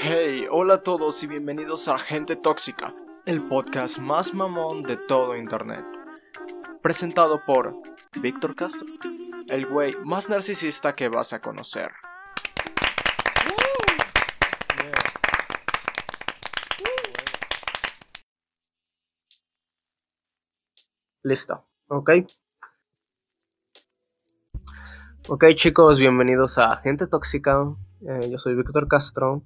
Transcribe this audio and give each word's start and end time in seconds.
Hey, 0.00 0.46
hola 0.48 0.74
a 0.74 0.82
todos 0.84 1.24
y 1.24 1.26
bienvenidos 1.26 1.88
a 1.88 1.98
Gente 1.98 2.36
Tóxica, 2.36 2.94
el 3.26 3.42
podcast 3.48 3.98
más 3.98 4.32
mamón 4.32 4.84
de 4.84 4.96
todo 4.96 5.36
Internet. 5.36 5.84
Presentado 6.80 7.44
por 7.44 7.74
Víctor 8.20 8.54
Castro, 8.54 8.86
el 9.48 9.66
güey 9.66 9.94
más 10.04 10.28
narcisista 10.28 10.94
que 10.94 11.08
vas 11.08 11.32
a 11.32 11.40
conocer. 11.40 11.90
Listo, 21.24 21.64
ok. 21.88 22.10
Ok 25.26 25.44
chicos, 25.56 25.98
bienvenidos 25.98 26.56
a 26.58 26.76
Gente 26.76 27.08
Tóxica. 27.08 27.74
Eh, 28.02 28.30
yo 28.30 28.38
soy 28.38 28.54
Víctor 28.54 28.86
Castro 28.86 29.42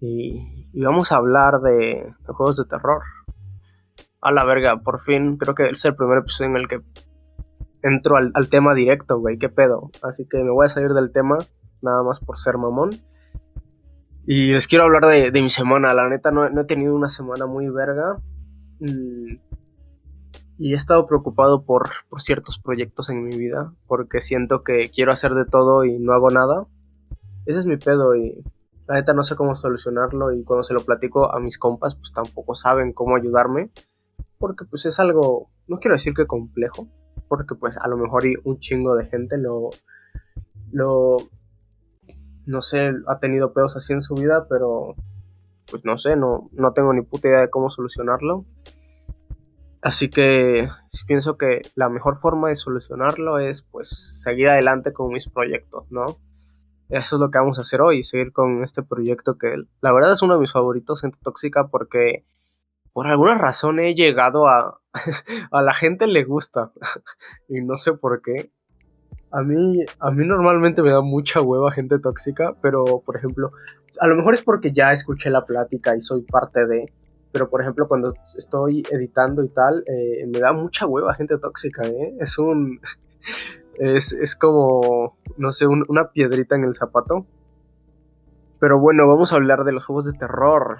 y, 0.00 0.68
vamos 0.74 1.12
a 1.12 1.16
hablar 1.16 1.60
de, 1.60 2.14
juegos 2.26 2.56
de 2.56 2.64
terror. 2.64 3.02
A 4.20 4.32
la 4.32 4.44
verga, 4.44 4.78
por 4.78 5.00
fin 5.00 5.36
creo 5.36 5.54
que 5.54 5.68
es 5.68 5.84
el 5.84 5.94
primer 5.94 6.18
episodio 6.18 6.50
en 6.50 6.56
el 6.56 6.68
que 6.68 6.80
entro 7.82 8.16
al, 8.16 8.48
tema 8.48 8.74
directo, 8.74 9.18
güey, 9.18 9.38
qué 9.38 9.48
pedo. 9.48 9.90
Así 10.02 10.26
que 10.28 10.38
me 10.38 10.50
voy 10.50 10.66
a 10.66 10.68
salir 10.68 10.92
del 10.92 11.12
tema, 11.12 11.38
nada 11.80 12.02
más 12.02 12.20
por 12.20 12.38
ser 12.38 12.58
mamón. 12.58 13.00
Y 14.26 14.52
les 14.52 14.66
quiero 14.66 14.84
hablar 14.84 15.06
de, 15.06 15.42
mi 15.42 15.48
semana, 15.48 15.94
la 15.94 16.08
neta 16.08 16.30
no, 16.30 16.46
he 16.46 16.64
tenido 16.64 16.94
una 16.94 17.08
semana 17.08 17.46
muy 17.46 17.70
verga. 17.70 18.16
Mm, 18.80 19.36
y 20.58 20.72
he 20.72 20.76
estado 20.76 21.06
preocupado 21.06 21.62
por, 21.62 21.88
ciertos 22.16 22.58
proyectos 22.58 23.10
en 23.10 23.24
mi 23.24 23.36
vida, 23.36 23.72
porque 23.86 24.20
siento 24.20 24.62
que 24.62 24.90
quiero 24.90 25.12
hacer 25.12 25.34
de 25.34 25.44
todo 25.44 25.84
y 25.84 25.98
no 25.98 26.12
hago 26.12 26.30
nada. 26.30 26.66
Ese 27.46 27.60
es 27.60 27.66
mi 27.66 27.76
pedo 27.76 28.16
y 28.16 28.42
la 28.88 28.94
neta 28.94 29.12
no 29.12 29.22
sé 29.22 29.36
cómo 29.36 29.54
solucionarlo 29.54 30.32
y 30.32 30.42
cuando 30.44 30.64
se 30.64 30.72
lo 30.72 30.80
platico 30.80 31.32
a 31.32 31.38
mis 31.40 31.58
compas 31.58 31.94
pues 31.94 32.10
tampoco 32.12 32.54
saben 32.54 32.94
cómo 32.94 33.16
ayudarme, 33.16 33.70
porque 34.38 34.64
pues 34.64 34.86
es 34.86 34.98
algo, 34.98 35.50
no 35.66 35.78
quiero 35.78 35.94
decir 35.94 36.14
que 36.14 36.26
complejo, 36.26 36.88
porque 37.28 37.54
pues 37.54 37.76
a 37.76 37.86
lo 37.86 37.98
mejor 37.98 38.24
un 38.44 38.58
chingo 38.60 38.96
de 38.96 39.04
gente 39.04 39.36
lo, 39.36 39.68
lo, 40.72 41.18
no 42.46 42.62
sé, 42.62 42.92
ha 43.06 43.18
tenido 43.18 43.52
pedos 43.52 43.76
así 43.76 43.92
en 43.92 44.00
su 44.00 44.14
vida, 44.14 44.46
pero 44.48 44.94
pues 45.70 45.84
no 45.84 45.98
sé, 45.98 46.16
no, 46.16 46.48
no 46.52 46.72
tengo 46.72 46.94
ni 46.94 47.02
puta 47.02 47.28
idea 47.28 47.40
de 47.40 47.50
cómo 47.50 47.68
solucionarlo. 47.68 48.46
Así 49.82 50.08
que 50.08 50.68
pienso 51.06 51.36
que 51.36 51.60
la 51.74 51.90
mejor 51.90 52.16
forma 52.16 52.48
de 52.48 52.56
solucionarlo 52.56 53.38
es 53.38 53.62
pues 53.62 53.88
seguir 54.22 54.48
adelante 54.48 54.94
con 54.94 55.08
mis 55.08 55.28
proyectos, 55.28 55.84
¿no? 55.90 56.18
Eso 56.88 57.16
es 57.16 57.20
lo 57.20 57.30
que 57.30 57.38
vamos 57.38 57.58
a 57.58 57.62
hacer 57.62 57.80
hoy, 57.80 58.02
seguir 58.02 58.32
con 58.32 58.62
este 58.62 58.82
proyecto 58.82 59.36
que 59.36 59.56
la 59.80 59.92
verdad 59.92 60.12
es 60.12 60.22
uno 60.22 60.34
de 60.34 60.40
mis 60.40 60.52
favoritos, 60.52 61.02
Gente 61.02 61.18
Tóxica, 61.22 61.68
porque 61.68 62.24
por 62.92 63.06
alguna 63.06 63.36
razón 63.36 63.78
he 63.78 63.94
llegado 63.94 64.48
a... 64.48 64.80
a 65.52 65.62
la 65.62 65.74
gente 65.74 66.06
le 66.06 66.24
gusta 66.24 66.72
y 67.48 67.60
no 67.60 67.78
sé 67.78 67.92
por 67.92 68.22
qué. 68.22 68.50
A 69.30 69.42
mí, 69.42 69.84
a 69.98 70.10
mí 70.10 70.26
normalmente 70.26 70.82
me 70.82 70.90
da 70.90 71.02
mucha 71.02 71.42
hueva 71.42 71.70
gente 71.70 71.98
tóxica, 71.98 72.56
pero 72.62 73.02
por 73.04 73.16
ejemplo, 73.16 73.52
a 74.00 74.06
lo 74.06 74.16
mejor 74.16 74.32
es 74.32 74.42
porque 74.42 74.72
ya 74.72 74.90
escuché 74.90 75.28
la 75.28 75.44
plática 75.44 75.94
y 75.94 76.00
soy 76.00 76.22
parte 76.22 76.66
de 76.66 76.86
pero 77.32 77.50
por 77.50 77.60
ejemplo 77.60 77.88
cuando 77.88 78.14
estoy 78.36 78.82
editando 78.90 79.42
y 79.42 79.48
tal, 79.48 79.84
eh, 79.86 80.26
me 80.26 80.40
da 80.40 80.52
mucha 80.52 80.86
hueva 80.86 81.14
gente 81.14 81.38
tóxica, 81.38 81.86
¿eh? 81.86 82.16
Es 82.18 82.38
un... 82.38 82.80
Es, 83.78 84.36
como, 84.36 85.16
no 85.36 85.50
sé, 85.50 85.66
una 85.66 86.10
piedrita 86.10 86.56
en 86.56 86.64
el 86.64 86.74
zapato. 86.74 87.26
Pero 88.58 88.78
bueno, 88.78 89.06
vamos 89.06 89.32
a 89.32 89.36
hablar 89.36 89.64
de 89.64 89.72
los 89.72 89.86
juegos 89.86 90.06
de 90.06 90.18
terror. 90.18 90.78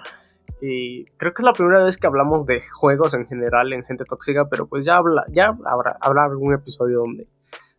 Y 0.61 1.05
creo 1.17 1.33
que 1.33 1.41
es 1.41 1.45
la 1.45 1.53
primera 1.53 1.83
vez 1.83 1.97
que 1.97 2.07
hablamos 2.07 2.45
de 2.45 2.61
juegos 2.61 3.13
en 3.13 3.27
general 3.27 3.71
en 3.71 3.85
gente 3.85 4.03
tóxica, 4.03 4.49
pero 4.49 4.67
pues 4.67 4.83
ya, 4.83 4.97
habla, 4.97 5.25
ya 5.29 5.57
habrá, 5.65 5.97
habrá 6.01 6.25
algún 6.25 6.53
episodio 6.53 6.99
donde, 6.99 7.27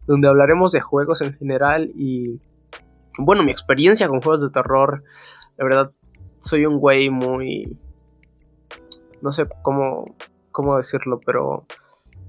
donde 0.06 0.28
hablaremos 0.28 0.72
de 0.72 0.80
juegos 0.80 1.20
en 1.22 1.34
general 1.34 1.90
y... 1.94 2.40
Bueno, 3.18 3.42
mi 3.42 3.50
experiencia 3.50 4.08
con 4.08 4.22
juegos 4.22 4.40
de 4.40 4.50
terror, 4.50 5.02
la 5.58 5.64
verdad, 5.64 5.92
soy 6.38 6.64
un 6.64 6.78
güey 6.78 7.10
muy 7.10 7.76
no 9.20 9.32
sé 9.32 9.46
cómo, 9.62 10.16
cómo 10.52 10.76
decirlo, 10.76 11.20
pero 11.24 11.66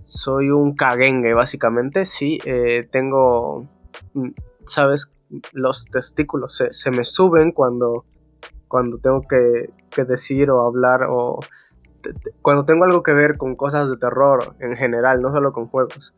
soy 0.04 0.50
un 0.50 0.76
caguengue, 0.76 1.34
básicamente. 1.34 2.06
Sí, 2.06 2.40
eh, 2.46 2.88
tengo, 2.92 3.68
mm, 4.14 4.30
¿sabes? 4.66 5.12
Los 5.54 5.86
testículos 5.86 6.62
se, 6.72 6.92
me 6.92 7.04
suben 7.06 7.52
cuando, 7.52 8.06
cuando 8.68 8.98
tengo 8.98 9.22
que, 9.28 9.70
decir 10.04 10.50
o 10.52 10.66
hablar 10.66 11.04
o 11.10 11.40
cuando 12.42 12.66
tengo 12.66 12.86
algo 12.86 13.04
que 13.04 13.14
ver 13.14 13.38
con 13.38 13.56
cosas 13.56 13.90
de 13.90 13.98
terror 13.98 14.56
en 14.60 14.76
general, 14.76 15.22
no 15.22 15.32
solo 15.32 15.54
con 15.54 15.68
juegos. 15.68 16.16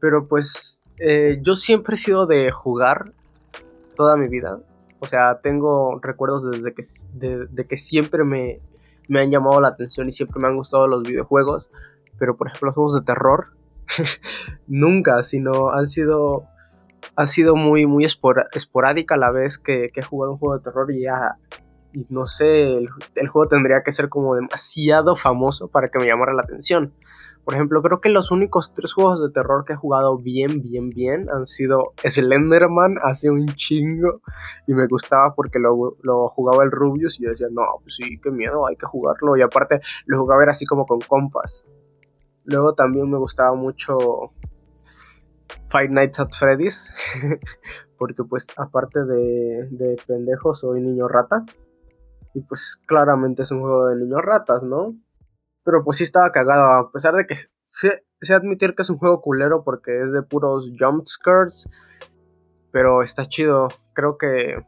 Pero 0.00 0.28
pues 0.28 0.84
eh, 0.98 1.38
yo 1.42 1.56
siempre 1.56 1.94
he 1.94 1.98
sido 1.98 2.26
de 2.26 2.50
jugar 2.50 3.12
toda 3.96 4.16
mi 4.16 4.28
vida. 4.28 4.60
O 5.00 5.06
sea, 5.06 5.40
tengo 5.40 5.98
recuerdos 6.00 6.48
desde 6.50 6.74
que, 6.74 6.82
de 7.14 7.66
que 7.66 7.76
siempre 7.76 8.24
me, 8.24 8.60
me 9.08 9.20
han 9.20 9.30
llamado 9.30 9.60
la 9.60 9.68
atención 9.68 10.08
y 10.08 10.12
siempre 10.12 10.40
me 10.40 10.48
han 10.48 10.56
gustado 10.56 10.86
los 10.86 11.02
videojuegos, 11.02 11.68
pero 12.18 12.36
por 12.36 12.48
ejemplo 12.48 12.66
los 12.66 12.74
juegos 12.74 12.98
de 12.98 13.04
terror, 13.04 13.48
nunca, 14.66 15.22
sino 15.22 15.70
han 15.70 15.88
sido, 15.88 16.44
ha 17.14 17.26
sido 17.26 17.56
muy, 17.56 17.86
muy 17.86 18.04
esporádica 18.04 19.16
la 19.16 19.30
vez 19.30 19.58
que, 19.58 19.90
he 19.94 20.02
jugado 20.02 20.32
un 20.32 20.38
juego 20.38 20.56
de 20.56 20.64
terror 20.64 20.90
y 20.92 21.02
ya, 21.02 21.36
y 21.92 22.06
no 22.10 22.26
sé, 22.26 22.78
el 23.14 23.28
juego 23.28 23.48
tendría 23.48 23.82
que 23.82 23.92
ser 23.92 24.08
como 24.08 24.34
demasiado 24.34 25.16
famoso 25.16 25.68
para 25.68 25.88
que 25.88 25.98
me 25.98 26.06
llamara 26.06 26.34
la 26.34 26.42
atención. 26.42 26.92
Por 27.46 27.54
ejemplo, 27.54 27.80
creo 27.80 28.00
que 28.00 28.08
los 28.08 28.32
únicos 28.32 28.74
tres 28.74 28.92
juegos 28.92 29.22
de 29.22 29.30
terror 29.30 29.64
que 29.64 29.74
he 29.74 29.76
jugado 29.76 30.18
bien, 30.18 30.62
bien, 30.62 30.90
bien 30.90 31.28
han 31.32 31.46
sido 31.46 31.92
Slenderman 32.04 32.96
hace 33.04 33.30
un 33.30 33.46
chingo 33.54 34.20
y 34.66 34.74
me 34.74 34.88
gustaba 34.88 35.32
porque 35.32 35.60
lo, 35.60 36.28
jugaba 36.30 36.64
el 36.64 36.72
Rubius 36.72 37.20
y 37.20 37.22
yo 37.22 37.28
decía, 37.28 37.46
no, 37.52 37.62
pues 37.82 37.94
sí, 37.94 38.18
qué 38.20 38.32
miedo, 38.32 38.66
hay 38.66 38.74
que 38.74 38.86
jugarlo. 38.86 39.36
Y 39.36 39.42
aparte 39.42 39.80
lo 40.06 40.18
jugaba 40.18 40.42
era 40.42 40.50
así 40.50 40.66
como 40.66 40.86
con 40.86 40.98
compas. 41.02 41.64
Luego 42.46 42.74
también 42.74 43.10
me 43.10 43.18
gustaba 43.18 43.54
mucho 43.54 44.32
Five 45.68 45.88
Nights 45.88 46.20
at 46.20 46.30
Freddy's 46.32 46.94
porque 47.98 48.24
pues 48.24 48.46
aparte 48.56 49.04
de, 49.04 49.68
de 49.70 49.96
pendejo 50.06 50.54
soy 50.54 50.80
niño 50.80 51.08
rata. 51.08 51.44
Y 52.34 52.42
pues 52.42 52.80
claramente 52.86 53.42
es 53.42 53.50
un 53.50 53.60
juego 53.60 53.88
de 53.88 53.96
niños 53.96 54.20
ratas, 54.22 54.62
¿no? 54.62 54.94
Pero 55.64 55.82
pues 55.82 55.96
sí 55.96 56.04
estaba 56.04 56.30
cagado, 56.30 56.70
a 56.70 56.92
pesar 56.92 57.14
de 57.14 57.26
que 57.26 57.34
sé, 57.66 58.04
admitir 58.34 58.74
que 58.74 58.82
es 58.82 58.90
un 58.90 58.98
juego 58.98 59.20
culero 59.20 59.64
porque 59.64 60.00
es 60.00 60.12
de 60.12 60.22
puros 60.22 60.70
jumpscares. 60.78 61.68
Pero 62.70 63.02
está 63.02 63.26
chido. 63.26 63.68
Creo 63.92 64.18
que. 64.18 64.64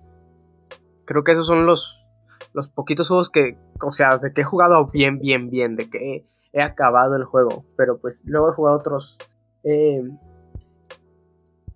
Creo 1.05 1.25
que 1.25 1.33
esos 1.33 1.47
son 1.47 1.67
los. 1.67 2.07
Los 2.53 2.69
poquitos 2.69 3.09
juegos 3.09 3.31
que. 3.31 3.59
O 3.83 3.93
sea, 3.93 4.19
de 4.19 4.33
que 4.33 4.43
he 4.43 4.45
jugado 4.45 4.87
bien, 4.87 5.19
bien, 5.19 5.51
bien. 5.51 5.77
De 5.77 5.91
que 5.91 6.27
he, 6.59 6.63
acabado 6.63 7.17
el 7.17 7.25
juego. 7.25 7.65
Pero 7.77 7.99
pues 7.99 8.23
luego 8.27 8.51
he 8.51 8.55
jugado 8.55 8.79
otros. 8.79 9.19
Eh, 9.65 10.03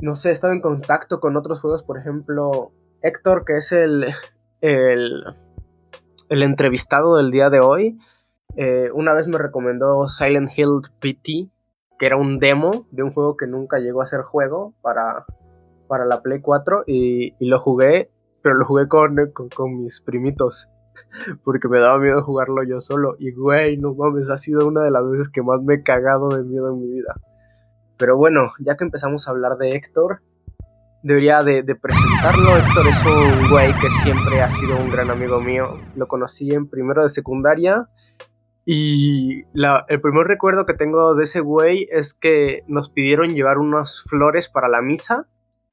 no 0.00 0.14
sé, 0.14 0.30
he 0.30 0.32
estado 0.32 0.52
en 0.52 0.60
contacto 0.60 1.20
con 1.20 1.36
otros 1.36 1.60
juegos. 1.60 1.82
Por 1.82 1.98
ejemplo, 1.98 2.72
Héctor, 3.02 3.44
que 3.44 3.56
es 3.56 3.72
el. 3.72 4.06
El. 4.60 5.24
Entrevistado 6.28 7.16
del 7.16 7.30
día 7.30 7.50
de 7.50 7.60
hoy 7.60 7.98
eh, 8.56 8.90
una 8.92 9.14
vez 9.14 9.26
me 9.28 9.38
recomendó 9.38 10.08
Silent 10.08 10.50
Hill 10.56 10.80
PT, 11.00 11.48
que 11.98 12.06
era 12.06 12.16
un 12.16 12.38
demo 12.38 12.86
de 12.90 13.02
un 13.02 13.12
juego 13.12 13.36
que 13.36 13.46
nunca 13.46 13.78
llegó 13.78 14.02
a 14.02 14.06
ser 14.06 14.22
juego 14.22 14.74
para, 14.82 15.24
para 15.88 16.04
la 16.04 16.20
Play 16.20 16.40
4 16.40 16.84
y, 16.86 17.34
lo 17.40 17.60
jugué, 17.60 18.10
pero 18.42 18.56
lo 18.56 18.66
jugué 18.66 18.88
con, 18.88 19.16
con, 19.54 19.82
mis 19.82 20.02
primitos 20.02 20.68
porque 21.44 21.68
me 21.68 21.78
daba 21.78 21.98
miedo 21.98 22.22
jugarlo 22.22 22.62
yo 22.64 22.80
solo. 22.80 23.16
Y 23.18 23.32
güey, 23.32 23.76
no 23.76 23.94
mames, 23.94 24.30
ha 24.30 24.36
sido 24.36 24.66
una 24.66 24.82
de 24.82 24.90
las 24.90 25.08
veces 25.08 25.28
que 25.28 25.42
más 25.42 25.62
me 25.62 25.74
he 25.74 25.82
cagado 25.82 26.28
de 26.28 26.42
miedo 26.44 26.70
en 26.72 26.80
mi 26.80 26.90
vida. 26.90 27.14
Pero 27.98 28.16
bueno, 28.16 28.52
ya 28.58 28.76
que 28.76 28.84
empezamos 28.84 29.28
a 29.28 29.30
hablar 29.30 29.56
de 29.58 29.76
Héctor, 29.76 30.20
debería 31.02 31.42
de, 31.42 31.62
presentarlo. 31.74 32.56
Héctor 32.56 32.88
es 32.88 33.04
un 33.04 33.50
güey 33.50 33.72
que 33.80 33.90
siempre 33.90 34.42
ha 34.42 34.48
sido 34.48 34.76
un 34.76 34.90
gran 34.90 35.10
amigo 35.10 35.40
mío. 35.40 35.78
Lo 35.96 36.08
conocí 36.08 36.52
en 36.52 36.68
primero 36.68 37.02
de 37.02 37.08
secundaria 37.08 37.86
y 38.64 39.44
el 39.88 40.00
primer 40.00 40.26
recuerdo 40.26 40.66
que 40.66 40.74
tengo 40.74 41.14
de 41.14 41.24
ese 41.24 41.40
güey 41.40 41.88
es 41.90 42.14
que 42.14 42.62
nos 42.68 42.90
pidieron 42.90 43.28
llevar 43.28 43.58
unas 43.58 44.02
flores 44.08 44.48
para 44.48 44.68
la 44.68 44.80
misa 44.82 45.26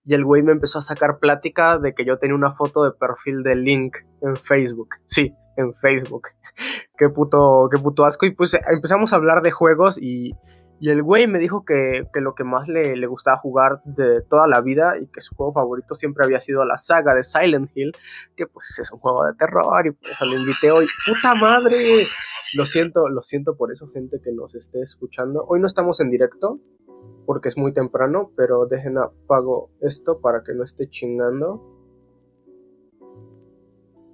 y 0.09 0.15
el 0.15 0.25
güey 0.25 0.41
me 0.41 0.51
empezó 0.51 0.79
a 0.79 0.81
sacar 0.81 1.19
plática 1.19 1.77
de 1.77 1.93
que 1.93 2.03
yo 2.03 2.17
tenía 2.17 2.35
una 2.35 2.49
foto 2.49 2.83
de 2.83 2.93
perfil 2.93 3.43
de 3.43 3.55
Link 3.55 3.97
en 4.23 4.35
Facebook. 4.35 4.95
Sí, 5.05 5.35
en 5.55 5.75
Facebook. 5.75 6.29
qué 6.97 7.09
puto, 7.09 7.69
qué 7.71 7.77
puto 7.77 8.05
asco. 8.05 8.25
Y 8.25 8.33
pues 8.33 8.57
empezamos 8.71 9.13
a 9.13 9.17
hablar 9.17 9.43
de 9.43 9.51
juegos 9.51 10.01
y, 10.01 10.31
Y 10.79 10.89
el 10.89 11.03
güey 11.03 11.27
me 11.27 11.37
dijo 11.37 11.63
que, 11.63 12.07
lo 12.15 12.33
que 12.33 12.43
más 12.43 12.67
le, 12.67 12.95
le, 12.95 13.05
gustaba 13.05 13.37
jugar 13.37 13.81
de 13.85 14.23
toda 14.27 14.47
la 14.47 14.61
vida 14.61 14.93
y 14.99 15.05
que 15.09 15.21
su 15.21 15.35
juego 15.35 15.53
favorito 15.53 15.93
siempre 15.93 16.25
había 16.25 16.39
sido 16.39 16.65
la 16.65 16.79
saga 16.79 17.13
de 17.13 17.23
Silent 17.23 17.69
Hill, 17.75 17.91
que 18.35 18.47
pues 18.47 18.79
es 18.79 18.91
un 18.91 18.97
juego 18.97 19.25
de 19.25 19.35
terror 19.35 19.85
y 19.85 19.91
por 19.91 20.09
eso 20.09 20.25
lo 20.25 20.39
invité 20.39 20.71
hoy. 20.71 20.87
¡Puta 21.05 21.35
madre! 21.35 22.07
Lo 22.55 22.65
siento, 22.65 23.09
lo 23.09 23.21
siento 23.21 23.55
por 23.55 23.71
eso, 23.71 23.91
gente 23.93 24.19
que 24.23 24.31
nos 24.31 24.55
esté 24.55 24.81
escuchando. 24.81 25.45
Hoy 25.47 25.59
no 25.59 25.67
estamos 25.67 25.99
en 25.99 26.09
directo 26.09 26.59
porque 27.29 27.49
es 27.49 27.59
muy 27.59 27.71
temprano, 27.73 28.31
pero 28.35 28.65
dejen 28.65 28.97
apago 28.97 29.69
esto 29.81 30.19
para 30.19 30.41
que 30.41 30.55
no 30.55 30.63
esté 30.63 30.89
chingando. 30.89 31.61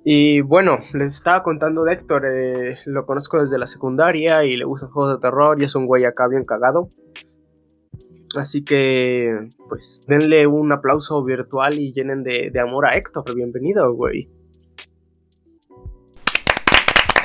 Y 0.04 0.42
bueno, 0.42 0.80
les 0.94 1.12
estaba 1.12 1.42
contando 1.42 1.86
de 1.86 1.94
Héctor, 1.94 2.26
eh, 2.26 2.76
lo 2.88 3.06
conozco 3.06 3.40
desde 3.40 3.58
la 3.58 3.68
secundaria 3.68 4.44
y 4.44 4.58
le 4.58 4.66
gustan 4.66 4.90
juegos 4.90 5.16
de 5.16 5.22
terror 5.22 5.62
y 5.62 5.64
es 5.64 5.76
un 5.76 5.86
güey 5.86 6.04
acá 6.04 6.28
bien 6.28 6.44
cagado. 6.44 6.92
Así 8.36 8.66
que, 8.66 9.48
pues, 9.70 10.04
denle 10.06 10.46
un 10.46 10.74
aplauso 10.74 11.24
virtual 11.24 11.80
y 11.80 11.94
llenen 11.94 12.22
de, 12.22 12.52
amor 12.60 12.86
a 12.86 12.98
Héctor. 12.98 13.34
Bienvenido, 13.34 13.94
güey. 13.94 14.30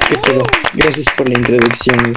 ¿Qué? 0.08 0.40
Gracias 0.76 1.06
por 1.16 1.28
la 1.28 1.36
introducción. 1.36 2.14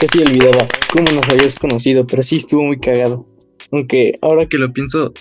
Casi 0.00 0.22
olvidaba 0.22 0.66
cómo 0.92 1.10
nos 1.12 1.28
habías 1.28 1.56
conocido, 1.56 2.06
pero 2.06 2.22
sí 2.22 2.36
estuvo 2.36 2.64
muy 2.64 2.80
cagado. 2.80 3.26
Aunque 3.70 4.14
ahora 4.22 4.46
que 4.46 4.56
lo 4.56 4.72
pienso, 4.72 5.12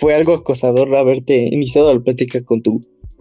fue 0.00 0.14
algo 0.14 0.34
acosador 0.34 0.94
haberte 0.96 1.36
iniciado 1.36 1.94
la 1.94 2.00
plática 2.00 2.42
con 2.44 2.60
tu 2.60 2.80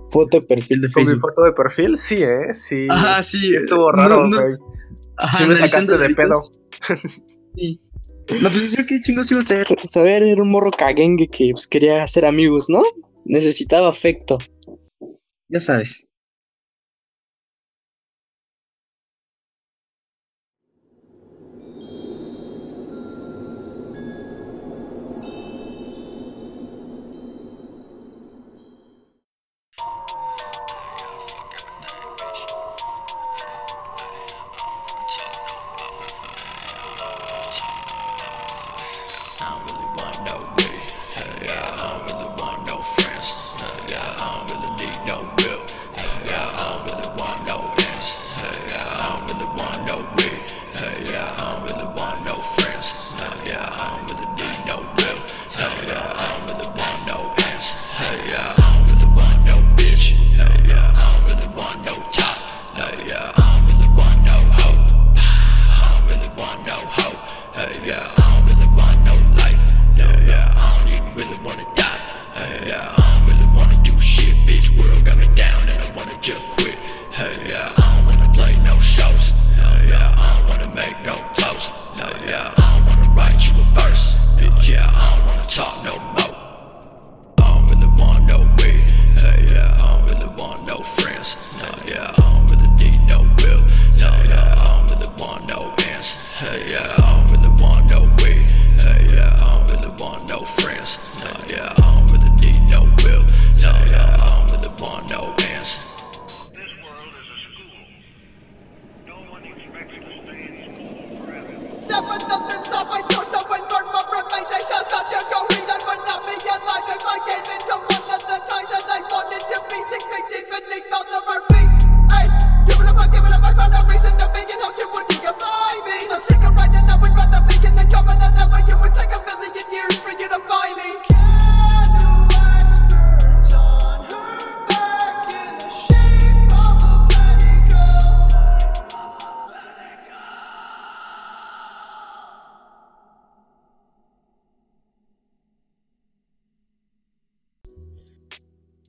foto 0.09 0.39
de 0.39 0.47
perfil 0.47 0.81
de 0.81 0.89
Facebook. 0.89 1.05
¿Con 1.05 1.15
mi 1.15 1.21
foto 1.21 1.43
de 1.43 1.53
perfil? 1.53 1.97
Sí, 1.97 2.15
¿eh? 2.15 2.53
Sí. 2.53 2.87
Ajá, 2.89 3.21
sí. 3.21 3.53
Estuvo 3.55 3.91
raro, 3.91 4.27
güey. 4.27 4.53
sí 5.37 5.45
me 5.45 5.55
sacaste 5.55 5.97
de 5.97 6.15
pedo. 6.15 6.35
sí. 7.55 7.79
No, 8.41 8.49
pues 8.49 8.75
yo 8.75 8.85
qué 8.85 8.99
chingos 9.01 9.31
iba 9.31 9.39
a 9.39 9.43
ser. 9.43 9.67
Saber, 9.85 10.23
era 10.23 10.41
un 10.41 10.49
morro 10.49 10.71
caguengue 10.71 11.27
que 11.27 11.51
pues, 11.51 11.67
quería 11.67 12.03
hacer 12.03 12.25
amigos, 12.25 12.65
¿no? 12.69 12.83
Necesitaba 13.25 13.89
afecto. 13.89 14.37
Ya 15.49 15.59
sabes. 15.59 16.08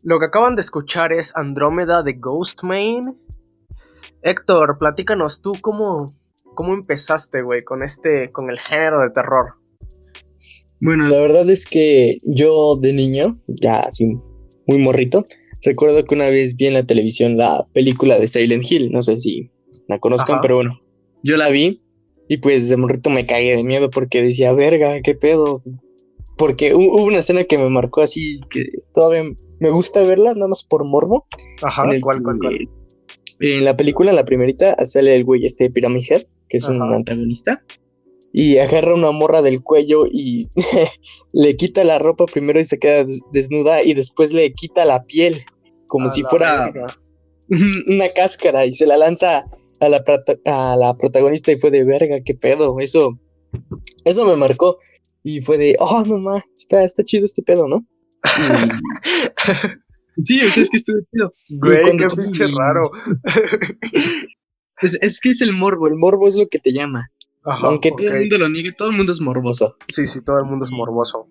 Lo 0.03 0.19
que 0.19 0.27
acaban 0.27 0.55
de 0.55 0.63
escuchar 0.63 1.13
es 1.13 1.37
Andrómeda 1.37 2.03
de 2.03 2.15
Ghostmain. 2.15 3.17
Héctor, 4.23 4.79
platícanos 4.79 5.43
tú 5.43 5.53
cómo, 5.61 6.15
cómo 6.55 6.75
empezaste, 6.75 7.43
güey, 7.43 7.63
con 7.63 7.83
este, 7.83 8.33
con 8.33 8.51
el 8.51 8.59
género 8.59 9.01
de 9.01 9.11
terror. 9.11 9.55
Bueno, 10.81 11.09
la 11.09 11.21
verdad 11.21 11.49
es 11.51 11.67
que 11.67 12.17
yo 12.25 12.77
de 12.77 12.95
niño, 12.95 13.39
ya 13.47 13.81
así 13.81 14.07
muy 14.67 14.79
morrito, 14.79 15.27
recuerdo 15.63 16.05
que 16.05 16.15
una 16.15 16.27
vez 16.27 16.57
vi 16.57 16.67
en 16.67 16.75
la 16.75 16.85
televisión 16.85 17.37
la 17.37 17.67
película 17.75 18.19
de 18.19 18.27
Silent 18.27 18.65
Hill, 18.71 18.91
no 18.91 19.03
sé 19.03 19.19
si 19.19 19.51
la 19.89 19.99
conozcan, 19.99 20.41
pero 20.41 20.57
bueno, 20.57 20.81
yo 21.23 21.37
la 21.37 21.51
vi 21.51 21.83
y 22.29 22.39
pues 22.39 22.71
de 22.71 22.79
morrito 22.79 23.11
me 23.11 23.27
cagué 23.27 23.57
de 23.57 23.65
miedo 23.65 23.91
porque 23.91 24.23
decía, 24.23 24.53
verga, 24.55 25.03
qué 25.03 25.15
pedo. 25.15 25.63
Porque 26.39 26.75
hubo 26.75 27.05
una 27.05 27.19
escena 27.19 27.45
que 27.45 27.59
me 27.59 27.69
marcó 27.69 28.01
así, 28.01 28.41
que 28.49 28.65
todavía 28.95 29.25
me 29.61 29.71
gusta 29.71 30.03
verla 30.03 30.35
nada 30.35 30.49
más 30.49 30.65
por 30.65 30.85
morbo. 30.85 31.27
Ajá, 31.63 31.85
en 31.93 32.01
¿cuál, 32.01 32.23
cuál, 32.23 32.69
En 33.41 33.65
la 33.65 33.77
película, 33.77 34.11
en 34.11 34.17
la 34.17 34.25
primerita, 34.25 34.75
sale 34.85 35.15
el 35.15 35.25
güey 35.25 35.45
este 35.45 35.71
Pyramid 35.71 36.05
Head, 36.11 36.23
que 36.49 36.57
es 36.57 36.69
un 36.69 36.83
antagonista, 36.83 37.63
y 38.33 38.59
agarra 38.59 38.95
una 38.95 39.11
morra 39.11 39.43
del 39.43 39.63
cuello 39.63 40.07
y 40.11 40.49
le 41.33 41.57
quita 41.57 41.85
la 41.85 41.99
ropa 41.99 42.27
primero 42.27 42.59
y 42.59 42.65
se 42.65 42.79
queda 42.79 43.05
desnuda 43.33 43.83
y 43.83 43.95
después 43.95 44.33
le 44.33 44.53
quita 44.53 44.85
la 44.85 45.05
piel, 45.05 45.43
como 45.87 46.09
si 46.09 46.23
fuera 46.23 46.73
una 47.87 48.09
cáscara 48.13 48.65
y 48.67 48.73
se 48.73 48.87
la 48.87 48.97
lanza 48.97 49.45
a 49.81 49.89
la, 49.89 50.03
a 50.47 50.77
la 50.77 50.97
protagonista 50.97 51.53
y 51.53 51.59
fue 51.59 51.71
de 51.71 51.85
verga, 51.85 52.21
qué 52.25 52.35
pedo, 52.35 52.79
eso, 52.81 53.19
eso 54.05 54.25
me 54.25 54.37
marcó. 54.37 54.77
Y 55.23 55.43
fue 55.43 55.59
de, 55.59 55.77
oh, 55.81 56.03
no 56.07 56.19
más, 56.19 56.43
está, 56.57 56.83
está 56.83 57.05
chido 57.05 57.27
este 57.27 57.43
pedo, 57.43 57.69
¿no? 57.69 57.85
Sí, 60.25 60.41
o 60.41 60.51
sea, 60.51 60.63
es 60.63 60.71
que 60.71 60.77
estuve 60.77 61.03
chido. 61.13 61.35
Güey, 61.51 61.97
qué 61.97 62.07
pinche 62.17 62.47
raro. 62.47 62.91
es, 64.81 65.21
que 65.21 65.31
es 65.31 65.41
el 65.43 65.53
morbo, 65.53 65.89
el 65.89 65.97
morbo 65.97 66.29
es 66.29 66.37
lo 66.37 66.47
que 66.47 66.59
te 66.59 66.73
llama. 66.73 67.11
Aunque 67.43 67.91
todo 67.91 68.09
el 68.09 68.21
mundo 68.21 68.39
lo 68.39 68.49
niegue, 68.49 68.73
todo 68.73 68.91
el 68.91 68.97
mundo 68.97 69.13
es 69.13 69.21
morboso. 69.21 69.77
Sí, 69.89 70.07
sí, 70.07 70.23
todo 70.23 70.39
el 70.39 70.45
mundo 70.45 70.65
es 70.65 70.71
morboso. 70.71 71.29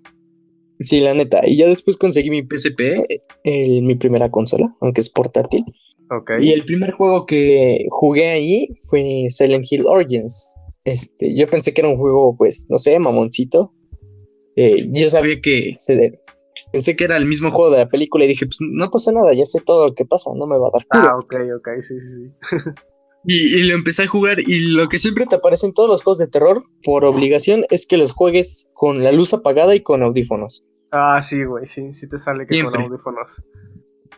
Sí, 0.79 1.01
la 1.01 1.13
neta. 1.13 1.41
Y 1.46 1.58
ya 1.58 1.67
después 1.67 1.98
conseguí 1.98 2.29
mi 2.29 2.43
PSP, 2.43 3.05
mi 3.43 3.96
primera 3.96 4.29
consola, 4.31 4.75
aunque 4.81 5.01
es 5.01 5.10
portátil. 5.10 5.63
Okay. 6.10 6.43
Y 6.43 6.51
el 6.53 6.65
primer 6.65 6.91
juego 6.91 7.27
que 7.27 7.86
jugué 7.89 8.29
ahí 8.29 8.67
fue 8.89 9.25
Silent 9.29 9.65
Hill 9.69 9.86
Origins. 9.86 10.55
Este, 10.84 11.36
yo 11.36 11.48
pensé 11.48 11.74
que 11.74 11.81
era 11.81 11.89
un 11.89 11.98
juego, 11.98 12.36
pues, 12.36 12.65
no 12.69 12.77
sé, 12.79 12.98
mamoncito. 12.98 13.74
Eh, 14.55 14.88
yo 14.91 15.10
sabía 15.10 15.39
que 15.41 15.75
se, 15.77 16.19
pensé 16.72 16.96
que 16.96 17.04
era 17.04 17.18
el 17.18 17.25
mismo 17.25 17.51
juego 17.51 17.72
de 17.72 17.80
la 17.80 17.89
película 17.89 18.25
y 18.25 18.30
dije, 18.30 18.46
pues 18.46 18.58
no 18.62 18.89
pasa 18.89 19.12
nada, 19.12 19.34
ya 19.34 19.46
sé 19.46 19.60
todo 19.66 19.88
lo 19.88 19.94
que 19.94 20.06
pasa, 20.06 20.32
no 20.36 20.46
me 20.46 20.58
va 20.58 20.68
a 20.68 20.72
dar 20.74 20.86
culo. 20.88 21.10
Ah, 21.12 21.18
ok, 21.18 21.36
ok, 21.58 21.70
sí, 21.82 21.96
sí, 22.00 22.30
sí. 22.50 22.70
Y, 23.25 23.58
y 23.58 23.63
lo 23.63 23.75
empecé 23.75 24.04
a 24.04 24.08
jugar 24.08 24.39
y 24.39 24.62
lo 24.62 24.88
que 24.88 24.98
siempre 24.98 25.25
te 25.25 25.36
aparece 25.36 25.66
en 25.66 25.74
todos 25.74 25.89
los 25.89 26.04
juegos 26.04 26.20
de 26.20 26.28
terror, 26.28 26.63
por 26.84 27.04
obligación, 27.04 27.66
es 27.70 27.86
que 27.86 27.98
los 27.98 28.13
juegues 28.13 28.70
con 28.74 29.04
la 29.04 29.12
luz 29.12 29.34
apagada 29.34 29.75
y 29.75 29.82
con 29.84 30.04
audífonos. 30.04 30.63
Ah, 30.92 31.22
sí, 31.22 31.44
güey, 31.44 31.66
sí, 31.66 31.92
sí 31.92 32.08
te 32.08 32.18
sale 32.18 32.46
que 32.46 32.62
con 32.62 32.72
Siempre. 32.72 32.84
audífonos. 32.86 33.44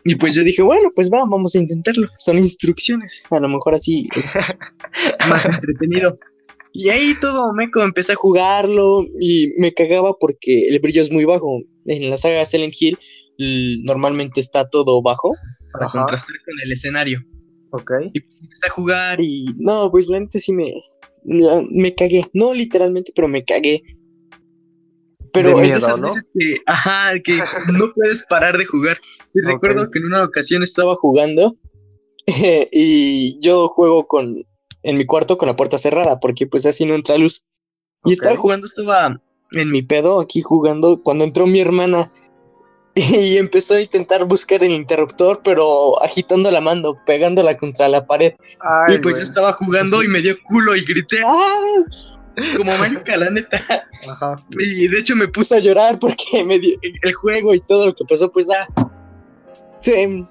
Y 0.04 0.16
pues 0.16 0.34
yo 0.34 0.42
dije, 0.42 0.62
bueno, 0.62 0.90
pues 0.94 1.10
va, 1.12 1.20
vamos 1.28 1.54
a 1.54 1.58
intentarlo. 1.58 2.08
Son 2.16 2.36
instrucciones. 2.36 3.24
A 3.30 3.40
lo 3.40 3.48
mejor 3.48 3.74
así 3.74 4.08
es 4.16 4.36
más 5.28 5.46
entretenido. 5.46 6.18
Y 6.72 6.88
ahí 6.88 7.14
todo 7.20 7.52
meco, 7.52 7.82
empecé 7.82 8.12
a 8.12 8.16
jugarlo 8.16 9.02
y 9.20 9.52
me 9.60 9.72
cagaba 9.74 10.14
porque 10.18 10.68
el 10.68 10.80
brillo 10.80 11.02
es 11.02 11.12
muy 11.12 11.24
bajo. 11.24 11.60
En 11.86 12.10
la 12.10 12.16
saga 12.16 12.44
Silent 12.44 12.74
Hill 12.78 12.98
normalmente 13.84 14.40
está 14.40 14.68
todo 14.68 15.02
bajo 15.02 15.32
para 15.72 15.86
Ajá. 15.86 15.98
contrastar 15.98 16.36
con 16.44 16.54
el 16.64 16.72
escenario. 16.72 17.20
Ok. 17.70 17.90
Y 18.12 18.20
pues 18.20 18.40
empecé 18.42 18.66
a 18.66 18.70
jugar 18.70 19.20
y 19.20 19.46
no, 19.56 19.90
pues 19.90 20.08
la 20.08 20.20
neta 20.20 20.38
sí 20.38 20.52
me, 20.52 20.74
me 21.24 21.94
cagué. 21.94 22.24
No 22.34 22.52
literalmente, 22.54 23.12
pero 23.14 23.28
me 23.28 23.44
cagué. 23.44 23.82
Pero 25.32 25.48
De 25.48 25.54
es 25.54 25.60
miedo, 25.62 25.74
de 25.74 25.78
esas 25.78 26.00
¿no? 26.00 26.08
veces 26.08 26.24
que, 26.38 26.56
ajá, 26.66 27.18
que 27.24 27.38
no 27.72 27.92
puedes 27.94 28.24
parar 28.28 28.58
de 28.58 28.66
jugar. 28.66 28.98
Y 29.34 29.40
recuerdo 29.46 29.88
que 29.90 29.98
en 29.98 30.06
una 30.06 30.24
ocasión 30.24 30.62
estaba 30.62 30.94
jugando 30.94 31.54
y 32.72 33.40
yo 33.40 33.66
juego 33.68 34.06
con 34.06 34.44
en 34.82 34.98
mi 34.98 35.06
cuarto 35.06 35.38
con 35.38 35.48
la 35.48 35.56
puerta 35.56 35.78
cerrada 35.78 36.18
porque 36.20 36.46
pues 36.46 36.66
así 36.66 36.84
no 36.84 36.94
entra 36.94 37.16
luz. 37.16 37.46
Y 38.04 38.12
estaba 38.12 38.36
jugando, 38.36 38.66
estaba 38.66 39.20
en 39.54 39.70
mi 39.70 39.82
pedo 39.82 40.20
aquí 40.20 40.42
jugando 40.42 41.02
cuando 41.02 41.24
entró 41.24 41.46
mi 41.46 41.60
hermana 41.60 42.10
y 42.94 43.36
empezó 43.38 43.74
a 43.74 43.80
intentar 43.80 44.24
buscar 44.26 44.62
el 44.62 44.72
interruptor, 44.72 45.40
pero 45.42 46.02
agitando 46.02 46.50
la 46.50 46.60
mano, 46.60 46.94
pegándola 47.06 47.56
contra 47.56 47.88
la 47.88 48.06
pared. 48.06 48.34
Ay, 48.60 48.96
y 48.96 48.98
pues 48.98 49.16
yo 49.16 49.22
estaba 49.22 49.52
jugando 49.52 50.02
y 50.02 50.08
me 50.08 50.20
dio 50.20 50.36
culo 50.44 50.76
y 50.76 50.84
grité 50.84 51.18
¡Ah! 51.24 51.84
Como 52.56 52.74
marica, 52.78 53.16
la 53.16 53.30
neta. 53.30 53.60
Ajá. 54.08 54.36
Y 54.58 54.88
de 54.88 54.98
hecho 54.98 55.14
me 55.14 55.28
puse 55.28 55.56
a 55.56 55.58
llorar 55.58 55.98
porque 55.98 56.44
me 56.46 56.58
dio 56.58 56.78
el 57.02 57.12
juego 57.12 57.54
y 57.54 57.60
todo 57.60 57.86
lo 57.86 57.94
que 57.94 58.04
pasó, 58.04 58.30
pues 58.32 58.48
ah. 58.50 58.90
se- 59.78 60.26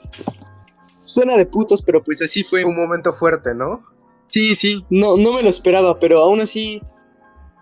suena 0.80 1.38
de 1.38 1.46
putos, 1.46 1.82
pero 1.82 2.04
pues 2.04 2.22
así 2.22 2.44
fue. 2.44 2.64
Un 2.66 2.76
momento 2.76 3.14
fuerte, 3.14 3.54
¿no? 3.54 3.84
Sí, 4.30 4.56
sí, 4.56 4.86
no, 4.90 5.18
no 5.18 5.34
me 5.34 5.44
lo 5.44 5.50
esperaba, 5.50 6.00
pero 6.00 6.20
aún 6.20 6.40
así, 6.40 6.82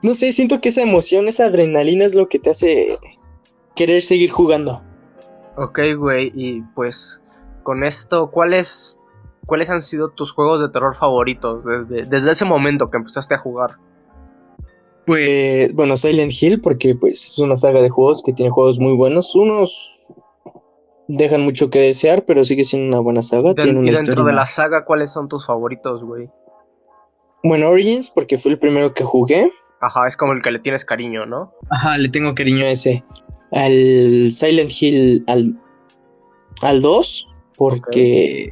no 0.02 0.14
sé, 0.14 0.32
siento 0.32 0.62
que 0.62 0.70
esa 0.70 0.82
emoción, 0.82 1.28
esa 1.28 1.46
adrenalina 1.46 2.06
es 2.06 2.16
lo 2.16 2.28
que 2.30 2.40
te 2.40 2.50
hace 2.52 2.98
querer 3.76 4.02
seguir 4.02 4.30
jugando. 4.32 4.84
Ok, 5.58 5.80
güey, 5.98 6.32
y 6.36 6.62
pues 6.76 7.22
con 7.64 7.84
esto, 7.84 8.32
¿cuáles, 8.32 8.98
¿cuáles 9.46 9.70
han 9.70 9.82
sido 9.82 10.10
tus 10.10 10.32
juegos 10.32 10.62
de 10.62 10.70
terror 10.70 10.96
favoritos 10.96 11.64
desde, 11.66 12.06
desde 12.06 12.32
ese 12.32 12.46
momento 12.46 12.88
que 12.88 12.98
empezaste 12.98 13.36
a 13.36 13.38
jugar? 13.40 13.78
Pues, 15.06 15.74
bueno, 15.74 15.98
Silent 15.98 16.32
Hill, 16.40 16.62
porque 16.62 16.94
pues 16.96 17.26
es 17.26 17.40
una 17.40 17.56
saga 17.56 17.82
de 17.82 17.90
juegos 17.90 18.22
que 18.24 18.32
tiene 18.32 18.52
juegos 18.52 18.80
muy 18.80 18.94
buenos. 18.96 19.36
Unos 19.36 20.06
dejan 21.08 21.42
mucho 21.42 21.72
que 21.72 21.80
desear, 21.80 22.26
pero 22.26 22.44
sigue 22.46 22.64
siendo 22.64 22.88
una 22.90 23.00
buena 23.04 23.24
saga. 23.24 23.50
De- 23.54 23.64
tiene 23.64 23.80
una 23.80 23.90
y 23.90 23.94
dentro 23.96 24.12
historia- 24.14 24.26
de 24.26 24.34
la 24.34 24.46
saga, 24.46 24.86
¿cuáles 24.86 25.12
son 25.12 25.28
tus 25.28 25.48
favoritos, 25.48 26.04
güey? 26.04 26.30
Bueno, 27.44 27.70
Origins, 27.70 28.12
porque 28.12 28.38
fue 28.38 28.52
el 28.52 28.60
primero 28.60 28.94
que 28.94 29.04
jugué. 29.04 29.52
Ajá, 29.82 30.08
es 30.08 30.18
como 30.18 30.34
el 30.34 30.42
que 30.42 30.52
le 30.52 30.60
tienes 30.60 30.84
cariño, 30.86 31.26
¿no? 31.26 31.54
Ajá, 31.70 31.98
le 31.98 32.10
tengo 32.10 32.36
cariño 32.36 32.66
a 32.66 32.70
ese. 32.72 33.04
Al 33.52 34.32
Silent 34.32 34.72
Hill, 34.80 35.24
al, 35.28 35.58
al 36.62 36.82
2, 36.82 37.28
porque 37.58 38.50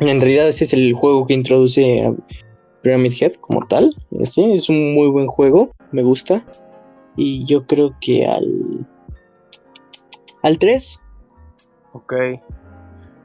en 0.00 0.20
realidad 0.20 0.48
ese 0.48 0.64
es 0.64 0.72
el 0.72 0.92
juego 0.94 1.26
que 1.26 1.34
introduce 1.34 2.02
a 2.04 2.12
Pyramid 2.82 3.12
Head 3.20 3.34
como 3.34 3.66
tal. 3.66 3.94
y 4.10 4.22
así, 4.22 4.52
es 4.52 4.68
un 4.68 4.94
muy 4.94 5.08
buen 5.08 5.26
juego, 5.26 5.72
me 5.92 6.02
gusta. 6.02 6.44
Y 7.16 7.46
yo 7.46 7.66
creo 7.66 7.94
que 8.00 8.26
al. 8.26 8.86
Al 10.42 10.58
3. 10.58 11.00
Ok. 11.92 12.14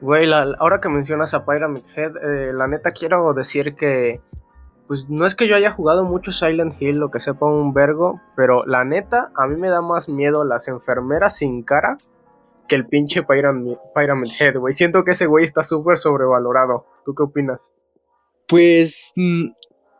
Güey, 0.00 0.26
la- 0.26 0.54
ahora 0.60 0.80
que 0.80 0.88
mencionas 0.88 1.34
a 1.34 1.44
Pyramid 1.44 1.82
Head, 1.96 2.12
eh, 2.16 2.52
la 2.54 2.68
neta 2.68 2.92
quiero 2.92 3.32
decir 3.34 3.74
que. 3.74 4.20
Pues 4.90 5.08
no 5.08 5.24
es 5.24 5.36
que 5.36 5.46
yo 5.46 5.54
haya 5.54 5.70
jugado 5.70 6.02
mucho 6.02 6.32
Silent 6.32 6.74
Hill, 6.82 6.96
lo 6.96 7.12
que 7.12 7.20
sepa 7.20 7.46
un 7.46 7.72
vergo, 7.72 8.20
pero 8.34 8.66
la 8.66 8.84
neta, 8.84 9.30
a 9.36 9.46
mí 9.46 9.54
me 9.54 9.68
da 9.68 9.80
más 9.82 10.08
miedo 10.08 10.42
las 10.42 10.66
enfermeras 10.66 11.36
sin 11.36 11.62
cara 11.62 11.96
que 12.66 12.74
el 12.74 12.88
pinche 12.88 13.22
Pyramid, 13.22 13.76
Pyramid 13.94 14.28
Head, 14.40 14.56
güey. 14.56 14.74
Siento 14.74 15.04
que 15.04 15.12
ese 15.12 15.26
güey 15.26 15.44
está 15.44 15.62
súper 15.62 15.96
sobrevalorado. 15.96 16.86
¿Tú 17.04 17.14
qué 17.14 17.22
opinas? 17.22 17.72
Pues. 18.48 19.12
mm, 19.14 19.50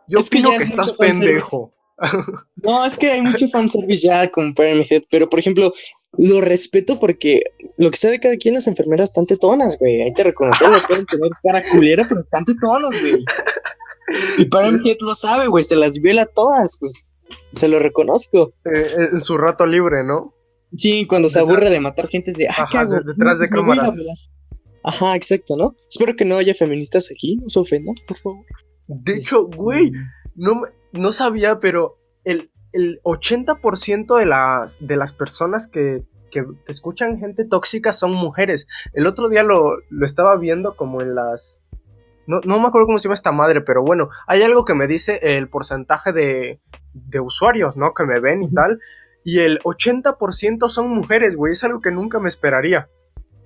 Yo 0.09 0.19
Es 0.19 0.29
que 0.29 0.39
opino 0.39 0.59
que, 0.59 0.65
es 0.65 0.71
estás 0.71 0.93
pendejo. 0.95 1.73
No, 2.57 2.85
es 2.85 2.99
que 2.99 3.13
hay 3.13 3.23
mucho 3.23 3.47
fanservice 3.47 4.09
ya 4.09 4.29
con 4.29 4.55
Pyramid 4.55 4.87
Head, 4.91 5.03
pero 5.09 5.31
por 5.31 5.39
ejemplo, 5.39 5.73
lo 6.19 6.41
respeto 6.41 6.99
porque 6.99 7.43
lo 7.77 7.93
que 7.93 7.97
sea 7.97 8.11
de 8.11 8.19
cada 8.19 8.37
quien, 8.39 8.55
las 8.55 8.67
enfermeras 8.67 9.11
están 9.11 9.27
tetonas, 9.27 9.79
güey. 9.79 10.03
Hay 10.03 10.13
que 10.15 10.25
reconocerlo, 10.25 10.79
pueden 10.89 11.07
tener 11.07 11.31
cara 11.45 11.63
culera, 11.71 12.07
pero 12.09 12.23
están 12.23 12.45
tetonas, 12.45 13.01
güey. 13.01 13.25
Y 14.39 14.43
Head 14.89 14.97
lo 15.01 15.15
sabe, 15.15 15.47
güey, 15.49 15.65
se 15.65 15.77
las 15.77 15.99
viola 16.01 16.27
todas, 16.27 16.77
pues. 16.81 17.15
Se 17.53 17.69
lo 17.69 17.79
reconozco. 17.79 18.53
Eh, 18.65 19.09
en 19.13 19.21
su 19.21 19.37
rato 19.39 19.67
libre, 19.67 20.05
¿no? 20.05 20.35
Sí, 20.77 21.07
cuando 21.07 21.29
se 21.29 21.41
aburre 21.41 21.71
de 21.71 21.81
matar 21.81 22.09
gente 22.09 22.31
es 22.31 22.37
de, 22.37 22.49
ah, 22.49 22.67
¿qué 22.71 22.79
Ajá, 22.79 22.81
hago? 22.81 22.95
de- 22.95 23.03
detrás 23.05 23.39
de 23.39 23.49
cámaras. 23.49 23.95
Ajá, 24.83 25.15
exacto, 25.17 25.57
¿no? 25.57 25.75
Espero 25.89 26.15
que 26.17 26.25
no 26.25 26.37
haya 26.39 26.55
feministas 26.55 27.09
aquí, 27.11 27.37
no 27.37 27.49
se 27.49 27.59
ofendan, 27.61 27.95
por 28.07 28.17
favor. 28.17 28.45
De 28.89 29.15
hecho, 29.17 29.45
güey, 29.47 29.93
no, 30.35 30.55
me- 30.57 30.69
no 30.93 31.13
sabía, 31.13 31.61
pero 31.61 31.97
el, 32.25 32.51
el 32.73 33.01
80% 33.03 34.17
de 34.19 34.27
las, 34.27 34.79
de 34.81 34.97
las 34.97 35.13
personas 35.13 35.69
que, 35.69 36.03
que 36.31 36.45
escuchan 36.67 37.19
gente 37.19 37.45
tóxica 37.45 37.93
son 37.93 38.13
mujeres. 38.13 38.67
El 38.93 39.07
otro 39.07 39.29
día 39.29 39.43
lo, 39.43 39.77
lo 39.91 40.07
estaba 40.07 40.37
viendo 40.37 40.77
como 40.77 41.03
en 41.03 41.15
las... 41.15 41.61
No, 42.31 42.41
no 42.45 42.61
me 42.61 42.69
acuerdo 42.69 42.87
cómo 42.87 42.99
se 42.99 43.05
llama 43.09 43.15
esta 43.15 43.33
madre, 43.33 43.61
pero 43.61 43.83
bueno, 43.83 44.09
hay 44.27 44.43
algo 44.43 44.65
que 44.65 44.75
me 44.75 44.87
dice 44.87 45.19
el 45.23 45.49
porcentaje 45.49 46.13
de, 46.13 46.61
de 46.95 47.21
usuarios, 47.21 47.77
¿no? 47.77 47.93
Que 47.95 48.05
me 48.05 48.21
ven 48.21 48.43
y 48.45 48.53
tal. 48.53 48.79
Y 49.25 49.41
el 49.41 49.59
80% 49.61 50.69
son 50.69 50.89
mujeres, 50.89 51.37
güey. 51.37 51.53
Es 51.53 51.65
algo 51.65 51.81
que 51.81 51.91
nunca 51.91 52.21
me 52.21 52.29
esperaría. 52.29 52.89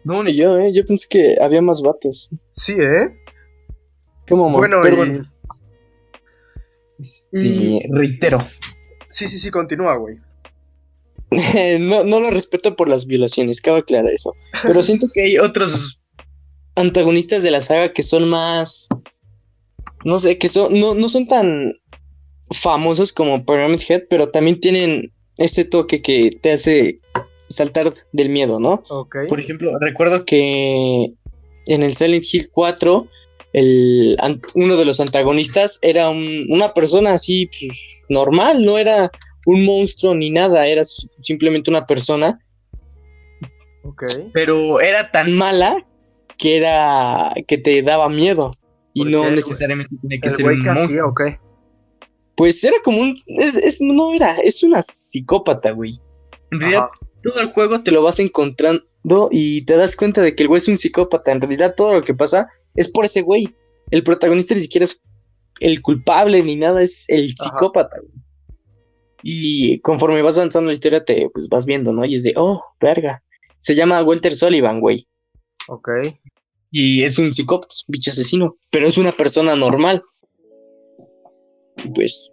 No, 0.04 0.22
ni 0.22 0.36
yo, 0.36 0.58
¿eh? 0.58 0.70
Yo 0.74 0.84
pensé 0.84 1.06
que 1.08 1.36
había 1.40 1.62
más 1.62 1.80
vatos. 1.82 2.30
Sí, 2.50 2.74
¿eh? 2.78 3.16
Qué 4.26 4.34
mamón. 4.34 4.54
Bueno, 4.56 4.78
Pero 4.82 4.94
y- 4.94 4.98
bueno. 4.98 5.24
y- 7.32 7.78
Y 7.78 7.80
reitero, 7.90 8.38
Sí, 9.08 9.28
sí, 9.28 9.38
sí, 9.38 9.50
continúa, 9.50 9.96
güey. 9.96 10.18
no, 11.80 12.04
no 12.04 12.20
lo 12.20 12.30
respeto 12.30 12.74
por 12.76 12.88
las 12.88 13.06
violaciones, 13.06 13.60
cabe 13.60 13.78
aclarar 13.80 14.12
eso. 14.12 14.34
Pero 14.62 14.82
siento 14.82 15.06
que 15.12 15.22
hay 15.22 15.38
otros 15.38 16.00
antagonistas 16.76 17.42
de 17.42 17.50
la 17.50 17.60
saga 17.60 17.92
que 17.92 18.02
son 18.02 18.28
más. 18.28 18.88
No 20.04 20.18
sé, 20.18 20.38
que 20.38 20.48
son. 20.48 20.78
No, 20.78 20.94
no 20.94 21.08
son 21.08 21.26
tan 21.26 21.72
famosos 22.52 23.12
como 23.12 23.44
Pyramid 23.44 23.80
Head, 23.88 24.02
pero 24.10 24.30
también 24.30 24.60
tienen 24.60 25.12
ese 25.38 25.64
toque 25.64 26.02
que 26.02 26.30
te 26.42 26.52
hace 26.52 26.98
saltar 27.48 27.92
del 28.12 28.28
miedo, 28.28 28.60
¿no? 28.60 28.82
Ok. 28.90 29.16
Por 29.28 29.40
ejemplo, 29.40 29.72
recuerdo 29.80 30.24
que 30.24 31.12
en 31.66 31.82
el 31.82 31.94
Silent 31.94 32.24
Hill 32.32 32.50
4, 32.52 33.08
el, 33.54 34.16
uno 34.54 34.76
de 34.76 34.84
los 34.84 35.00
antagonistas 35.00 35.78
era 35.82 36.10
un- 36.10 36.46
una 36.50 36.74
persona 36.74 37.12
así 37.12 37.46
pues, 37.46 38.04
normal, 38.08 38.60
no 38.62 38.78
era 38.78 39.10
un 39.46 39.64
monstruo 39.64 40.14
ni 40.14 40.30
nada, 40.30 40.66
era 40.66 40.82
simplemente 40.84 41.70
una 41.70 41.86
persona, 41.86 42.38
Ok. 43.84 44.02
pero 44.32 44.80
era 44.80 45.10
tan 45.10 45.32
mala 45.34 45.76
que 46.38 46.56
era 46.56 47.32
que 47.46 47.58
te 47.58 47.82
daba 47.82 48.08
miedo 48.08 48.52
y 48.92 49.02
¿Por 49.02 49.10
no 49.12 49.22
qué, 49.24 49.30
necesariamente 49.32 49.96
tiene 50.00 50.20
que 50.20 50.28
El 50.28 50.34
ser 50.34 50.44
güey 50.44 50.56
un 50.58 50.68
hacía, 50.68 51.04
ok. 51.06 51.20
Pues 52.36 52.62
era 52.64 52.76
como 52.84 53.00
un 53.00 53.14
es, 53.26 53.56
es- 53.56 53.80
no 53.80 54.12
era, 54.14 54.36
es 54.36 54.62
una 54.62 54.82
psicópata, 54.82 55.70
güey. 55.70 56.00
En 56.50 56.60
realidad 56.60 56.88
todo 57.22 57.40
el 57.40 57.46
juego 57.52 57.82
te 57.82 57.90
lo 57.90 58.02
vas 58.02 58.18
encontrando 58.20 58.84
y 59.30 59.62
te 59.66 59.76
das 59.76 59.96
cuenta 59.96 60.20
de 60.22 60.34
que 60.34 60.42
el 60.42 60.48
güey 60.48 60.58
es 60.58 60.68
un 60.68 60.78
psicópata. 60.78 61.32
En 61.32 61.40
realidad, 61.40 61.74
todo 61.76 61.94
lo 61.94 62.02
que 62.02 62.14
pasa 62.14 62.48
es 62.74 62.90
por 62.90 63.04
ese 63.04 63.22
güey. 63.22 63.54
El 63.90 64.02
protagonista 64.02 64.54
ni 64.54 64.60
siquiera 64.60 64.84
es 64.84 65.02
el 65.60 65.80
culpable 65.82 66.42
ni 66.42 66.56
nada, 66.56 66.82
es 66.82 67.04
el 67.08 67.24
Ajá. 67.24 67.50
psicópata. 67.50 67.96
güey. 68.00 68.24
Y 69.22 69.80
conforme 69.80 70.20
vas 70.22 70.36
avanzando 70.36 70.64
en 70.68 70.72
la 70.72 70.74
historia, 70.74 71.04
te 71.04 71.28
pues, 71.32 71.48
vas 71.48 71.64
viendo, 71.66 71.92
¿no? 71.92 72.04
Y 72.04 72.14
es 72.16 72.24
de, 72.24 72.34
oh, 72.36 72.60
verga. 72.80 73.22
Se 73.58 73.74
llama 73.74 74.02
Walter 74.02 74.34
Sullivan, 74.34 74.80
güey. 74.80 75.08
Ok. 75.68 75.88
Y 76.70 77.02
es 77.04 77.18
un 77.18 77.32
psicópata, 77.32 77.72
es 77.72 77.84
un 77.86 77.92
bicho 77.92 78.10
asesino, 78.10 78.56
pero 78.70 78.86
es 78.86 78.98
una 78.98 79.12
persona 79.12 79.54
normal. 79.54 80.02
Y 81.84 81.88
pues, 81.90 82.32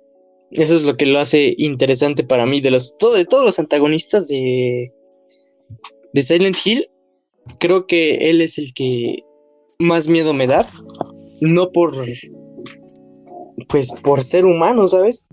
eso 0.51 0.75
es 0.75 0.83
lo 0.83 0.97
que 0.97 1.05
lo 1.05 1.19
hace 1.19 1.53
interesante 1.57 2.23
para 2.23 2.45
mí. 2.45 2.61
De 2.61 2.71
los 2.71 2.97
todo, 2.97 3.13
de 3.13 3.25
todos 3.25 3.45
los 3.45 3.59
antagonistas 3.59 4.27
de, 4.27 4.91
de 6.13 6.21
Silent 6.21 6.57
Hill, 6.65 6.87
creo 7.59 7.87
que 7.87 8.29
él 8.29 8.41
es 8.41 8.57
el 8.57 8.73
que 8.73 9.19
más 9.79 10.07
miedo 10.07 10.33
me 10.33 10.47
da. 10.47 10.65
No 11.39 11.71
por 11.71 11.93
pues 13.67 13.91
por 14.03 14.21
ser 14.21 14.45
humano, 14.45 14.87
¿sabes? 14.87 15.27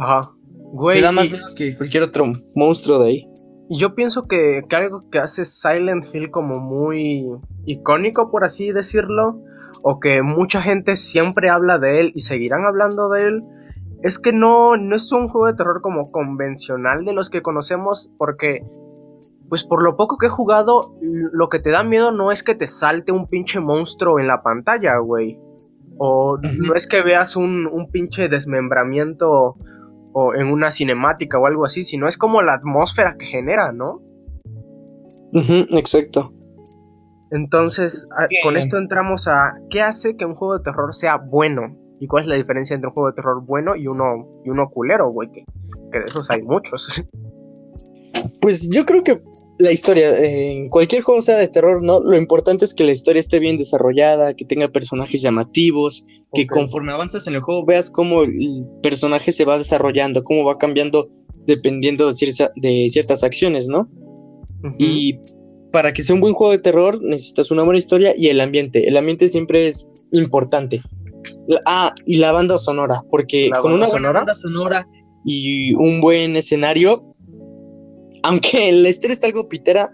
Ajá. 0.00 0.30
Güey. 0.72 0.96
Te 0.96 1.02
da 1.02 1.12
más 1.12 1.30
miedo 1.30 1.54
que 1.54 1.76
cualquier 1.76 2.02
otro 2.02 2.32
monstruo 2.54 2.98
de 3.02 3.08
ahí. 3.08 3.27
Y 3.68 3.78
yo 3.78 3.94
pienso 3.94 4.26
que, 4.26 4.64
que 4.68 4.76
algo 4.76 5.08
que 5.10 5.18
hace 5.18 5.44
Silent 5.44 6.06
Hill 6.12 6.30
como 6.30 6.58
muy 6.60 7.26
icónico, 7.66 8.30
por 8.30 8.44
así 8.44 8.72
decirlo, 8.72 9.42
o 9.82 10.00
que 10.00 10.22
mucha 10.22 10.62
gente 10.62 10.96
siempre 10.96 11.50
habla 11.50 11.78
de 11.78 12.00
él 12.00 12.12
y 12.14 12.20
seguirán 12.20 12.64
hablando 12.64 13.10
de 13.10 13.26
él, 13.26 13.44
es 14.02 14.18
que 14.18 14.32
no, 14.32 14.76
no 14.76 14.96
es 14.96 15.12
un 15.12 15.28
juego 15.28 15.46
de 15.46 15.54
terror 15.54 15.80
como 15.82 16.10
convencional 16.10 17.04
de 17.04 17.12
los 17.12 17.30
que 17.30 17.42
conocemos, 17.42 18.10
porque, 18.16 18.64
pues 19.48 19.64
por 19.64 19.82
lo 19.82 19.96
poco 19.96 20.16
que 20.16 20.26
he 20.26 20.30
jugado, 20.30 20.94
lo 21.00 21.48
que 21.48 21.58
te 21.58 21.70
da 21.70 21.84
miedo 21.84 22.12
no 22.12 22.32
es 22.32 22.42
que 22.42 22.54
te 22.54 22.68
salte 22.68 23.12
un 23.12 23.26
pinche 23.26 23.60
monstruo 23.60 24.18
en 24.18 24.28
la 24.28 24.42
pantalla, 24.42 24.96
güey. 24.98 25.38
O 25.98 26.38
no 26.38 26.74
es 26.74 26.86
que 26.86 27.02
veas 27.02 27.34
un, 27.34 27.66
un 27.66 27.90
pinche 27.90 28.28
desmembramiento 28.28 29.56
o 30.12 30.34
en 30.34 30.48
una 30.48 30.70
cinemática 30.70 31.38
o 31.38 31.46
algo 31.46 31.64
así, 31.64 31.82
sino 31.82 32.08
es 32.08 32.16
como 32.18 32.42
la 32.42 32.54
atmósfera 32.54 33.16
que 33.18 33.26
genera, 33.26 33.72
¿no? 33.72 34.02
Ujú, 35.32 35.76
exacto. 35.76 36.32
Entonces, 37.30 38.08
Bien. 38.30 38.42
con 38.42 38.56
esto 38.56 38.78
entramos 38.78 39.28
a 39.28 39.54
qué 39.70 39.82
hace 39.82 40.16
que 40.16 40.24
un 40.24 40.34
juego 40.34 40.58
de 40.58 40.64
terror 40.64 40.94
sea 40.94 41.16
bueno 41.16 41.76
y 42.00 42.06
cuál 42.06 42.22
es 42.22 42.28
la 42.28 42.36
diferencia 42.36 42.74
entre 42.74 42.88
un 42.88 42.94
juego 42.94 43.08
de 43.08 43.14
terror 43.14 43.44
bueno 43.44 43.76
y 43.76 43.86
uno 43.86 44.40
y 44.44 44.50
uno 44.50 44.70
culero, 44.70 45.10
güey, 45.10 45.30
que, 45.30 45.44
que 45.92 46.00
de 46.00 46.06
esos 46.06 46.30
hay 46.30 46.42
muchos. 46.42 47.04
Pues 48.40 48.70
yo 48.70 48.86
creo 48.86 49.04
que 49.04 49.22
la 49.58 49.72
historia, 49.72 50.16
en 50.18 50.68
cualquier 50.68 51.02
juego 51.02 51.20
sea 51.20 51.36
de 51.36 51.48
terror, 51.48 51.82
¿no? 51.82 52.00
Lo 52.00 52.16
importante 52.16 52.64
es 52.64 52.74
que 52.74 52.84
la 52.84 52.92
historia 52.92 53.20
esté 53.20 53.38
bien 53.40 53.56
desarrollada, 53.56 54.34
que 54.34 54.44
tenga 54.44 54.68
personajes 54.68 55.20
llamativos, 55.22 56.04
que 56.32 56.46
conforme 56.46 56.92
avanzas 56.92 57.26
en 57.26 57.34
el 57.34 57.40
juego 57.40 57.64
veas 57.66 57.90
cómo 57.90 58.22
el 58.22 58.66
personaje 58.82 59.32
se 59.32 59.44
va 59.44 59.56
desarrollando, 59.58 60.22
cómo 60.22 60.44
va 60.44 60.58
cambiando 60.58 61.08
dependiendo 61.46 62.06
de, 62.06 62.12
cierta- 62.12 62.52
de 62.56 62.86
ciertas 62.88 63.24
acciones, 63.24 63.68
¿no? 63.68 63.88
Y 64.78 65.18
para 65.72 65.92
que 65.92 66.02
sea 66.02 66.14
un 66.14 66.20
buen 66.20 66.34
juego 66.34 66.52
de 66.52 66.58
terror 66.58 67.00
necesitas 67.02 67.50
una 67.50 67.62
buena 67.62 67.78
historia 67.78 68.14
y 68.16 68.28
el 68.28 68.40
ambiente. 68.40 68.88
El 68.88 68.96
ambiente 68.96 69.28
siempre 69.28 69.66
es 69.68 69.88
importante. 70.12 70.82
Ah, 71.66 71.94
y 72.06 72.18
la 72.18 72.32
banda 72.32 72.58
sonora, 72.58 73.02
porque 73.10 73.48
¿La 73.50 73.60
con 73.60 73.72
una 73.72 73.86
buena 73.86 73.90
sonora? 73.96 74.18
banda 74.20 74.34
sonora 74.34 74.88
y 75.24 75.72
un 75.74 76.00
buen 76.00 76.36
escenario, 76.36 77.14
aunque 78.22 78.72
la 78.72 78.88
historia 78.88 79.12
está 79.14 79.26
algo 79.26 79.48
pitera, 79.48 79.90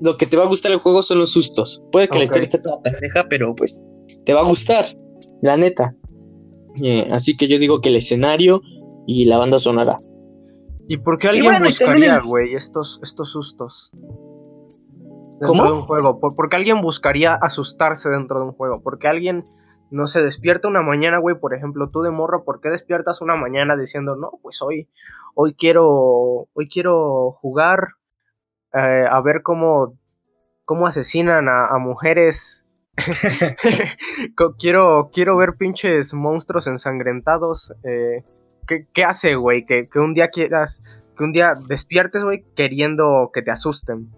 lo 0.00 0.16
que 0.16 0.26
te 0.26 0.36
va 0.36 0.44
a 0.44 0.48
gustar 0.48 0.72
el 0.72 0.78
juego 0.78 1.02
son 1.02 1.18
los 1.18 1.30
sustos. 1.32 1.82
Puede 1.92 2.08
que 2.08 2.18
la 2.18 2.20
Ok. 2.20 2.24
historia 2.24 2.44
esté 2.44 2.58
toda 2.58 2.80
pendeja, 2.82 3.26
pero 3.28 3.54
pues 3.54 3.82
te 4.24 4.34
va 4.34 4.40
a 4.40 4.44
gustar, 4.44 4.94
la 5.42 5.56
neta. 5.56 5.94
Eh, 6.82 7.08
así 7.10 7.36
que 7.36 7.48
yo 7.48 7.58
digo 7.58 7.80
que 7.80 7.88
el 7.88 7.96
escenario 7.96 8.60
y 9.06 9.24
la 9.24 9.38
banda 9.38 9.58
sonora. 9.58 9.98
¿Y 10.88 10.98
por 10.98 11.18
qué 11.18 11.28
alguien 11.28 11.46
bueno, 11.46 11.64
buscaría, 11.66 12.16
el- 12.16 12.22
güey, 12.22 12.54
estos, 12.54 13.00
estos 13.02 13.30
sustos? 13.32 13.90
Dentro 13.92 15.46
¿Cómo? 15.48 15.64
de 15.64 15.72
un 15.72 15.82
juego. 15.82 16.20
¿Por, 16.20 16.34
por 16.34 16.48
qué 16.48 16.56
alguien 16.56 16.80
buscaría 16.80 17.34
asustarse 17.34 18.08
dentro 18.08 18.38
de 18.40 18.46
un 18.46 18.52
juego? 18.52 18.80
Porque 18.82 19.08
alguien 19.08 19.44
no 19.90 20.06
se 20.06 20.22
despierta 20.22 20.68
una 20.68 20.82
mañana, 20.82 21.18
güey, 21.18 21.38
por 21.38 21.54
ejemplo, 21.54 21.90
tú 21.92 22.02
de 22.02 22.10
morro, 22.10 22.44
¿por 22.44 22.60
qué 22.60 22.68
despiertas 22.70 23.20
una 23.20 23.36
mañana 23.36 23.76
diciendo, 23.76 24.16
no, 24.16 24.32
pues 24.42 24.60
hoy, 24.62 24.88
hoy 25.36 25.54
quiero, 25.54 26.48
hoy 26.54 26.68
quiero 26.68 27.30
jugar 27.30 27.88
eh, 28.74 29.04
a 29.08 29.20
ver 29.20 29.42
cómo, 29.42 29.98
cómo 30.64 30.86
asesinan 30.86 31.48
a, 31.48 31.66
a 31.66 31.78
mujeres? 31.78 32.64
Quiero, 34.58 35.10
quiero 35.12 35.36
ver 35.36 35.56
pinches 35.58 36.14
monstruos 36.14 36.66
ensangrentados. 36.66 37.72
eh, 37.84 38.24
¿qué, 38.66 38.86
qué 38.92 39.04
hace, 39.04 39.34
güey? 39.34 39.66
Que, 39.66 39.88
que 39.88 39.98
un 39.98 40.14
día 40.14 40.28
quieras, 40.28 40.82
que 41.16 41.24
un 41.24 41.32
día 41.32 41.52
despiertes, 41.68 42.24
güey, 42.24 42.44
queriendo 42.54 43.30
que 43.32 43.42
te 43.42 43.50
asusten. 43.50 44.10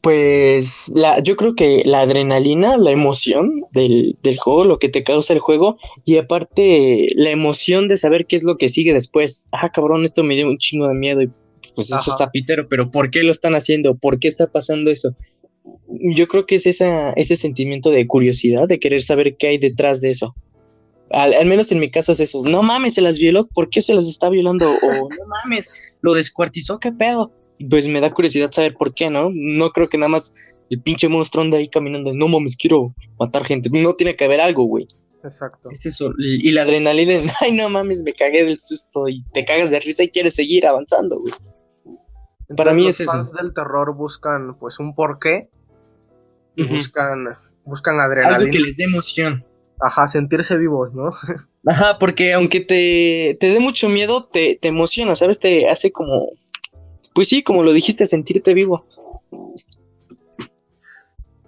Pues 0.00 0.90
la, 0.94 1.22
yo 1.22 1.36
creo 1.36 1.54
que 1.54 1.82
la 1.84 2.00
adrenalina, 2.00 2.78
la 2.78 2.90
emoción 2.90 3.64
del, 3.72 4.16
del 4.22 4.38
juego, 4.38 4.64
lo 4.64 4.78
que 4.78 4.88
te 4.88 5.02
causa 5.02 5.34
el 5.34 5.40
juego, 5.40 5.76
y 6.06 6.16
aparte 6.16 7.10
la 7.16 7.30
emoción 7.30 7.86
de 7.86 7.98
saber 7.98 8.26
qué 8.26 8.36
es 8.36 8.44
lo 8.44 8.56
que 8.56 8.70
sigue 8.70 8.94
después. 8.94 9.48
Ah, 9.52 9.70
cabrón, 9.70 10.04
esto 10.04 10.24
me 10.24 10.36
dio 10.36 10.48
un 10.48 10.56
chingo 10.56 10.88
de 10.88 10.94
miedo 10.94 11.20
y 11.20 11.30
pues 11.74 11.92
eso 11.92 12.10
está 12.10 12.30
pitero, 12.30 12.68
pero 12.68 12.90
¿por 12.90 13.10
qué 13.10 13.22
lo 13.22 13.30
están 13.30 13.54
haciendo? 13.54 13.94
¿Por 13.94 14.18
qué 14.18 14.28
está 14.28 14.46
pasando 14.46 14.90
eso? 14.90 15.14
Yo 16.14 16.26
creo 16.28 16.46
que 16.46 16.54
es 16.54 16.66
esa, 16.66 17.12
ese 17.12 17.36
sentimiento 17.36 17.90
de 17.90 18.06
curiosidad, 18.06 18.68
de 18.68 18.78
querer 18.78 19.02
saber 19.02 19.36
qué 19.36 19.48
hay 19.48 19.58
detrás 19.58 20.00
de 20.00 20.10
eso. 20.10 20.34
Al, 21.10 21.34
al 21.34 21.46
menos 21.46 21.72
en 21.72 21.80
mi 21.80 21.90
caso 21.90 22.12
es 22.12 22.20
eso. 22.20 22.42
No 22.44 22.62
mames, 22.62 22.94
se 22.94 23.02
las 23.02 23.18
violó, 23.18 23.46
¿por 23.46 23.68
qué 23.68 23.82
se 23.82 23.94
las 23.94 24.08
está 24.08 24.30
violando? 24.30 24.66
O 24.70 25.08
no 25.10 25.26
mames, 25.28 25.72
lo 26.00 26.14
descuartizó, 26.14 26.78
¿qué 26.78 26.92
pedo? 26.92 27.32
Pues 27.68 27.88
me 27.88 28.00
da 28.00 28.10
curiosidad 28.10 28.50
saber 28.52 28.74
por 28.74 28.94
qué, 28.94 29.10
¿no? 29.10 29.30
No 29.32 29.70
creo 29.70 29.88
que 29.88 29.98
nada 29.98 30.08
más 30.08 30.56
el 30.70 30.80
pinche 30.82 31.08
monstruo 31.08 31.44
ande 31.44 31.58
ahí 31.58 31.68
caminando. 31.68 32.14
No 32.14 32.28
mames, 32.28 32.56
quiero 32.56 32.94
matar 33.18 33.44
gente. 33.44 33.68
No 33.70 33.92
tiene 33.92 34.16
que 34.16 34.24
haber 34.24 34.40
algo, 34.40 34.64
güey. 34.64 34.86
Exacto. 35.22 35.68
Es 35.70 35.84
eso. 35.84 36.12
Y 36.18 36.50
la 36.52 36.62
adrenalina 36.62 37.12
es, 37.14 37.26
ay, 37.42 37.52
no 37.52 37.68
mames, 37.68 38.02
me 38.02 38.14
cagué 38.14 38.44
del 38.44 38.58
susto 38.58 39.08
y 39.08 39.22
te 39.34 39.44
cagas 39.44 39.70
de 39.70 39.80
risa 39.80 40.02
y 40.04 40.08
quieres 40.08 40.34
seguir 40.34 40.66
avanzando, 40.66 41.20
güey. 41.20 41.34
Para 42.56 42.72
mí 42.72 42.82
los 42.82 42.94
es 42.94 43.00
eso. 43.00 43.12
fans 43.12 43.32
del 43.32 43.52
terror 43.54 43.94
buscan, 43.94 44.56
pues, 44.58 44.78
un 44.80 44.94
porqué. 44.94 45.50
Y 46.56 46.64
Ujú. 46.64 46.76
buscan, 46.76 47.24
buscan 47.64 48.00
Algo 48.00 48.12
adrenalina. 48.12 48.50
que 48.50 48.58
les 48.60 48.76
dé 48.76 48.84
emoción. 48.84 49.44
Ajá, 49.82 50.08
sentirse 50.08 50.56
vivos, 50.56 50.92
¿no? 50.92 51.10
Ajá, 51.66 51.98
porque 51.98 52.32
aunque 52.32 52.60
te, 52.60 53.36
te 53.38 53.48
dé 53.50 53.60
mucho 53.60 53.88
miedo, 53.88 54.24
te, 54.30 54.56
te 54.60 54.68
emociona, 54.68 55.14
¿sabes? 55.14 55.38
Te 55.38 55.68
hace 55.68 55.92
como, 55.92 56.30
pues 57.14 57.28
sí, 57.28 57.42
como 57.42 57.62
lo 57.62 57.72
dijiste, 57.72 58.06
sentirte 58.06 58.54
vivo. 58.54 58.84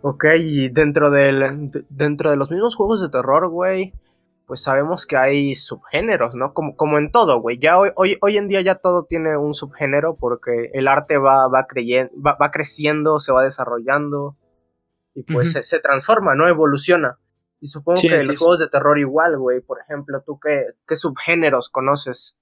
Ok, 0.03 0.25
y 0.41 0.69
dentro 0.69 1.11
del 1.11 1.71
de- 1.71 1.85
dentro 1.89 2.31
de 2.31 2.37
los 2.37 2.51
mismos 2.51 2.75
juegos 2.75 3.01
de 3.01 3.09
terror, 3.09 3.49
güey, 3.49 3.93
pues 4.47 4.63
sabemos 4.63 5.07
que 5.07 5.17
hay 5.17 5.55
subgéneros, 5.55 6.35
¿no? 6.35 6.53
Como, 6.53 6.77
como 6.77 6.99
en 6.99 7.13
todo, 7.13 7.41
güey. 7.41 7.59
Ya 7.59 7.79
hoy, 7.79 7.91
hoy, 7.95 8.19
hoy 8.21 8.37
en 8.37 8.49
día 8.49 8.61
ya 8.63 8.75
todo 8.75 9.05
tiene 9.05 9.37
un 9.37 9.55
subgénero 9.55 10.17
porque 10.17 10.71
el 10.75 10.89
arte 10.89 11.19
va, 11.19 11.47
va, 11.49 11.67
creyen- 11.69 12.11
va, 12.15 12.37
va 12.41 12.51
creciendo, 12.51 13.21
se 13.21 13.33
va 13.33 13.45
desarrollando 13.45 14.37
y 15.15 15.23
pues 15.23 15.53
se, 15.53 15.63
se 15.63 15.79
transforma, 15.79 16.35
¿no? 16.35 16.49
Evoluciona. 16.49 17.19
Y 17.61 17.69
supongo 17.69 17.97
Sí, 18.01 18.09
que 18.09 18.25
los 18.25 18.39
juegos 18.39 18.59
de 18.59 18.69
terror 18.69 18.99
igual, 18.99 19.39
güey. 19.39 19.61
Por 19.61 19.79
ejemplo, 19.81 20.21
¿tú 20.27 20.41
qué, 20.41 20.65
qué 20.89 20.97
subgéneros 20.97 21.69
conoces? 21.69 22.37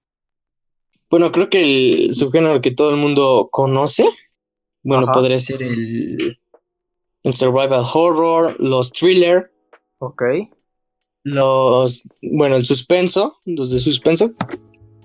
Bueno, 1.11 1.33
creo 1.33 1.51
que 1.51 1.61
el 2.07 2.15
subgénero 2.15 2.61
que 2.61 2.71
todo 2.71 2.91
el 2.91 2.97
mundo 2.97 3.49
conoce, 3.51 4.09
bueno, 4.83 5.05
Ajá. 5.05 5.13
podría 5.13 5.41
ser 5.41 5.63
el, 5.63 6.39
el 7.25 7.33
survival 7.35 7.85
horror, 7.93 8.57
los 8.61 8.93
thriller, 8.93 9.53
Ok. 9.99 10.23
los, 11.25 12.05
bueno, 12.23 12.57
el 12.57 12.65
suspenso, 12.65 13.39
los 13.45 13.71
de 13.71 13.81
suspenso, 13.81 14.33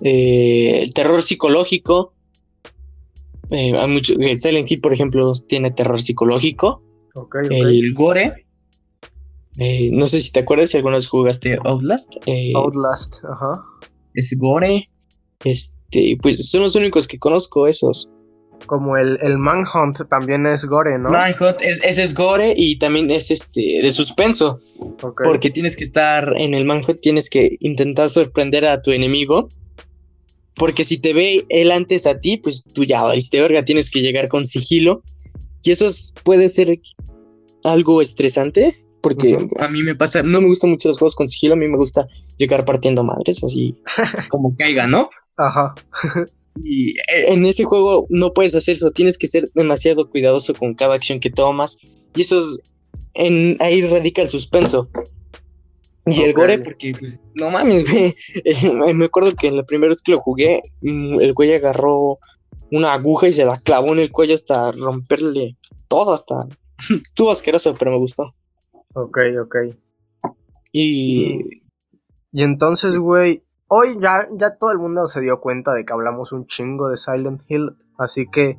eh, 0.01 0.81
el 0.83 0.93
terror 0.93 1.23
psicológico. 1.23 2.13
eh, 3.49 3.75
hay 3.75 3.87
mucho, 3.89 4.13
eh, 4.19 4.37
Silent 4.37 4.71
Hill, 4.71 4.81
por 4.81 4.93
ejemplo, 4.93 5.31
tiene 5.47 5.71
terror 5.71 5.99
psicológico. 6.01 6.83
Ok, 7.15 7.35
ok. 7.45 7.51
El 7.51 7.93
gore. 7.93 8.45
eh, 9.57 9.89
no 9.91 10.05
sé 10.07 10.19
si 10.19 10.31
te 10.31 10.41
acuerdas 10.41 10.69
si 10.69 10.77
alguna 10.77 10.97
vez 10.97 11.07
jugaste 11.07 11.57
Outlast. 11.63 12.15
Outlast, 12.55 13.23
ajá. 13.25 13.63
es 14.13 14.35
gore. 14.37 14.89
Este, 15.91 16.17
pues 16.21 16.49
son 16.49 16.61
los 16.61 16.75
únicos 16.75 17.07
que 17.07 17.17
conozco 17.19 17.67
esos. 17.67 18.09
Como 18.67 18.97
el, 18.97 19.19
el 19.21 19.37
Manhunt 19.37 20.07
también 20.09 20.45
es 20.47 20.65
gore, 20.65 20.97
¿no? 20.97 21.09
Manhunt, 21.09 21.61
es, 21.61 21.83
ese 21.83 22.03
es 22.03 22.15
gore 22.15 22.53
y 22.57 22.77
también 22.79 23.11
es 23.11 23.29
este 23.29 23.61
de 23.81 23.91
suspenso. 23.91 24.59
Ok. 25.01 25.21
Porque 25.23 25.51
tienes 25.51 25.75
que 25.75 25.83
estar 25.83 26.33
en 26.37 26.53
el 26.53 26.65
Manhunt, 26.65 26.99
tienes 27.01 27.29
que 27.29 27.57
intentar 27.59 28.09
sorprender 28.09 28.65
a 28.65 28.81
tu 28.81 28.91
enemigo. 28.91 29.49
Porque 30.55 30.83
si 30.85 30.97
te 30.99 31.13
ve 31.13 31.45
él 31.49 31.71
antes 31.71 32.07
a 32.07 32.19
ti, 32.19 32.37
pues 32.37 32.63
tú 32.63 32.85
ya 32.85 33.03
valiste 33.03 33.41
verga, 33.41 33.65
tienes 33.65 33.89
que 33.89 34.01
llegar 34.01 34.29
con 34.29 34.45
sigilo. 34.47 35.03
Y 35.63 35.71
eso 35.71 35.85
es- 35.85 36.13
puede 36.23 36.47
ser 36.49 36.79
algo 37.63 38.01
estresante. 38.01 38.81
Porque 39.01 39.35
Ujú. 39.35 39.49
a 39.59 39.67
mí 39.67 39.83
me 39.83 39.93
pasa, 39.93 40.23
no 40.23 40.41
me 40.41 40.47
gustan 40.47 40.71
mucho 40.71 40.87
los 40.87 40.97
juegos 40.97 41.13
con 41.13 41.27
sigilo, 41.27 41.53
a 41.53 41.57
mí 41.57 41.67
me 41.67 41.77
gusta 41.77 42.07
llegar 42.37 42.65
partiendo 42.65 43.03
madres, 43.03 43.43
así 43.43 43.75
como 44.29 44.55
caiga, 44.57 44.87
¿no? 44.87 45.09
Ajá. 45.37 45.75
Y 46.63 46.91
eh, 46.91 47.33
en 47.33 47.45
ese 47.45 47.63
juego 47.63 48.07
no 48.09 48.33
puedes 48.33 48.55
hacer 48.55 48.73
eso, 48.73 48.91
tienes 48.91 49.17
que 49.17 49.27
ser 49.27 49.49
demasiado 49.53 50.09
cuidadoso 50.09 50.53
con 50.53 50.73
cada 50.73 50.95
acción 50.95 51.19
que 51.19 51.29
tomas. 51.29 51.77
Y 52.15 52.21
eso 52.21 52.39
es, 52.39 52.59
en, 53.13 53.57
ahí 53.61 53.81
radica 53.81 54.21
el 54.21 54.29
suspenso. 54.29 54.89
Y 56.07 56.21
el 56.21 56.33
gore, 56.33 56.59
porque 56.59 56.93
pues 56.97 57.21
no 57.33 57.49
mames, 57.49 57.89
güey. 57.89 58.13
Me 58.93 59.05
acuerdo 59.05 59.35
que 59.35 59.51
la 59.51 59.63
primera 59.63 59.89
vez 59.89 60.01
que 60.03 60.11
lo 60.11 60.19
jugué, 60.19 60.61
mm, 60.81 61.19
el 61.19 61.33
güey 61.33 61.53
agarró 61.53 62.19
una 62.71 62.93
aguja 62.93 63.27
y 63.27 63.31
se 63.31 63.45
la 63.45 63.57
clavó 63.57 63.93
en 63.93 63.99
el 63.99 64.11
cuello 64.11 64.35
hasta 64.35 64.71
romperle 64.71 65.57
todo, 65.87 66.13
hasta... 66.13 66.47
Estuvo 67.03 67.31
asqueroso, 67.31 67.73
pero 67.73 67.91
me 67.91 67.97
gustó. 67.97 68.33
Ok, 68.93 69.17
ok. 69.41 69.55
Y... 70.71 71.61
Y 72.31 72.43
entonces, 72.43 72.97
güey, 72.97 73.44
hoy 73.67 73.97
ya, 74.01 74.27
ya 74.37 74.57
todo 74.57 74.71
el 74.71 74.77
mundo 74.79 75.07
se 75.07 75.21
dio 75.21 75.39
cuenta 75.39 75.73
de 75.73 75.85
que 75.85 75.93
hablamos 75.93 76.31
un 76.31 76.45
chingo 76.45 76.89
de 76.89 76.97
Silent 76.97 77.41
Hill. 77.47 77.75
Así 77.97 78.27
que, 78.31 78.57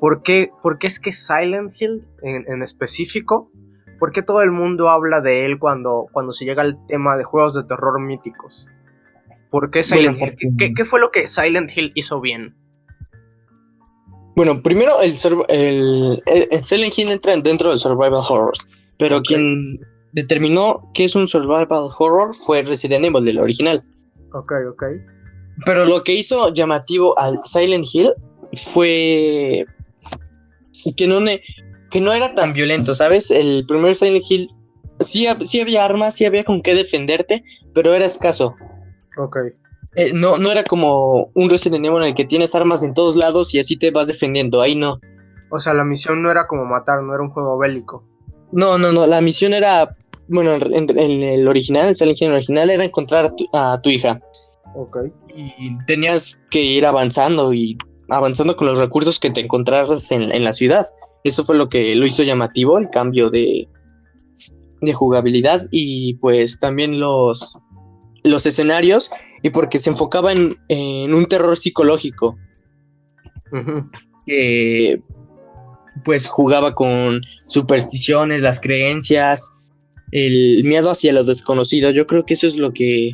¿por 0.00 0.22
qué, 0.22 0.50
por 0.62 0.78
qué 0.78 0.86
es 0.86 1.00
que 1.00 1.12
Silent 1.12 1.72
Hill 1.80 2.06
en, 2.22 2.44
en 2.50 2.62
específico? 2.62 3.50
¿Por 3.98 4.12
qué 4.12 4.22
todo 4.22 4.42
el 4.42 4.50
mundo 4.50 4.90
habla 4.90 5.20
de 5.20 5.44
él 5.46 5.58
cuando, 5.58 6.06
cuando 6.12 6.32
se 6.32 6.44
llega 6.44 6.62
al 6.62 6.84
tema 6.86 7.16
de 7.16 7.24
juegos 7.24 7.54
de 7.54 7.64
terror 7.64 8.00
míticos? 8.00 8.68
¿Por 9.50 9.70
qué 9.70 9.82
Silent 9.82 10.18
Bueno, 10.18 10.34
Hill? 10.40 10.56
¿Qué, 10.58 10.74
qué 10.74 10.84
fue 10.84 10.98
lo 11.00 11.10
que 11.10 11.26
Silent 11.28 11.70
Hill 11.76 11.92
hizo 11.94 12.20
bien? 12.20 12.56
Bueno, 14.36 14.60
primero 14.62 15.00
el, 15.00 15.12
el, 15.48 16.22
el- 16.26 16.48
el 16.50 16.64
Silent 16.64 16.98
Hill 16.98 17.12
entra 17.12 17.36
dentro 17.36 17.70
de 17.70 17.76
Survival 17.76 18.14
Horrors, 18.28 18.66
pero 18.98 19.22
quien 19.22 19.78
determinó 20.12 20.90
que 20.92 21.04
es 21.04 21.14
un 21.14 21.28
Survival 21.28 21.88
Horror 21.96 22.34
fue 22.34 22.62
Resident 22.64 23.04
Evil, 23.04 23.24
del 23.24 23.38
original. 23.38 23.84
Ok, 24.34 24.52
ok. 24.70 24.82
Pero 25.64 25.84
lo 25.84 26.02
que 26.02 26.12
hizo 26.14 26.52
llamativo 26.52 27.18
al 27.18 27.40
Silent 27.44 27.86
Hill 27.92 28.12
fue 28.52 29.64
que 30.96 31.06
no, 31.06 31.20
ne- 31.20 31.40
que 31.90 32.00
no 32.00 32.12
era 32.12 32.34
tan 32.34 32.52
violento, 32.52 32.94
¿sabes? 32.94 33.30
El 33.30 33.64
primer 33.66 33.94
Silent 33.94 34.24
Hill 34.28 34.48
sí 35.00 35.26
había 35.60 35.84
armas, 35.84 36.16
sí 36.16 36.24
había 36.24 36.44
con 36.44 36.60
qué 36.62 36.74
defenderte, 36.74 37.44
pero 37.72 37.94
era 37.94 38.04
escaso. 38.04 38.56
Ok. 39.16 39.36
Eh, 39.96 40.12
no, 40.12 40.38
no 40.38 40.50
era 40.50 40.64
como 40.64 41.30
un 41.34 41.48
Resident 41.48 41.84
Evil 41.84 41.98
en 41.98 42.08
el 42.08 42.14
que 42.16 42.24
tienes 42.24 42.54
armas 42.56 42.82
en 42.82 42.94
todos 42.94 43.14
lados 43.14 43.54
y 43.54 43.60
así 43.60 43.76
te 43.76 43.92
vas 43.92 44.08
defendiendo. 44.08 44.60
Ahí 44.60 44.74
no. 44.74 44.98
O 45.50 45.60
sea, 45.60 45.72
la 45.72 45.84
misión 45.84 46.20
no 46.20 46.32
era 46.32 46.48
como 46.48 46.64
matar, 46.64 47.00
no 47.02 47.14
era 47.14 47.22
un 47.22 47.30
juego 47.30 47.56
bélico. 47.56 48.04
No, 48.50 48.76
no, 48.76 48.90
no. 48.90 49.06
La 49.06 49.20
misión 49.20 49.54
era. 49.54 49.96
Bueno, 50.28 50.54
en, 50.54 50.98
en 50.98 51.22
el 51.22 51.46
original, 51.48 51.88
el 51.88 51.96
Silent 51.96 52.20
Hill 52.20 52.32
original, 52.32 52.70
era 52.70 52.84
encontrar 52.84 53.26
a 53.26 53.36
tu, 53.36 53.46
a 53.52 53.80
tu 53.82 53.90
hija. 53.90 54.20
Ok. 54.74 54.98
Y 55.36 55.76
tenías 55.86 56.38
que 56.50 56.62
ir 56.62 56.86
avanzando 56.86 57.52
y 57.52 57.76
avanzando 58.08 58.56
con 58.56 58.66
los 58.66 58.78
recursos 58.78 59.18
que 59.18 59.30
te 59.30 59.40
encontraras 59.40 60.10
en, 60.12 60.32
en 60.32 60.44
la 60.44 60.52
ciudad. 60.52 60.86
Eso 61.24 61.44
fue 61.44 61.56
lo 61.56 61.68
que 61.68 61.94
lo 61.94 62.06
hizo 62.06 62.22
llamativo, 62.22 62.78
el 62.78 62.90
cambio 62.90 63.30
de, 63.30 63.68
de 64.80 64.92
jugabilidad 64.92 65.62
y 65.70 66.14
pues 66.14 66.58
también 66.58 67.00
los, 67.00 67.58
los 68.22 68.46
escenarios 68.46 69.10
y 69.42 69.50
porque 69.50 69.78
se 69.78 69.90
enfocaba 69.90 70.32
en, 70.32 70.56
en 70.68 71.14
un 71.14 71.26
terror 71.26 71.56
psicológico 71.56 72.36
que 74.26 75.00
pues 76.04 76.26
jugaba 76.26 76.74
con 76.74 77.20
supersticiones, 77.46 78.42
las 78.42 78.60
creencias, 78.60 79.50
el 80.14 80.62
miedo 80.64 80.90
hacia 80.90 81.12
lo 81.12 81.24
desconocido. 81.24 81.90
Yo 81.90 82.06
creo 82.06 82.24
que 82.24 82.34
eso 82.34 82.46
es 82.46 82.56
lo 82.56 82.72
que 82.72 83.10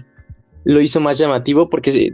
lo 0.64 0.80
hizo 0.82 1.00
más 1.00 1.16
llamativo 1.18 1.68
porque 1.70 2.12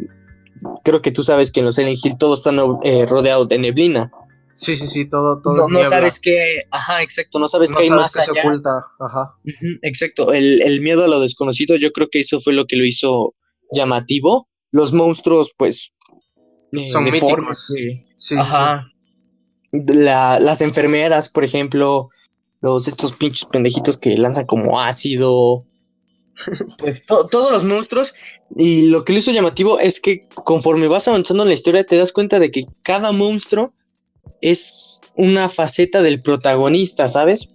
creo 0.84 1.02
que 1.02 1.10
tú 1.10 1.22
sabes 1.24 1.50
que 1.50 1.58
en 1.60 1.66
los 1.66 1.74
Silent 1.74 1.98
Hill 2.02 2.16
todo 2.18 2.34
está 2.34 2.52
eh, 2.84 3.04
rodeado 3.06 3.44
de 3.46 3.58
neblina. 3.58 4.12
Sí, 4.54 4.76
sí, 4.76 4.86
sí, 4.86 5.04
todo, 5.06 5.42
todo. 5.42 5.68
No, 5.68 5.84
sabes 5.84 6.18
qué, 6.20 6.62
ajá, 6.70 7.02
exacto, 7.02 7.38
no 7.40 7.48
sabes 7.48 7.70
No 7.72 7.76
qué 7.78 7.82
hay 7.82 7.90
más 7.90 8.14
qué 8.14 8.22
se 8.22 8.30
allá. 8.30 8.40
oculta. 8.42 8.70
Ajá. 9.00 9.34
Exacto, 9.82 10.32
el, 10.32 10.62
el 10.62 10.80
miedo 10.80 11.04
a 11.04 11.08
lo 11.08 11.20
desconocido, 11.20 11.76
yo 11.76 11.90
creo 11.92 12.08
que 12.08 12.20
eso 12.20 12.40
fue 12.40 12.52
lo 12.54 12.64
que 12.66 12.76
lo 12.76 12.84
hizo 12.86 13.34
llamativo. 13.72 14.48
Los 14.70 14.92
monstruos, 14.92 15.52
pues, 15.58 15.92
eh, 16.72 16.86
Son 16.86 17.04
deformes, 17.04 17.66
Sí, 17.74 18.06
sí, 18.16 18.36
Ajá. 18.38 18.86
La- 19.72 20.38
las 20.40 20.60
enfermeras, 20.62 21.28
por 21.28 21.44
ejemplo, 21.44 22.08
los 22.60 22.88
estos 22.88 23.12
pinches 23.12 23.44
pendejitos 23.46 23.98
que 23.98 24.16
lanzan 24.16 24.46
como 24.46 24.80
ácido. 24.80 25.64
Pues 26.78 27.06
to- 27.06 27.26
todos 27.28 27.50
los 27.50 27.64
monstruos. 27.64 28.14
Y 28.54 28.88
lo 28.88 29.04
que 29.04 29.14
lo 29.14 29.20
hizo 29.20 29.30
llamativo 29.32 29.78
es 29.80 30.00
que 30.00 30.28
conforme 30.44 30.86
vas 30.86 31.08
avanzando 31.08 31.42
en 31.44 31.48
la 31.48 31.54
historia, 31.54 31.84
te 31.84 31.96
das 31.96 32.12
cuenta 32.12 32.38
de 32.38 32.50
que 32.50 32.66
cada 32.82 33.10
monstruo 33.12 33.72
es 34.42 35.00
una 35.16 35.48
faceta 35.48 36.02
del 36.02 36.20
protagonista, 36.20 37.08
¿sabes? 37.08 37.48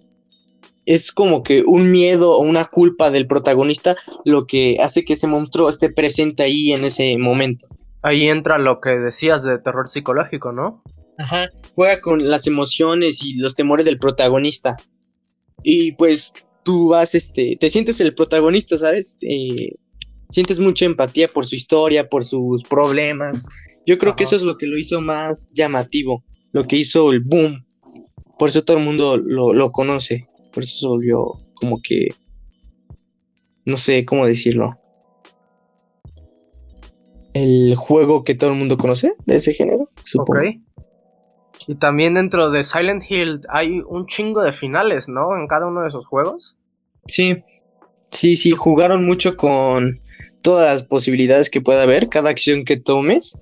Es 0.84 1.12
como 1.12 1.44
que 1.44 1.62
un 1.64 1.92
miedo 1.92 2.32
o 2.32 2.40
una 2.42 2.64
culpa 2.64 3.12
del 3.12 3.28
protagonista 3.28 3.94
lo 4.24 4.46
que 4.46 4.76
hace 4.82 5.04
que 5.04 5.12
ese 5.12 5.28
monstruo 5.28 5.68
esté 5.68 5.88
presente 5.92 6.42
ahí 6.42 6.72
en 6.72 6.84
ese 6.84 7.16
momento. 7.18 7.68
Ahí 8.02 8.28
entra 8.28 8.58
lo 8.58 8.80
que 8.80 8.90
decías 8.90 9.44
de 9.44 9.60
terror 9.60 9.86
psicológico, 9.88 10.50
¿no? 10.50 10.82
Ajá, 11.22 11.48
juega 11.76 12.00
con 12.00 12.28
las 12.28 12.48
emociones 12.48 13.22
y 13.22 13.34
los 13.34 13.54
temores 13.54 13.86
del 13.86 13.98
protagonista. 13.98 14.76
Y 15.62 15.92
pues 15.92 16.32
tú 16.64 16.88
vas, 16.88 17.14
este, 17.14 17.56
te 17.60 17.70
sientes 17.70 18.00
el 18.00 18.12
protagonista, 18.12 18.76
¿sabes? 18.76 19.16
Eh, 19.20 19.76
sientes 20.30 20.58
mucha 20.58 20.84
empatía 20.84 21.28
por 21.28 21.46
su 21.46 21.54
historia, 21.54 22.08
por 22.08 22.24
sus 22.24 22.64
problemas. 22.64 23.46
Yo 23.86 23.98
creo 23.98 24.16
que 24.16 24.24
eso 24.24 24.34
es 24.34 24.42
lo 24.42 24.58
que 24.58 24.66
lo 24.66 24.76
hizo 24.76 25.00
más 25.00 25.52
llamativo, 25.54 26.24
lo 26.50 26.66
que 26.66 26.76
hizo 26.76 27.12
el 27.12 27.20
boom. 27.20 27.64
Por 28.36 28.48
eso 28.48 28.64
todo 28.64 28.78
el 28.78 28.84
mundo 28.84 29.16
lo, 29.16 29.52
lo 29.52 29.70
conoce, 29.70 30.26
por 30.52 30.64
eso 30.64 30.76
se 30.76 30.86
volvió 30.88 31.38
como 31.54 31.80
que, 31.80 32.08
no 33.64 33.76
sé 33.76 34.04
cómo 34.04 34.26
decirlo. 34.26 34.76
El 37.32 37.76
juego 37.76 38.24
que 38.24 38.34
todo 38.34 38.50
el 38.50 38.58
mundo 38.58 38.76
conoce 38.76 39.12
de 39.24 39.36
ese 39.36 39.54
género, 39.54 39.88
supongo. 40.04 40.40
Y 41.66 41.76
también 41.76 42.14
dentro 42.14 42.50
de 42.50 42.64
Silent 42.64 43.02
Hill 43.08 43.40
hay 43.48 43.80
un 43.86 44.06
chingo 44.06 44.42
de 44.42 44.52
finales, 44.52 45.08
¿no? 45.08 45.36
En 45.36 45.46
cada 45.46 45.66
uno 45.66 45.82
de 45.82 45.88
esos 45.88 46.06
juegos. 46.06 46.56
Sí, 47.06 47.42
sí, 48.10 48.36
sí, 48.36 48.50
jugaron 48.52 49.04
mucho 49.04 49.36
con 49.36 49.98
todas 50.42 50.70
las 50.72 50.82
posibilidades 50.82 51.50
que 51.50 51.60
pueda 51.60 51.82
haber. 51.82 52.08
Cada 52.08 52.30
acción 52.30 52.64
que 52.64 52.76
tomes 52.76 53.38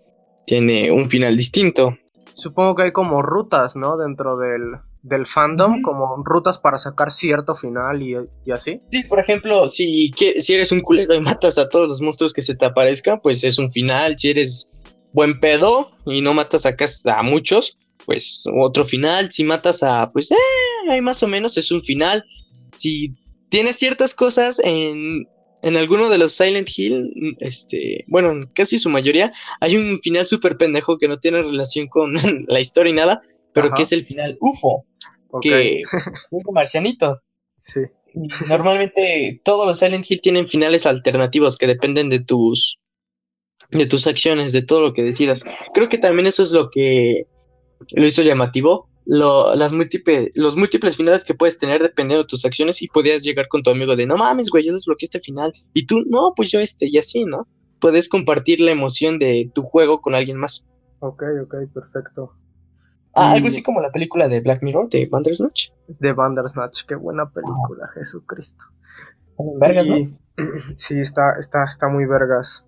tiene 0.46 0.90
un 0.90 1.06
final 1.06 1.36
distinto. 1.36 1.96
Supongo 2.32 2.74
que 2.74 2.84
hay 2.84 2.92
como 2.92 3.22
rutas, 3.22 3.76
¿no? 3.76 3.96
Dentro 3.96 4.36
del, 4.38 4.76
del 5.02 5.26
fandom, 5.26 5.82
como 5.82 6.22
rutas 6.24 6.58
para 6.58 6.78
sacar 6.78 7.10
cierto 7.10 7.54
final 7.54 8.02
y, 8.02 8.16
y 8.44 8.50
así. 8.52 8.80
Sí, 8.90 9.04
por 9.04 9.18
ejemplo, 9.18 9.68
si, 9.68 10.10
que- 10.12 10.40
si 10.42 10.54
eres 10.54 10.72
un 10.72 10.80
culero 10.80 11.14
y 11.14 11.20
matas 11.20 11.58
a 11.58 11.68
todos 11.68 11.88
los 11.88 12.00
monstruos 12.00 12.32
que 12.32 12.42
se 12.42 12.54
te 12.54 12.64
aparezcan, 12.66 13.20
pues 13.22 13.44
es 13.44 13.58
un 13.58 13.70
final. 13.70 14.16
Si 14.18 14.30
eres 14.30 14.68
buen 15.12 15.40
pedo 15.40 15.90
y 16.06 16.20
no 16.22 16.34
matas 16.34 16.66
a, 16.66 16.74
a 17.16 17.22
muchos, 17.22 17.76
pues 18.06 18.44
otro 18.58 18.84
final. 18.84 19.30
Si 19.30 19.44
matas 19.44 19.82
a, 19.82 20.10
pues, 20.12 20.30
eh, 20.30 20.36
ahí 20.90 21.00
más 21.00 21.22
o 21.22 21.28
menos 21.28 21.56
es 21.56 21.70
un 21.70 21.82
final. 21.82 22.24
Si 22.72 23.14
tienes 23.48 23.76
ciertas 23.76 24.14
cosas 24.14 24.60
en, 24.62 25.26
en 25.62 25.76
alguno 25.76 26.08
de 26.08 26.18
los 26.18 26.32
Silent 26.32 26.68
Hill, 26.74 27.36
este, 27.40 28.04
bueno, 28.08 28.30
en 28.30 28.46
casi 28.46 28.78
su 28.78 28.88
mayoría, 28.88 29.32
hay 29.60 29.76
un 29.76 29.98
final 30.00 30.26
súper 30.26 30.56
pendejo 30.56 30.98
que 30.98 31.08
no 31.08 31.18
tiene 31.18 31.42
relación 31.42 31.88
con 31.88 32.14
la 32.48 32.60
historia 32.60 32.90
y 32.90 32.94
nada, 32.94 33.20
pero 33.52 33.66
Ajá. 33.66 33.76
que 33.76 33.82
es 33.82 33.92
el 33.92 34.02
final 34.04 34.38
UFO, 34.40 34.84
Ok. 35.30 35.42
que 35.42 35.82
marcianitos. 36.52 37.20
Sí. 37.58 37.80
Normalmente 38.48 39.40
todos 39.44 39.66
los 39.66 39.78
Silent 39.78 40.10
Hill 40.10 40.20
tienen 40.20 40.48
finales 40.48 40.84
alternativos 40.86 41.56
que 41.56 41.68
dependen 41.68 42.08
de 42.08 42.20
tus 42.20 42.78
de 43.70 43.86
tus 43.86 44.06
acciones, 44.08 44.52
de 44.52 44.62
todo 44.62 44.80
lo 44.80 44.92
que 44.94 45.02
decidas. 45.02 45.44
Creo 45.74 45.88
que 45.88 45.98
también 45.98 46.26
eso 46.26 46.42
es 46.42 46.50
lo 46.50 46.70
que 46.70 47.26
lo 47.94 48.06
hizo 48.06 48.22
llamativo. 48.22 48.88
Lo- 49.06 49.54
las 49.56 49.72
múltiples, 49.72 50.30
los 50.34 50.56
múltiples 50.56 50.96
finales 50.96 51.24
que 51.24 51.34
puedes 51.34 51.58
tener 51.58 51.82
dependiendo 51.82 52.22
de 52.22 52.28
tus 52.28 52.44
acciones 52.44 52.80
y 52.82 52.88
podías 52.88 53.24
llegar 53.24 53.48
con 53.48 53.62
tu 53.62 53.70
amigo 53.70 53.96
de 53.96 54.06
no 54.06 54.16
mames, 54.16 54.50
güey, 54.50 54.64
yo 54.66 54.72
desbloqueé 54.72 55.06
este 55.06 55.20
final. 55.20 55.52
Y 55.72 55.86
tú, 55.86 56.02
no, 56.06 56.32
pues 56.36 56.50
yo 56.52 56.60
este, 56.60 56.86
y 56.88 56.98
así, 56.98 57.24
¿no? 57.24 57.48
Puedes 57.80 58.08
compartir 58.08 58.60
la 58.60 58.70
emoción 58.70 59.18
de 59.18 59.50
tu 59.54 59.62
juego 59.62 60.00
con 60.00 60.14
alguien 60.14 60.36
más. 60.36 60.66
Ok, 61.00 61.22
ok, 61.44 61.54
perfecto. 61.72 62.34
Ah, 63.14 63.32
algo 63.32 63.48
así 63.48 63.62
como 63.62 63.80
la 63.80 63.90
película 63.90 64.28
de 64.28 64.40
Black 64.40 64.62
Mirror 64.62 64.88
de 64.90 65.06
Bandersnatch. 65.10 65.70
De 65.88 66.12
Bandersnatch, 66.12 66.84
qué 66.86 66.94
buena 66.94 67.28
película, 67.30 67.88
Jesucristo. 67.94 68.62
Vergas, 69.58 69.88
¿no? 69.88 69.96
Y- 69.96 70.16
Sí, 70.76 71.00
está, 71.00 71.36
está, 71.38 71.64
está 71.64 71.88
muy 71.88 72.04
vergas. 72.06 72.64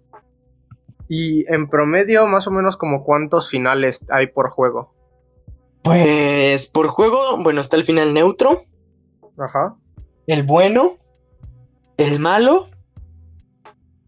Y 1.09 1.45
en 1.53 1.69
promedio, 1.69 2.27
más 2.27 2.47
o 2.47 2.51
menos 2.51 2.77
como 2.77 3.05
cuántos 3.05 3.51
finales 3.51 4.05
hay 4.09 4.29
por 4.29 4.49
juego. 4.49 4.95
Pues 5.83 6.69
por 6.69 6.89
juego, 6.89 7.43
bueno, 7.43 7.61
está 7.61 7.77
el 7.77 7.85
final 7.85 8.15
neutro, 8.15 8.65
Ajá. 9.39 9.77
el 10.27 10.43
bueno, 10.45 10.95
el 11.97 12.21
malo 12.21 12.69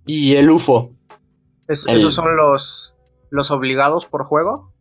y 0.07 0.37
el 0.37 0.51
UFO. 0.51 0.93
Es- 1.69 1.87
El- 1.87 1.97
¿Esos 1.97 2.15
son 2.15 2.37
los, 2.37 2.95
los 3.31 3.51
obligados 3.51 4.07
por 4.07 4.25
juego? 4.25 4.73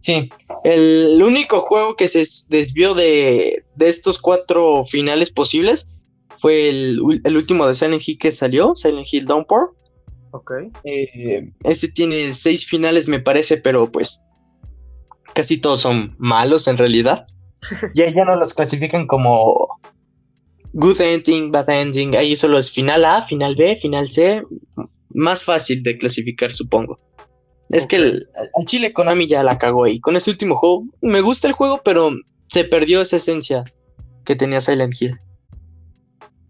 Sí, 0.00 0.30
el 0.64 1.20
único 1.22 1.60
juego 1.60 1.96
que 1.96 2.06
se 2.08 2.22
desvió 2.48 2.94
de, 2.94 3.64
de 3.74 3.88
estos 3.88 4.18
cuatro 4.20 4.84
finales 4.84 5.30
posibles 5.30 5.88
fue 6.36 6.68
el, 6.68 7.20
el 7.24 7.36
último 7.36 7.66
de 7.66 7.74
Silent 7.74 8.02
Hill 8.06 8.16
que 8.18 8.30
salió, 8.30 8.74
Silent 8.76 9.08
Hill 9.12 9.26
Downpour. 9.26 9.74
Ok. 10.30 10.52
Eh, 10.84 11.50
ese 11.64 11.88
tiene 11.88 12.32
seis 12.32 12.64
finales, 12.66 13.08
me 13.08 13.18
parece, 13.18 13.56
pero 13.56 13.90
pues 13.90 14.22
casi 15.38 15.60
todos 15.60 15.80
son 15.80 16.16
malos 16.18 16.66
en 16.66 16.76
realidad. 16.76 17.28
Ya, 17.94 18.10
ya 18.10 18.24
no 18.24 18.34
los 18.34 18.54
clasifican 18.54 19.06
como 19.06 19.68
good 20.72 21.00
ending, 21.00 21.52
bad 21.52 21.68
ending. 21.70 22.16
Ahí 22.16 22.34
solo 22.34 22.58
es 22.58 22.72
final 22.72 23.04
A, 23.04 23.22
final 23.22 23.54
B, 23.54 23.76
final 23.76 24.08
C, 24.08 24.42
más 25.10 25.44
fácil 25.44 25.84
de 25.84 25.96
clasificar, 25.96 26.50
supongo. 26.50 26.98
Es 27.68 27.86
que 27.86 27.96
el, 27.96 28.28
al 28.34 28.64
Chile 28.64 28.92
Konami 28.92 29.28
ya 29.28 29.44
la 29.44 29.58
cagó 29.58 29.84
ahí. 29.84 30.00
Con 30.00 30.16
ese 30.16 30.32
último 30.32 30.56
juego, 30.56 30.82
me 31.02 31.20
gusta 31.20 31.46
el 31.46 31.52
juego, 31.52 31.82
pero 31.84 32.10
se 32.44 32.64
perdió 32.64 33.00
esa 33.00 33.16
esencia 33.16 33.62
que 34.24 34.34
tenía 34.34 34.60
Silent 34.60 35.00
Hill. 35.00 35.20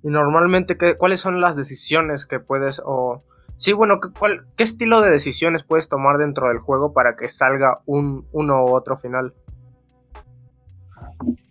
Y 0.03 0.09
normalmente, 0.09 0.79
¿qué, 0.79 0.96
¿cuáles 0.96 1.20
son 1.20 1.42
las 1.42 1.57
decisiones 1.59 2.24
que 2.24 2.40
puedes 2.40 2.81
o... 2.83 3.22
Sí, 3.59 3.73
bueno, 3.73 3.99
¿qué, 4.01 4.09
cuál- 4.16 4.47
¿qué 4.57 4.62
estilo 4.62 5.01
de 5.01 5.11
decisiones 5.11 5.64
puedes 5.64 5.88
tomar 5.88 6.16
dentro 6.16 6.49
del 6.49 6.59
juego 6.59 6.92
para 6.92 7.16
que 7.16 7.29
salga 7.29 7.81
un 7.87 8.27
uno 8.33 8.64
u 8.64 8.75
otro 8.75 8.97
final? 8.97 9.35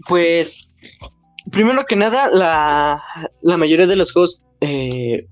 Pues, 0.07 0.69
primero 1.51 1.83
que 1.85 1.95
nada, 1.97 2.29
la, 2.31 3.03
la 3.41 3.57
mayoría 3.57 3.87
de 3.87 3.97
los 3.97 4.13
juegos 4.13 4.41
eh, 4.61 5.27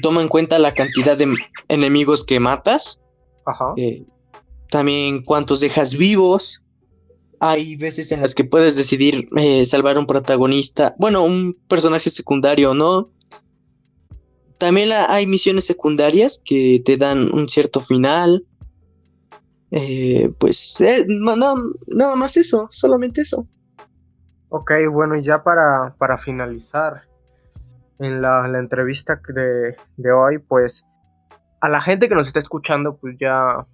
toma 0.00 0.22
en 0.22 0.28
cuenta 0.28 0.58
la 0.58 0.72
cantidad 0.74 1.16
de 1.18 1.34
enemigos 1.68 2.24
que 2.24 2.40
matas. 2.40 3.00
Ajá. 3.46 3.74
eh, 3.76 4.06
también 4.70 5.22
cuántos 5.22 5.60
dejas 5.60 5.96
vivos. 5.96 6.62
Hay 7.40 7.76
veces 7.76 8.10
en 8.12 8.22
las 8.22 8.34
que 8.34 8.44
puedes 8.44 8.76
decidir 8.76 9.28
eh, 9.36 9.64
salvar 9.66 9.98
un 9.98 10.06
protagonista, 10.06 10.94
bueno, 10.98 11.22
un 11.22 11.54
personaje 11.68 12.08
secundario 12.10 12.70
o 12.70 12.74
no. 12.74 13.10
También 14.64 14.88
hay 14.92 15.26
misiones 15.26 15.66
secundarias 15.66 16.40
que 16.42 16.80
te 16.82 16.96
dan 16.96 17.30
un 17.34 17.50
cierto 17.50 17.80
final. 17.80 18.46
Eh, 19.70 20.32
pues 20.38 20.80
eh, 20.80 21.04
nada 21.06 22.16
más 22.16 22.38
eso, 22.38 22.68
solamente 22.70 23.20
eso. 23.20 23.46
Ok, 24.48 24.72
bueno, 24.90 25.16
y 25.16 25.22
ya 25.22 25.42
para, 25.42 25.94
para 25.98 26.16
finalizar 26.16 27.02
en 27.98 28.22
la, 28.22 28.48
la 28.48 28.58
entrevista 28.58 29.20
de, 29.28 29.76
de 29.98 30.12
hoy, 30.12 30.38
pues 30.38 30.86
a 31.60 31.68
la 31.68 31.82
gente 31.82 32.08
que 32.08 32.14
nos 32.14 32.28
está 32.28 32.38
escuchando, 32.38 32.96
pues 32.96 33.16
ya, 33.18 33.66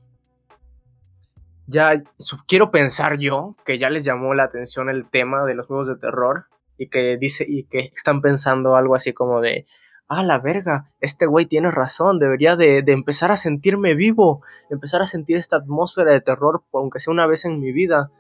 ya 1.69 2.03
quiero 2.49 2.73
pensar 2.73 3.17
yo 3.17 3.55
que 3.65 3.79
ya 3.79 3.91
les 3.91 4.05
llamó 4.05 4.35
la 4.35 4.43
atención 4.43 4.91
el 4.91 5.09
tema 5.09 5.45
de 5.45 5.55
los 5.55 5.69
juegos 5.69 5.87
de 5.87 5.99
terror 5.99 6.47
y 6.77 6.89
que 6.89 7.17
dice 7.17 7.45
y 7.47 7.63
que 7.69 7.93
están 7.95 8.21
pensando 8.21 8.75
algo 8.75 8.97
así 8.97 9.13
como 9.13 9.41
de, 9.41 9.67
ah, 10.11 10.25
la 10.25 10.39
verga, 10.39 10.91
este 11.01 11.25
güey 11.27 11.47
tiene 11.47 11.71
razón, 11.71 12.19
debería 12.19 12.57
de, 12.57 12.83
de 12.83 12.93
empezar 12.93 13.31
a 13.31 13.37
sentirme 13.37 13.95
vivo, 13.95 14.43
empezar 14.69 15.01
a 15.01 15.07
sentir 15.07 15.37
esta 15.37 15.57
atmósfera 15.57 16.13
de 16.13 16.21
terror, 16.21 16.65
aunque 16.75 16.99
sea 16.99 17.13
una 17.13 17.29
vez 17.29 17.45
en 17.45 17.61
mi 17.61 17.73
vida. 17.73 18.11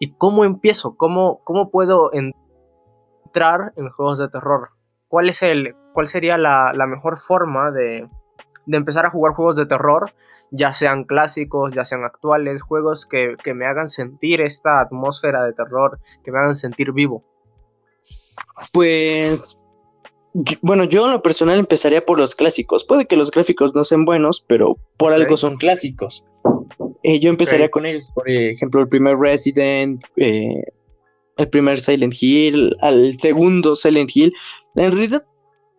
¿Y 0.00 0.14
cómo 0.14 0.44
empiezo? 0.44 0.96
¿Cómo, 0.96 1.40
cómo 1.44 1.70
puedo 1.70 2.12
en- 2.12 2.34
entrar 3.24 3.72
en 3.76 3.88
juegos 3.90 4.18
de 4.18 4.28
terror? 4.28 4.70
¿Cuál, 5.06 5.28
es 5.28 5.44
el, 5.44 5.76
cuál 5.92 6.08
sería 6.08 6.36
la, 6.38 6.72
la 6.74 6.88
mejor 6.88 7.18
forma 7.18 7.70
de, 7.70 8.08
de 8.66 8.76
empezar 8.76 9.06
a 9.06 9.10
jugar 9.10 9.34
juegos 9.34 9.54
de 9.54 9.66
terror? 9.66 10.10
Ya 10.50 10.74
sean 10.74 11.04
clásicos, 11.04 11.72
ya 11.72 11.84
sean 11.84 12.04
actuales, 12.04 12.62
juegos 12.62 13.06
que, 13.06 13.36
que 13.44 13.54
me 13.54 13.64
hagan 13.64 13.88
sentir 13.88 14.40
esta 14.40 14.80
atmósfera 14.80 15.44
de 15.44 15.52
terror, 15.52 16.00
que 16.24 16.32
me 16.32 16.40
hagan 16.40 16.56
sentir 16.56 16.92
vivo. 16.92 17.22
Pues 18.74 19.56
bueno, 20.62 20.84
yo 20.84 21.04
en 21.04 21.12
lo 21.12 21.22
personal 21.22 21.58
empezaría 21.58 22.04
por 22.04 22.18
los 22.18 22.34
clásicos. 22.34 22.84
Puede 22.84 23.06
que 23.06 23.16
los 23.16 23.30
gráficos 23.30 23.74
no 23.74 23.84
sean 23.84 24.04
buenos, 24.04 24.44
pero 24.46 24.76
por 24.96 25.12
algo 25.12 25.36
son 25.36 25.56
clásicos. 25.56 26.24
Eh, 27.02 27.20
yo 27.20 27.30
empezaría 27.30 27.70
con 27.70 27.84
ellos, 27.84 28.08
por 28.14 28.30
ejemplo, 28.30 28.80
el 28.80 28.88
primer 28.88 29.16
Resident, 29.18 30.02
eh, 30.16 30.62
el 31.36 31.48
primer 31.48 31.80
Silent 31.80 32.14
Hill, 32.18 32.74
al 32.80 33.12
segundo 33.18 33.76
Silent 33.76 34.10
Hill. 34.14 34.32
En 34.76 34.92
realidad, 34.92 35.26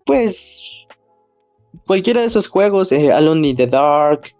pues 0.06 0.86
cualquiera 1.88 2.22
de 2.22 2.28
esos 2.28 2.48
juegos, 2.48 2.92
eh, 2.92 3.12
Alone 3.12 3.48
in 3.48 3.56
the 3.56 3.68
Dark, 3.68 4.36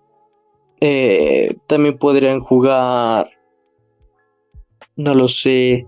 también 1.68 1.98
podrían 1.98 2.42
jugar, 2.42 3.30
no 4.98 5.14
lo 5.14 5.30
sé, 5.30 5.88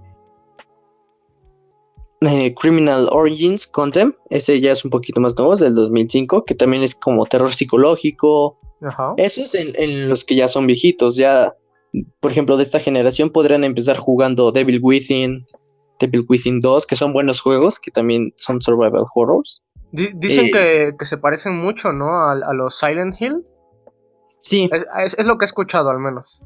eh, 2.28 2.54
Criminal 2.60 3.08
Origins 3.12 3.68
Contem, 3.68 4.14
ese 4.30 4.60
ya 4.62 4.72
es 4.72 4.84
un 4.86 4.92
poquito 4.92 5.20
más 5.20 5.38
nuevo, 5.38 5.54
es 5.54 5.60
del 5.60 5.76
2005, 5.76 6.44
que 6.46 6.56
también 6.56 6.84
es 6.84 6.96
como 6.96 7.26
terror 7.26 7.52
psicológico. 7.54 8.58
Ajá. 8.82 9.14
Esos 9.18 9.56
en, 9.56 9.74
en 9.76 10.10
los 10.10 10.24
que 10.26 10.36
ya 10.36 10.48
son 10.48 10.68
viejitos, 10.68 11.16
ya, 11.18 11.54
por 12.20 12.32
ejemplo, 12.32 12.58
de 12.58 12.64
esta 12.64 12.80
generación 12.80 13.30
podrían 13.30 13.64
empezar 13.64 13.98
jugando 13.98 14.52
Devil 14.52 14.80
Within, 14.82 15.46
Devil 16.00 16.26
Within 16.28 16.60
2, 16.60 16.86
que 16.86 16.96
son 16.96 17.14
buenos 17.14 17.40
juegos, 17.42 17.80
que 17.80 17.92
también 17.92 18.34
son 18.36 18.62
survival 18.62 19.06
horrors. 19.14 19.62
Di- 19.92 20.12
dicen 20.16 20.48
Eh. 20.48 20.52
que, 20.52 20.92
que 21.00 21.06
se 21.06 21.18
parecen 21.18 21.56
mucho, 21.58 21.94
¿no? 21.94 22.10
A, 22.20 22.32
a 22.34 22.54
los 22.54 22.78
Silent 22.78 23.16
Hill. 23.20 23.46
Sí, 24.40 24.70
Es, 24.72 24.86
es- 25.14 25.20
es 25.20 25.26
lo 25.26 25.38
que 25.38 25.46
he 25.46 25.48
escuchado, 25.48 25.90
al 25.90 26.00
menos. 26.00 26.42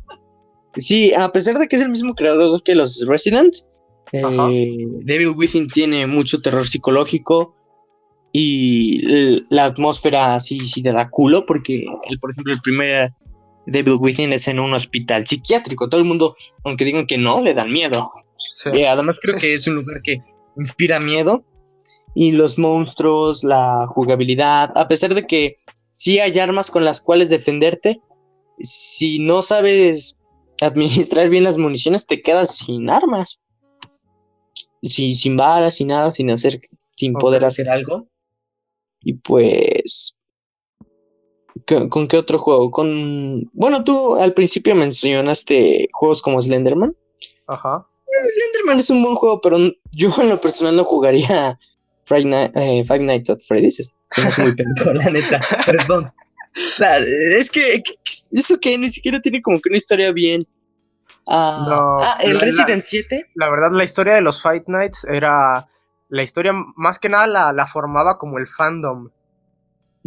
sí, 0.78 1.13
a 1.13 1.32
pesar 1.32 1.58
de 1.58 1.68
que 1.68 1.76
es 1.76 1.82
el 1.82 1.89
mismo 1.89 2.13
creador 2.13 2.62
que 2.63 2.76
los 2.76 3.06
Resident, 3.08 3.56
eh. 4.12 4.88
Devil 5.02 5.34
Within 5.36 5.67
tiene 5.67 6.08
mucho 6.08 6.41
terror 6.41 6.65
psicológico 6.65 7.56
y 8.32 9.02
la 9.50 9.65
atmósfera 9.65 10.39
sí, 10.39 10.60
sí 10.62 10.84
te 10.84 10.91
da 10.91 11.10
culo 11.10 11.45
porque, 11.45 11.86
el, 12.10 12.19
por 12.19 12.32
ejemplo, 12.32 12.54
el 12.54 12.62
primer 12.62 13.10
Devil 13.65 13.98
Within 14.00 14.34
es 14.34 14.48
en 14.48 14.60
un 14.60 14.74
hospital 14.74 15.26
psiquiátrico. 15.26 15.89
Todo 15.89 16.02
el 16.02 16.08
mundo, 16.08 16.36
aunque 16.63 16.86
digan 16.86 17.08
que 17.08 17.17
no, 17.17 17.41
le 17.41 17.54
dan 17.54 17.72
miedo. 17.72 18.10
Sí. 18.54 18.69
Eh, 18.74 18.88
además 18.88 19.17
creo 19.22 19.38
que 19.39 19.54
es 19.54 19.67
un 19.67 19.76
lugar 19.76 20.02
que 20.04 20.17
inspira 20.58 21.00
miedo 21.00 21.43
y 22.15 22.32
los 22.32 22.58
monstruos, 22.58 23.43
la 23.43 23.86
jugabilidad, 23.88 24.72
a 24.78 24.88
pesar 24.88 25.13
de 25.13 25.26
que 25.26 25.58
sí 25.91 26.19
hay 26.19 26.38
armas 26.39 26.72
con 26.72 26.86
las 26.86 27.02
cuales 27.02 27.30
defenderte, 27.30 28.02
si 28.60 29.19
no 29.19 29.41
sabes 29.41 30.17
administrar 30.62 31.30
bien 31.30 31.43
las 31.43 31.58
municiones 31.58 32.06
te 32.06 32.22
quedas 32.22 32.58
sin 32.58 32.89
armas. 32.89 33.41
Sí, 34.82 35.13
sin 35.13 35.36
balas, 35.38 35.76
sin 35.76 35.89
nada, 35.89 36.12
sin 36.12 36.30
hacer, 36.32 36.62
sin 36.92 37.13
poder 37.13 37.44
hacer 37.46 37.70
algo. 37.70 38.08
Y 39.02 39.13
pues 39.13 40.15
¿Con, 41.68 41.89
con 41.89 42.08
qué 42.08 42.18
otro 42.18 42.39
juego? 42.39 42.72
Con. 42.72 43.50
Bueno, 43.54 43.84
tú 43.84 44.15
al 44.15 44.34
principio 44.34 44.76
mencionaste 44.76 45.88
juegos 45.92 46.22
como 46.22 46.42
Slenderman. 46.42 46.96
Ajá. 47.48 47.86
Slenderman 48.34 48.80
es 48.80 48.89
un 48.89 49.04
buen 49.04 49.15
juego, 49.15 49.42
pero 49.42 49.58
yo 49.92 50.10
en 50.22 50.30
lo 50.30 50.39
personal 50.42 50.76
no 50.76 50.84
jugaría 50.84 51.60
Friday 52.06 52.26
Night- 52.26 52.52
eh, 52.56 52.84
Five 52.84 53.00
Nights 53.00 53.30
at 53.30 53.39
Freddy's. 53.46 53.94
Se 54.06 54.22
me 54.22 54.44
muy 54.46 54.56
pendejo, 54.56 54.94
la 54.94 55.10
neta. 55.12 55.42
Perdón. 55.65 56.06
O 56.56 56.72
sea, 56.72 56.98
es 56.98 57.52
que, 57.52 57.82
que- 57.84 57.94
que- 58.04 58.39
eso 58.39 58.60
que 58.60 58.78
ni 58.78 58.89
siquiera 58.89 59.22
tiene 59.22 59.42
como 59.42 59.60
que 59.60 59.70
una 59.70 59.78
historia 59.78 60.12
bien. 60.12 60.46
Ah, 61.32 61.65
No, 61.70 61.98
ah, 62.04 62.18
el 62.22 62.30
la- 62.34 62.39
la- 62.39 62.46
Resident 62.46 62.84
7. 62.84 63.30
La 63.36 63.50
verdad, 63.50 63.70
la 63.72 63.84
historia 63.84 64.15
de 64.15 64.22
los 64.22 64.42
Fight 64.42 64.63
Nights 64.68 65.06
era. 65.06 65.68
La 66.12 66.24
historia, 66.24 66.54
más 66.76 66.98
que 66.98 67.08
nada, 67.08 67.28
la, 67.28 67.54
la 67.54 67.68
formaba 67.68 68.18
como 68.18 68.39
el 68.39 68.48
fandom. 68.48 69.10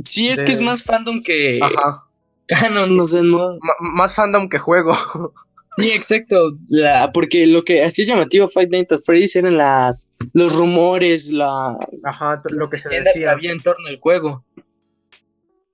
Sí, 0.05 0.29
es 0.31 0.41
de- 0.41 0.47
que 0.47 0.53
es 0.53 0.61
más 0.61 0.83
fandom 0.83 1.23
que 1.23 1.61
Ajá. 1.63 2.07
canon, 2.47 2.97
no 2.97 3.07
sé, 3.07 3.23
no. 3.23 3.57
Más 3.79 4.15
fandom 4.15 4.49
que 4.49 4.59
juego. 4.59 4.93
Sí, 5.79 5.91
exacto. 5.91 6.59
La, 6.69 7.13
porque 7.13 7.47
lo 7.47 7.63
que 7.63 7.83
hacía 7.83 8.05
llamativo 8.05 8.47
Five 8.47 8.69
Nights 8.69 8.93
at 8.93 8.99
Freddy's 9.07 9.35
eran 9.37 9.57
las, 9.57 10.11
los 10.35 10.55
rumores, 10.55 11.31
la, 11.33 11.79
Ajá, 12.05 12.43
lo 12.51 12.69
que 12.69 12.77
se 12.77 12.91
que 12.91 13.01
decía. 13.01 13.31
había 13.31 13.53
en 13.53 13.63
torno 13.63 13.89
al 13.89 13.99
juego. 13.99 14.45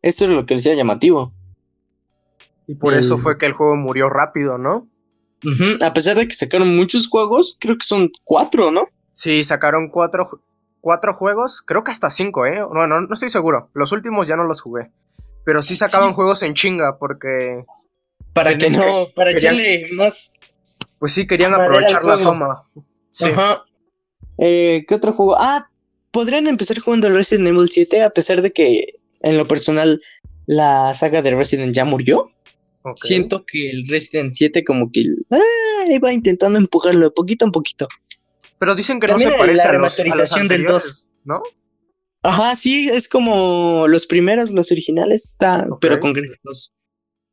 Eso 0.00 0.26
es 0.26 0.30
lo 0.30 0.46
que 0.46 0.54
hacía 0.54 0.74
llamativo. 0.74 1.34
Y 2.68 2.76
por 2.76 2.94
eso 2.94 3.18
fue 3.18 3.38
que 3.38 3.46
el 3.46 3.54
juego 3.54 3.74
murió 3.74 4.08
rápido, 4.08 4.56
¿no? 4.56 4.87
A 5.83 5.92
pesar 5.94 6.16
de 6.16 6.27
que 6.27 6.35
sacaron 6.35 6.74
muchos 6.77 7.09
juegos, 7.09 7.57
creo 7.61 7.77
que 7.79 7.87
son 7.87 8.11
cuatro, 8.24 8.70
¿no? 8.70 8.85
Sí, 9.11 9.44
sacaron 9.44 9.88
cuatro, 9.90 10.42
cuatro 10.81 11.14
juegos, 11.14 11.62
creo 11.64 11.85
que 11.85 11.90
hasta 11.90 12.11
cinco, 12.11 12.46
¿eh? 12.46 12.57
No, 12.59 12.87
no, 12.87 13.01
no 13.01 13.14
estoy 13.14 13.29
seguro. 13.31 13.70
Los 13.74 13.92
últimos 13.92 14.27
ya 14.29 14.37
no 14.37 14.44
los 14.44 14.61
jugué. 14.62 14.90
Pero 15.44 15.62
sí 15.62 15.77
sacaban 15.77 16.11
Sí. 16.11 16.14
juegos 16.14 16.42
en 16.42 16.55
chinga 16.55 16.98
porque, 16.98 17.64
Para 18.33 18.57
que 18.59 18.70
no, 18.70 19.07
para 19.14 19.33
querían- 19.33 19.55
echarle 19.57 19.88
más. 19.94 20.38
pues 20.98 21.12
sí, 21.12 21.27
querían 21.27 21.55
aprovechar 21.55 22.05
la 22.05 22.18
fama. 22.18 22.64
Sí. 23.12 23.29
Ajá. 23.31 23.64
Eh, 24.38 24.85
¿Qué 24.88 24.94
otro 24.94 25.12
juego? 25.12 25.37
Ah, 25.38 25.68
podrían 26.11 26.46
empezar 26.46 26.79
jugando 26.79 27.09
Resident 27.11 27.48
Evil 27.48 27.68
7, 27.70 28.03
a 28.03 28.11
pesar 28.11 28.42
de 28.42 28.53
que 28.53 29.01
en 29.22 29.37
lo 29.37 29.48
personal 29.48 30.01
la 30.46 30.94
saga 30.94 31.22
de 31.22 31.31
Resident 31.35 31.74
ya 31.74 31.85
murió. 31.85 32.31
Siento 32.96 33.44
que 33.44 33.70
el 33.70 33.86
Resident 33.88 34.32
7 34.32 34.64
como 34.64 34.90
que 34.90 35.02
ah, 35.30 35.84
iba 35.90 36.12
intentando 36.12 36.58
empujarlo 36.58 37.06
de 37.06 37.10
poquito 37.10 37.44
en 37.44 37.52
poquito. 37.52 37.88
Pero 38.58 38.74
dicen 38.74 38.98
que 38.98 39.06
También 39.06 39.30
no 39.30 39.36
se 39.36 39.38
la 39.38 39.44
parece 39.46 39.62
a 39.62 39.64
los, 39.64 39.70
a 39.70 39.72
los 39.72 39.98
remasterización 39.98 40.48
del 40.48 40.60
anteriores, 40.62 41.08
¿no? 41.24 41.42
Ajá, 42.22 42.56
sí, 42.56 42.88
es 42.88 43.08
como 43.08 43.86
los 43.86 44.06
primeros, 44.06 44.52
los 44.52 44.72
originales, 44.72 45.24
está, 45.24 45.66
pero 45.80 46.00
con 46.00 46.12
gráficos 46.12 46.72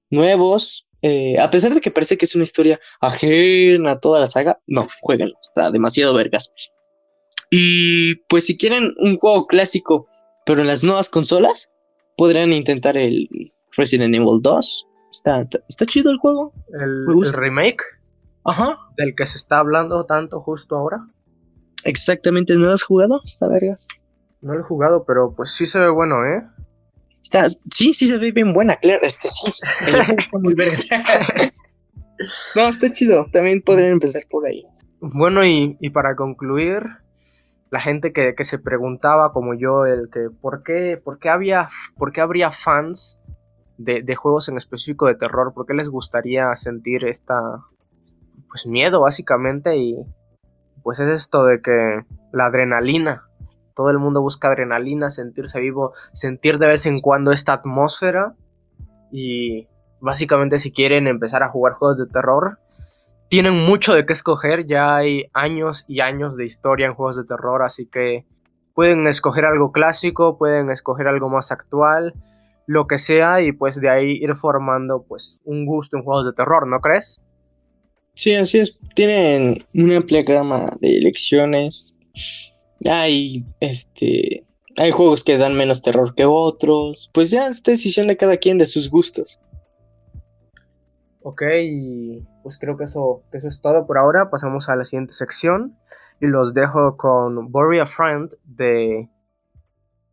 nuevos. 0.10 0.88
eh, 1.02 1.38
a 1.40 1.50
pesar 1.50 1.74
de 1.74 1.82
que 1.82 1.92
parece 1.92 2.18
que 2.18 2.26
es 2.26 2.36
una 2.36 2.44
historia 2.44 2.80
ajena 3.02 3.92
a 3.92 4.00
toda 4.00 4.20
la 4.20 4.28
saga, 4.28 4.60
no, 4.68 4.88
jueguenlo, 5.02 5.36
está 5.42 5.72
demasiado 5.72 6.14
vergas. 6.14 6.52
Y 7.50 8.16
pues 8.28 8.46
si 8.46 8.58
quieren 8.58 8.94
un 9.00 9.18
juego 9.18 9.48
clásico, 9.48 10.08
pero 10.46 10.62
en 10.62 10.68
las 10.68 10.84
nuevas 10.84 11.10
consolas, 11.10 11.72
podrían 12.18 12.54
intentar 12.54 12.98
el 12.98 13.28
Resident 13.76 14.16
Evil 14.16 14.40
2. 14.42 14.88
Está, 15.16 15.48
está 15.70 15.86
chido 15.86 16.12
el 16.12 16.18
juego. 16.18 16.54
El, 16.74 17.06
remake 17.34 17.84
Ajá. 18.44 18.76
del 18.98 19.16
que 19.16 19.26
se 19.26 19.38
está 19.38 19.60
hablando 19.60 20.06
tanto 20.06 20.42
justo 20.42 20.76
ahora. 20.76 21.08
Exactamente, 21.86 22.56
¿no 22.56 22.68
lo 22.68 22.74
has 22.74 22.84
jugado? 22.84 23.22
Está 23.24 23.48
vergas. 23.48 23.88
No 24.42 24.54
lo 24.54 24.60
he 24.60 24.64
jugado, 24.64 25.06
pero 25.06 25.34
pues 25.34 25.52
sí 25.52 25.66
se 25.66 25.80
ve 25.80 25.90
bueno, 25.90 26.26
¿eh? 26.26 26.46
Está, 27.24 27.48
sí, 27.48 27.94
sí 27.94 28.08
se 28.08 28.18
ve 28.18 28.32
bien 28.32 28.54
buena, 28.54 28.76
claro, 28.76 29.04
este 29.04 29.30
sí. 29.30 29.52
El 29.88 29.96
está 30.18 30.38
muy 30.38 30.54
vergas. 30.54 30.90
no, 32.56 32.68
está 32.68 32.92
chido. 32.92 33.28
También 33.32 33.62
podrían 33.62 33.92
empezar 33.92 34.24
por 34.30 34.46
ahí. 34.46 34.66
Bueno, 35.00 35.46
y, 35.46 35.78
y 35.80 35.92
para 35.92 36.16
concluir, 36.16 36.84
la 37.72 37.80
gente 37.80 38.12
que, 38.12 38.36
que 38.36 38.44
se 38.44 38.60
preguntaba, 38.60 39.32
como 39.32 39.54
yo, 39.54 39.86
el 39.86 40.10
que 40.12 40.30
¿por 40.30 40.62
qué, 40.64 41.00
por 41.02 41.20
qué, 41.20 41.30
había, 41.30 41.70
por 41.98 42.12
qué 42.12 42.22
habría 42.22 42.52
fans 42.52 43.22
de, 43.78 44.02
de 44.02 44.16
juegos 44.16 44.50
en 44.50 44.58
específico 44.58 45.08
de 45.08 45.16
terror? 45.16 45.54
¿Por 45.54 45.66
qué 45.66 45.74
les 45.74 45.90
gustaría 45.90 46.56
sentir 46.56 47.06
esta, 47.06 47.66
pues 48.50 48.66
miedo 48.66 49.02
básicamente? 49.02 49.78
Y 49.78 50.06
pues 50.84 51.00
es 51.00 51.10
esto 51.10 51.46
de 51.46 51.62
que 51.62 52.06
la 52.32 52.46
adrenalina, 52.46 53.28
todo 53.76 53.90
el 53.90 54.00
mundo 54.00 54.22
busca 54.22 54.50
adrenalina, 54.50 55.10
sentirse 55.10 55.60
vivo, 55.60 55.94
sentir 56.14 56.60
de 56.60 56.68
vez 56.68 56.86
en 56.86 57.00
cuando 57.00 57.32
esta 57.32 57.54
atmósfera 57.54 58.36
y 59.12 59.68
básicamente 60.00 60.60
si 60.60 60.72
quieren 60.72 61.08
empezar 61.08 61.44
a 61.44 61.50
jugar 61.50 61.74
juegos 61.74 61.98
de 61.98 62.08
terror, 62.08 62.60
tienen 63.30 63.54
mucho 63.54 63.94
de 63.94 64.06
qué 64.06 64.14
escoger, 64.14 64.68
ya 64.68 64.96
hay 64.96 65.26
años 65.34 65.84
y 65.88 66.02
años 66.02 66.38
de 66.38 66.46
historia 66.46 66.86
en 66.86 66.94
juegos 66.94 67.18
de 67.18 67.26
terror, 67.26 67.64
así 67.64 67.88
que 67.88 68.26
pueden 68.76 69.08
escoger 69.08 69.46
algo 69.46 69.72
clásico, 69.72 70.38
pueden 70.38 70.70
escoger 70.70 71.08
algo 71.08 71.30
más 71.30 71.52
actual, 71.52 72.14
lo 72.68 72.88
que 72.88 72.98
sea, 72.98 73.42
y 73.42 73.52
pues 73.52 73.80
de 73.80 73.90
ahí 73.90 74.18
ir 74.22 74.36
formando 74.36 75.04
pues 75.08 75.40
un 75.44 75.66
gusto 75.66 75.98
en 75.98 76.04
juegos 76.04 76.26
de 76.26 76.34
terror, 76.34 76.68
¿no 76.68 76.80
crees? 76.80 77.22
Sí, 78.16 78.34
así 78.34 78.60
es. 78.60 78.78
Tienen 78.96 79.58
una 79.74 79.98
amplia 79.98 80.24
gama 80.24 80.78
de 80.80 80.98
elecciones. 80.98 81.96
Hay, 82.90 83.46
este, 83.60 84.46
hay 84.78 84.92
juegos 84.92 85.24
que 85.24 85.38
dan 85.38 85.56
menos 85.56 85.82
terror 85.82 86.16
que 86.16 86.26
otros. 86.26 87.12
Pues 87.14 87.30
ya 87.30 87.48
es 87.48 87.62
decisión 87.62 88.08
de 88.08 88.18
cada 88.18 88.38
quien 88.38 88.58
de 88.58 88.66
sus 88.66 88.90
gustos. 88.90 89.40
Ok, 91.22 91.42
pues 92.44 92.58
creo 92.60 92.78
que 92.78 92.84
eso, 92.86 93.24
que 93.32 93.40
eso 93.40 93.48
es 93.48 93.60
todo 93.60 93.86
por 93.86 93.98
ahora. 93.98 94.30
Pasamos 94.30 94.70
a 94.70 94.76
la 94.76 94.86
siguiente 94.86 95.14
sección 95.14 95.78
y 96.22 96.28
los 96.28 96.54
dejo 96.54 96.98
con 96.98 97.52
Bury 97.52 97.80
a 97.80 97.86
Friend 97.86 98.32
de... 98.44 99.10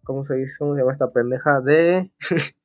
¿Cómo 0.05 0.25
se 0.25 0.37
dice? 0.37 0.57
¿Cómo 0.59 0.75
se 0.75 0.81
llama 0.81 0.93
esta 0.93 1.13
pendeja? 1.13 1.61
De... 1.61 2.11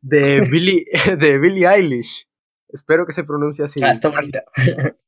de 0.00 0.46
Billie, 0.50 0.84
de 1.18 1.38
Billie 1.38 1.66
Eilish. 1.66 2.28
Espero 2.68 3.06
que 3.06 3.12
se 3.12 3.24
pronuncie 3.24 3.64
así. 3.64 3.80
Está 3.82 4.10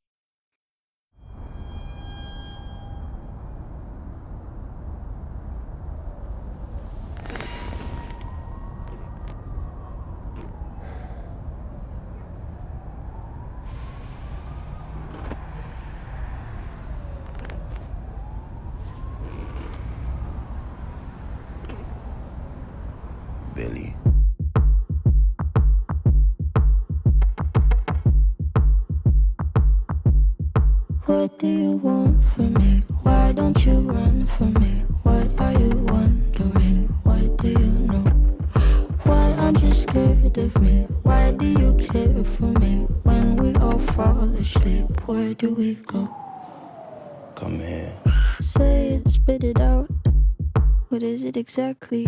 exactly? 51.51 52.07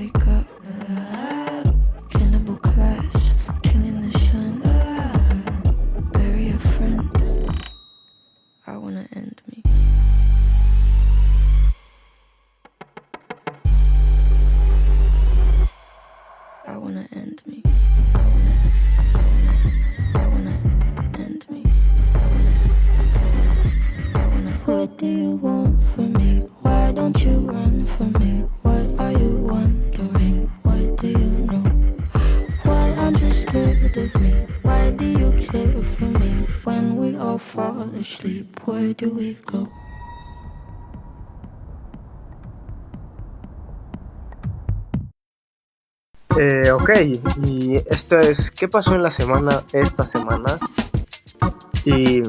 What 24.81 24.97
do 24.97 25.05
you 25.05 25.31
want 25.35 25.77
from 25.93 26.13
me? 26.13 26.41
Why 26.65 26.91
don't 26.91 27.13
you 27.21 27.37
run 27.45 27.85
from 27.85 28.13
me? 28.17 28.49
What 28.63 28.81
are 28.97 29.11
you 29.11 29.37
wondering? 29.45 30.49
What 30.63 30.97
do 30.97 31.07
you 31.07 31.29
know? 31.45 31.61
Why 32.65 32.89
aren't 32.97 33.21
you 33.21 33.31
scared 33.31 33.95
of 33.95 34.09
me? 34.19 34.33
Why 34.63 34.89
do 34.89 35.05
you 35.05 35.37
care 35.37 35.83
for 35.83 36.09
me? 36.17 36.47
When 36.63 36.97
we 36.97 37.15
all 37.15 37.37
fall 37.37 37.93
asleep, 37.93 38.59
where 38.65 38.91
do 38.95 39.13
we 39.13 39.37
go? 39.45 39.69
Eh, 46.39 46.71
ok, 46.71 46.89
y 47.43 47.75
esto 47.85 48.19
es 48.19 48.49
¿Qué 48.49 48.67
pasó 48.67 48.95
en 48.95 49.03
la 49.03 49.11
semana 49.11 49.61
esta 49.73 50.05
semana? 50.05 50.57
Y 51.85 52.23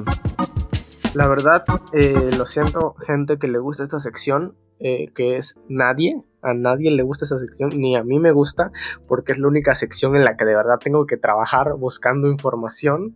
la 1.14 1.28
verdad, 1.28 1.64
eh, 1.92 2.30
lo 2.36 2.46
siento, 2.46 2.94
gente 3.06 3.38
que 3.38 3.48
le 3.48 3.58
gusta 3.58 3.82
esta 3.82 3.98
sección, 3.98 4.54
eh, 4.80 5.08
que 5.14 5.36
es 5.36 5.56
nadie, 5.68 6.22
a 6.42 6.54
nadie 6.54 6.90
le 6.90 7.02
gusta 7.02 7.24
esta 7.24 7.38
sección, 7.38 7.70
ni 7.76 7.96
a 7.96 8.02
mí 8.02 8.18
me 8.18 8.32
gusta, 8.32 8.72
porque 9.06 9.32
es 9.32 9.38
la 9.38 9.48
única 9.48 9.74
sección 9.74 10.16
en 10.16 10.24
la 10.24 10.36
que 10.36 10.44
de 10.44 10.56
verdad 10.56 10.78
tengo 10.82 11.06
que 11.06 11.16
trabajar 11.16 11.74
buscando 11.74 12.28
información. 12.28 13.14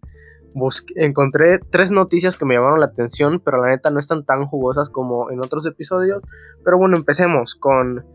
Busqué- 0.55 0.95
encontré 0.97 1.59
tres 1.59 1.91
noticias 1.91 2.37
que 2.37 2.45
me 2.45 2.55
llamaron 2.55 2.81
la 2.81 2.87
atención, 2.87 3.41
pero 3.45 3.61
la 3.63 3.69
neta 3.69 3.91
no 3.91 3.99
están 3.99 4.25
tan 4.25 4.47
jugosas 4.47 4.89
como 4.89 5.31
en 5.31 5.41
otros 5.41 5.67
episodios. 5.67 6.23
Pero 6.65 6.79
bueno, 6.79 6.97
empecemos 6.97 7.55
con 7.55 8.07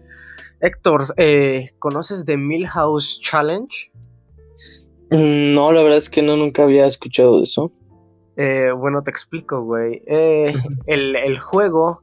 Héctor. 0.60 1.02
eh, 1.18 1.72
¿Conoces 1.80 2.26
The 2.26 2.38
Millhouse 2.38 3.20
Challenge? 3.22 3.92
Mm, 5.12 5.54
No, 5.54 5.72
la 5.72 5.82
verdad 5.84 5.98
es 5.98 6.10
que 6.10 6.22
no, 6.24 6.36
nunca 6.38 6.64
había 6.64 6.86
escuchado 6.88 7.44
eso. 7.44 7.72
Eh, 8.44 8.72
bueno, 8.72 9.04
te 9.04 9.12
explico, 9.12 9.62
güey. 9.62 10.02
Eh, 10.08 10.54
el, 10.88 11.16
el 11.16 11.40
juego, 11.40 12.02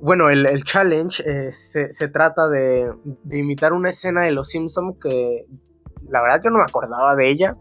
bueno, 0.00 0.28
el, 0.30 0.46
el 0.46 0.64
challenge 0.64 1.22
eh, 1.24 1.52
se, 1.52 1.92
se 1.92 2.08
trata 2.08 2.48
de, 2.48 2.90
de 3.04 3.38
imitar 3.38 3.72
una 3.72 3.90
escena 3.90 4.24
de 4.24 4.32
Los 4.32 4.48
Simpson 4.48 4.98
que 5.00 5.44
la 6.08 6.20
verdad 6.22 6.40
yo 6.42 6.50
no 6.50 6.58
me 6.58 6.64
acordaba 6.64 7.14
de 7.14 7.28
ella, 7.28 7.56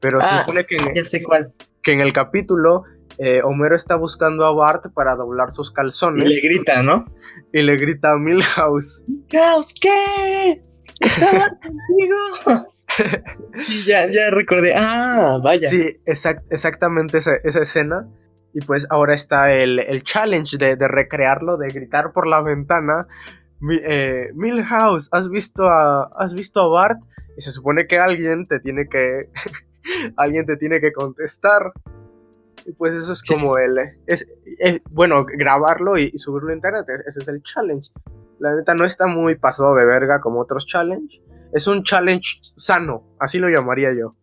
pero 0.00 0.20
se 0.20 0.28
Ah, 0.30 0.40
supone 0.40 0.64
que 0.64 0.76
en, 0.76 0.94
Ya 0.94 1.04
sé 1.04 1.22
cuál. 1.22 1.52
que 1.82 1.92
en 1.92 2.00
el 2.00 2.12
capítulo 2.12 2.84
eh, 3.18 3.42
Homero 3.42 3.76
está 3.76 3.96
buscando 3.96 4.46
a 4.46 4.52
Bart 4.52 4.86
para 4.94 5.14
doblar 5.16 5.50
sus 5.50 5.70
Y 5.70 5.74
calzones 5.74 6.24
le 6.26 6.40
grita, 6.40 6.82
¿no? 6.82 7.04
y 7.52 7.60
le 7.62 7.76
grita 7.76 8.12
a 8.12 8.16
Milhouse. 8.16 9.04
Caos, 9.28 9.74
¿qué? 9.80 10.62
Estaba 11.00 11.48
contigo. 11.62 12.69
Sí, 13.66 13.84
ya, 13.86 14.06
ya 14.10 14.30
recordé. 14.30 14.74
Ah, 14.76 15.38
vaya. 15.42 15.68
Sí, 15.68 15.96
exact- 16.06 16.44
exactamente 16.50 17.18
esa, 17.18 17.32
esa 17.44 17.60
escena. 17.60 18.08
Y 18.52 18.60
pues 18.64 18.86
ahora 18.90 19.14
está 19.14 19.52
el, 19.52 19.78
el 19.78 20.02
challenge 20.02 20.56
de, 20.58 20.74
de 20.76 20.88
recrearlo, 20.88 21.56
de 21.56 21.68
gritar 21.68 22.12
por 22.12 22.26
la 22.26 22.42
ventana. 22.42 23.06
Mi- 23.60 23.80
eh, 23.82 24.30
Milhouse, 24.34 25.08
¿has 25.12 25.28
visto, 25.28 25.68
a, 25.68 26.10
¿has 26.18 26.34
visto 26.34 26.60
a 26.60 26.68
Bart? 26.68 26.98
Y 27.36 27.42
se 27.42 27.52
supone 27.52 27.86
que 27.86 27.98
alguien 27.98 28.46
te 28.48 28.58
tiene 28.58 28.88
que. 28.88 29.30
alguien 30.16 30.46
te 30.46 30.56
tiene 30.56 30.80
que 30.80 30.92
contestar. 30.92 31.72
Y 32.66 32.72
pues 32.72 32.92
eso 32.94 33.12
es 33.12 33.20
Sí. 33.24 33.32
como 33.34 33.56
el. 33.58 33.78
Es, 34.06 34.26
es- 34.58 34.80
bueno, 34.90 35.24
grabarlo 35.24 35.96
y, 35.96 36.10
y 36.12 36.18
subirlo 36.18 36.50
a 36.50 36.54
internet. 36.54 36.86
e- 36.88 37.02
Ese 37.06 37.20
es 37.20 37.28
el 37.28 37.42
challenge. 37.42 37.90
La 38.40 38.54
neta 38.56 38.74
no 38.74 38.84
está 38.84 39.06
muy 39.06 39.36
pasado 39.36 39.74
de 39.76 39.84
verga 39.86 40.20
como 40.20 40.40
otros 40.40 40.66
challenge. 40.66 41.22
Es 41.52 41.66
un 41.66 41.82
challenge 41.82 42.38
sano, 42.42 43.14
así 43.18 43.38
lo 43.38 43.48
llamaría 43.48 43.90
yo. 43.92 44.16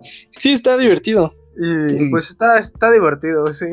Sí, 0.00 0.52
está 0.52 0.76
divertido. 0.76 1.32
Y 1.56 2.04
Mm. 2.04 2.10
pues 2.10 2.30
está, 2.30 2.58
está 2.58 2.90
divertido, 2.90 3.46
sí. 3.52 3.66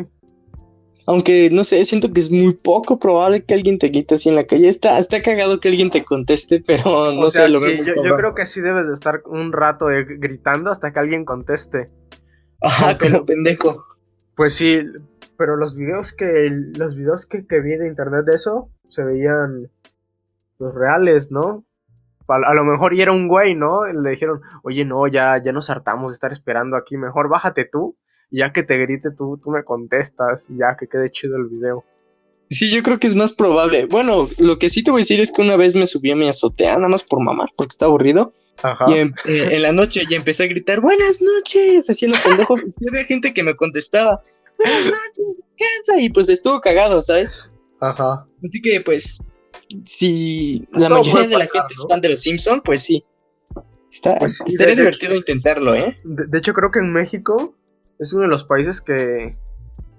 Aunque, 1.07 1.49
no 1.51 1.63
sé, 1.63 1.83
siento 1.85 2.13
que 2.13 2.19
es 2.19 2.29
muy 2.29 2.53
poco 2.53 2.99
probable 2.99 3.43
que 3.43 3.55
alguien 3.55 3.79
te 3.79 3.91
quite 3.91 4.13
así 4.15 4.29
en 4.29 4.35
la 4.35 4.43
calle. 4.43 4.67
Está, 4.67 4.99
está 4.99 5.21
cagado 5.23 5.59
que 5.59 5.69
alguien 5.69 5.89
te 5.89 6.03
conteste, 6.03 6.61
pero 6.67 7.13
no 7.13 7.21
o 7.21 7.29
sea, 7.29 7.45
sé, 7.45 7.51
lo 7.51 7.59
sí, 7.59 7.65
veo 7.65 7.83
yo, 7.95 8.03
yo 8.03 8.15
creo 8.15 8.35
que 8.35 8.45
sí 8.45 8.61
debes 8.61 8.85
de 8.85 8.93
estar 8.93 9.23
un 9.25 9.51
rato 9.51 9.89
eh, 9.89 10.05
gritando 10.07 10.69
hasta 10.71 10.91
que 10.93 10.99
alguien 10.99 11.25
conteste. 11.25 11.89
Ajá, 12.61 12.97
como 12.97 13.25
pendejo. 13.25 13.85
Pues 14.35 14.53
sí, 14.53 14.77
pero 15.37 15.55
los 15.55 15.75
videos 15.75 16.13
que 16.13 16.49
los 16.77 16.95
videos 16.95 17.25
que, 17.25 17.47
que 17.47 17.59
vi 17.61 17.75
de 17.77 17.87
internet 17.87 18.25
de 18.25 18.35
eso 18.35 18.69
se 18.87 19.03
veían 19.03 19.71
los 20.59 20.75
reales, 20.75 21.31
¿no? 21.31 21.65
A, 22.29 22.53
lo 22.53 22.63
mejor 22.63 22.93
y 22.93 23.01
era 23.01 23.11
un 23.11 23.27
güey, 23.27 23.55
¿no? 23.55 23.85
Le 23.85 24.09
dijeron, 24.11 24.41
oye, 24.63 24.85
no, 24.85 25.07
ya, 25.07 25.41
ya 25.43 25.51
nos 25.51 25.69
hartamos 25.69 26.11
de 26.11 26.15
estar 26.15 26.31
esperando 26.31 26.77
aquí, 26.77 26.97
mejor 26.97 27.29
bájate 27.29 27.65
tú, 27.65 27.97
y 28.29 28.39
ya 28.39 28.53
que 28.53 28.63
te 28.63 28.77
grite 28.77 29.11
tú, 29.11 29.39
tú 29.41 29.49
me 29.49 29.63
contestas, 29.63 30.47
y 30.49 30.57
ya 30.57 30.75
que 30.79 30.87
quede 30.87 31.09
chido 31.09 31.37
el 31.37 31.47
video. 31.47 31.83
Sí, 32.51 32.71
yo 32.71 32.81
creo 32.81 32.97
que 32.97 33.05
es 33.05 33.15
más 33.15 33.33
probable. 33.33 33.85
Bueno, 33.85 34.27
lo 34.39 34.57
que 34.57 34.71
sí 34.71 34.81
te 34.81 34.89
voy 34.89 35.01
a 35.01 35.03
decir 35.03 35.19
es 35.19 35.31
que 35.31 35.43
una 35.43 35.55
vez 35.55 35.75
me 35.75 35.85
subí 35.85 36.11
a 36.11 36.15
mi 36.15 36.27
azotea, 36.27 36.77
nada 36.77 36.89
más 36.89 37.03
por 37.03 37.23
mamar, 37.23 37.49
porque 37.55 37.73
estaba 37.73 37.89
aburrido. 37.89 38.33
Ajá. 38.63 38.85
Y 38.87 38.93
en, 38.95 39.13
eh, 39.25 39.49
en 39.51 39.61
la 39.61 39.71
noche 39.71 40.01
ya 40.09 40.17
empecé 40.17 40.43
a 40.43 40.47
gritar, 40.47 40.81
buenas 40.81 41.21
noches, 41.21 41.87
haciendo 41.87 42.17
pendejo. 42.23 42.55
Había 42.89 43.03
gente 43.03 43.33
que 43.33 43.43
me 43.43 43.55
contestaba, 43.55 44.21
buenas 44.57 44.85
noches, 44.85 45.37
descansa. 45.37 46.01
Y 46.01 46.09
pues 46.09 46.27
estuvo 46.29 46.59
cagado, 46.59 47.03
¿sabes? 47.03 47.51
Ajá. 47.79 48.25
Así 48.43 48.59
que 48.61 48.81
pues, 48.81 49.19
si 49.85 50.67
la 50.71 50.87
Todo 50.89 50.99
mayoría 50.99 51.27
de 51.27 51.37
la 51.37 51.45
gente 51.47 51.73
es 51.75 51.85
fan 51.89 52.01
de 52.01 52.09
los 52.09 52.21
Simpson, 52.21 52.61
pues 52.63 52.83
sí. 52.83 53.03
Está, 53.91 54.17
Pues 54.19 54.37
sí, 54.37 54.43
estaría 54.47 54.67
de- 54.67 54.75
de 54.75 54.81
divertido 54.81 55.15
intentarlo, 55.15 55.73
¿eh? 55.75 55.97
De, 56.03 56.27
de 56.27 56.37
hecho, 56.37 56.53
creo 56.53 56.69
que 56.71 56.79
en 56.79 56.93
México 56.93 57.55
es 57.97 58.13
uno 58.13 58.23
de 58.23 58.29
los 58.29 58.43
países 58.43 58.81
que 58.81 59.37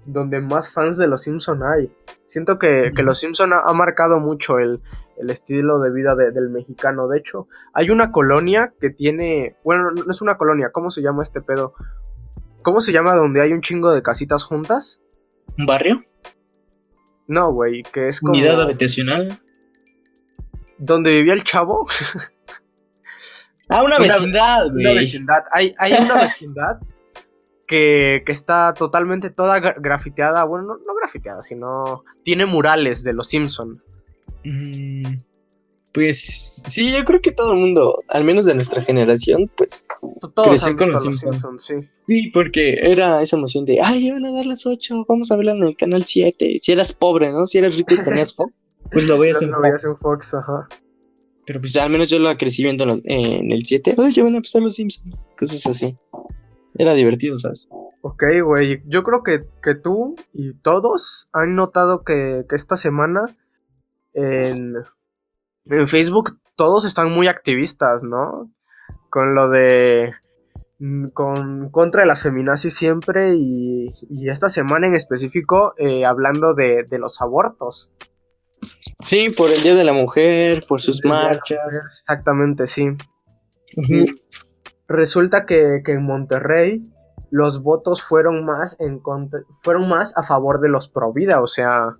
donde 0.05 0.39
más 0.41 0.71
fans 0.73 0.97
de 0.97 1.07
los 1.07 1.23
Simpson 1.23 1.61
hay. 1.63 1.91
Siento 2.25 2.57
que, 2.57 2.91
que 2.95 3.03
los 3.03 3.19
Simpson 3.19 3.53
ha, 3.53 3.59
ha 3.61 3.73
marcado 3.73 4.19
mucho 4.19 4.57
el, 4.59 4.79
el 5.17 5.29
estilo 5.29 5.79
de 5.79 5.91
vida 5.91 6.15
de- 6.15 6.31
del 6.31 6.49
mexicano. 6.49 7.07
De 7.07 7.19
hecho, 7.19 7.47
hay 7.73 7.89
una 7.89 8.11
colonia 8.11 8.73
que 8.79 8.89
tiene, 8.89 9.57
bueno, 9.63 9.91
no 9.91 10.09
es 10.09 10.21
una 10.21 10.37
colonia, 10.37 10.69
¿cómo 10.71 10.89
se 10.89 11.01
llama 11.01 11.21
este 11.23 11.41
pedo? 11.41 11.73
¿Cómo 12.63 12.79
se 12.81 12.91
llama 12.93 13.13
donde 13.15 13.41
hay 13.41 13.51
un 13.53 13.61
chingo 13.61 13.93
de 13.93 14.01
casitas 14.01 14.43
juntas? 14.43 15.01
¿Un 15.57 15.65
barrio? 15.65 16.01
No, 17.27 17.51
güey, 17.51 17.83
que 17.83 18.07
es 18.07 18.19
como 18.21 18.33
¿Unidad 18.33 18.61
habitacional? 18.61 19.37
Donde 20.81 21.11
vivía 21.11 21.33
el 21.33 21.43
chavo. 21.43 21.87
Ah, 23.69 23.83
una, 23.83 23.97
Una- 23.97 23.99
vecindad, 23.99 24.65
Una 24.67 24.89
güey. 24.89 24.95
vecindad. 24.95 25.43
Hay, 25.51 25.73
hay 25.77 25.93
una 25.93 26.15
vecindad 26.23 26.79
que, 27.67 28.23
que 28.25 28.31
está 28.31 28.73
totalmente 28.73 29.29
toda 29.29 29.59
gra- 29.59 29.75
grafiteada. 29.79 30.43
Bueno, 30.43 30.65
no, 30.65 30.73
no 30.85 30.95
grafiteada, 30.95 31.41
sino 31.41 32.03
tiene 32.23 32.45
murales 32.45 33.03
de 33.03 33.13
los 33.13 33.27
Simpson. 33.29 33.81
Mm, 34.43 35.05
Pues 35.93 36.61
sí, 36.65 36.91
yo 36.91 37.05
creo 37.05 37.21
que 37.21 37.31
todo 37.31 37.53
el 37.53 37.59
mundo, 37.59 38.03
al 38.09 38.23
menos 38.25 38.45
de 38.45 38.55
nuestra 38.55 38.81
generación, 38.81 39.49
pues 39.55 39.85
Todos 40.33 40.49
Crecí 40.49 40.69
han 40.69 40.77
con 40.77 40.91
los 40.91 41.05
los 41.05 41.19
Simpson. 41.19 41.31
Simpson, 41.57 41.59
sí. 41.59 41.89
sí, 42.07 42.29
porque 42.33 42.77
era 42.81 43.21
esa 43.21 43.37
emoción 43.37 43.63
de, 43.65 43.79
ay, 43.81 44.07
ya 44.07 44.13
van 44.13 44.25
a 44.25 44.31
dar 44.31 44.45
las 44.45 44.65
8, 44.65 45.05
vamos 45.07 45.31
a 45.31 45.37
verla 45.37 45.51
en 45.53 45.63
el 45.63 45.77
canal 45.77 46.03
7. 46.03 46.55
Si 46.59 46.71
eras 46.71 46.91
pobre, 46.93 47.31
¿no? 47.31 47.45
Si 47.45 47.57
eras 47.57 47.77
rico 47.77 47.93
y 47.93 48.03
tenías 48.03 48.33
Fox, 48.35 48.55
pues 48.91 49.07
lo 49.07 49.17
veías 49.19 49.41
en 49.41 49.49
lo 49.51 49.55
Fox. 49.57 49.63
veías 49.63 49.85
en 49.85 49.97
Fox, 49.97 50.33
ajá. 50.33 50.67
Pero 51.45 51.59
pues 51.59 51.75
al 51.77 51.89
menos 51.89 52.09
yo 52.09 52.19
lo 52.19 52.35
crecí 52.37 52.63
viendo 52.63 52.83
en, 52.83 52.89
los- 52.89 53.01
en 53.05 53.51
el 53.51 53.65
7. 53.65 53.95
Ay, 53.97 54.11
ya 54.11 54.23
van 54.23 54.33
a 54.33 54.37
empezar 54.37 54.61
los 54.61 54.75
Simpsons. 54.75 55.15
Cosas 55.37 55.65
así. 55.67 55.97
Era 56.75 56.93
divertido, 56.93 57.37
¿sabes? 57.37 57.67
Ok, 58.01 58.23
güey. 58.43 58.81
Yo 58.87 59.03
creo 59.03 59.23
que, 59.23 59.41
que 59.61 59.75
tú 59.75 60.15
y 60.33 60.53
todos 60.53 61.29
han 61.33 61.55
notado 61.55 62.03
que, 62.03 62.45
que 62.47 62.55
esta 62.55 62.77
semana 62.77 63.23
en, 64.13 64.75
en 65.65 65.87
Facebook 65.87 66.37
todos 66.55 66.85
están 66.85 67.11
muy 67.11 67.27
activistas, 67.27 68.03
¿no? 68.03 68.51
Con 69.09 69.35
lo 69.35 69.49
de. 69.49 70.13
mm, 70.79 71.07
Con 71.09 71.69
contra 71.69 72.05
las 72.05 72.23
feminazis 72.23 72.73
siempre 72.75 73.35
y, 73.35 73.91
y 74.09 74.29
esta 74.29 74.47
semana 74.47 74.87
en 74.87 74.93
específico 74.95 75.73
eh, 75.77 76.05
hablando 76.05 76.53
de, 76.53 76.85
de 76.89 76.99
los 76.99 77.21
abortos. 77.21 77.91
Sí, 78.99 79.29
por 79.35 79.49
el 79.51 79.61
Día 79.63 79.75
de 79.75 79.83
la 79.83 79.93
Mujer, 79.93 80.63
por 80.67 80.79
sus 80.79 81.03
marchas. 81.03 81.59
mujer, 81.65 81.81
Exactamente, 81.85 82.67
sí. 82.67 82.85
Resulta 84.87 85.45
que, 85.45 85.81
que 85.85 85.93
en 85.93 86.03
Monterrey 86.03 86.83
los 87.29 87.63
votos 87.63 88.01
fueron 88.01 88.45
más 88.45 88.77
en 88.79 88.99
contra- 88.99 89.41
fueron 89.63 89.87
más 89.87 90.17
a 90.17 90.23
favor 90.23 90.59
de 90.59 90.67
los 90.69 90.89
pro 90.89 91.13
vida, 91.13 91.41
o 91.41 91.47
sea, 91.47 91.95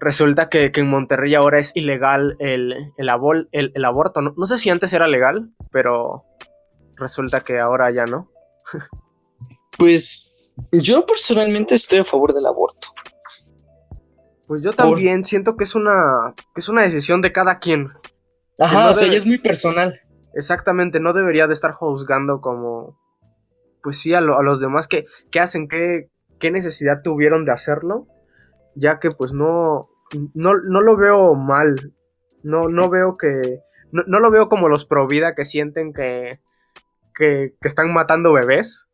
resulta 0.00 0.48
que, 0.48 0.72
que 0.72 0.80
en 0.80 0.90
Monterrey 0.90 1.34
ahora 1.34 1.58
es 1.60 1.76
ilegal 1.76 2.34
el, 2.40 2.74
el, 2.96 3.08
abol- 3.08 3.48
el- 3.52 3.70
el 3.74 3.84
aborto. 3.84 4.20
No, 4.20 4.34
no 4.36 4.46
sé 4.46 4.58
si 4.58 4.68
antes 4.68 4.92
era 4.92 5.06
legal, 5.06 5.50
pero 5.70 6.24
resulta 6.96 7.40
que 7.40 7.58
ahora 7.58 7.90
ya 7.90 8.04
no. 8.04 8.30
Pues 9.78 10.52
yo 10.72 11.06
personalmente 11.06 11.74
estoy 11.74 12.00
a 12.00 12.04
favor 12.04 12.34
del 12.34 12.44
aborto. 12.44 12.88
Pues 14.50 14.62
yo 14.64 14.72
también 14.72 15.24
siento 15.24 15.56
que 15.56 15.62
es 15.62 15.76
una 15.76 16.34
que 16.36 16.60
es 16.60 16.68
una 16.68 16.82
decisión 16.82 17.22
de 17.22 17.30
cada 17.30 17.60
quien. 17.60 17.90
Ajá, 18.58 18.86
no 18.86 18.90
o 18.90 18.94
sea, 18.94 19.04
debe- 19.06 19.12
ya 19.12 19.18
es 19.18 19.24
muy 19.26 19.38
personal. 19.38 20.00
Exactamente, 20.34 20.98
no 20.98 21.12
debería 21.12 21.46
de 21.46 21.52
estar 21.52 21.70
juzgando 21.70 22.40
como, 22.40 22.98
pues 23.80 24.00
sí, 24.00 24.12
a, 24.12 24.20
lo- 24.20 24.36
a 24.40 24.42
los 24.42 24.58
demás 24.60 24.88
que, 24.88 25.06
que 25.30 25.38
hacen, 25.38 25.68
qué, 25.68 26.10
qué 26.40 26.50
necesidad 26.50 27.02
tuvieron 27.04 27.44
de 27.44 27.52
hacerlo, 27.52 28.08
ya 28.74 28.98
que 28.98 29.12
pues 29.12 29.32
no, 29.32 29.88
no, 30.34 30.54
no 30.68 30.80
lo 30.80 30.96
veo 30.96 31.36
mal, 31.36 31.94
no, 32.42 32.68
no 32.68 32.90
veo 32.90 33.14
que, 33.14 33.60
no, 33.92 34.02
no 34.08 34.18
lo 34.18 34.32
veo 34.32 34.48
como 34.48 34.68
los 34.68 34.84
pro 34.84 35.06
vida 35.06 35.36
que 35.36 35.44
sienten 35.44 35.92
que, 35.92 36.40
que, 37.14 37.54
que 37.60 37.68
están 37.68 37.92
matando 37.92 38.32
bebés. 38.32 38.88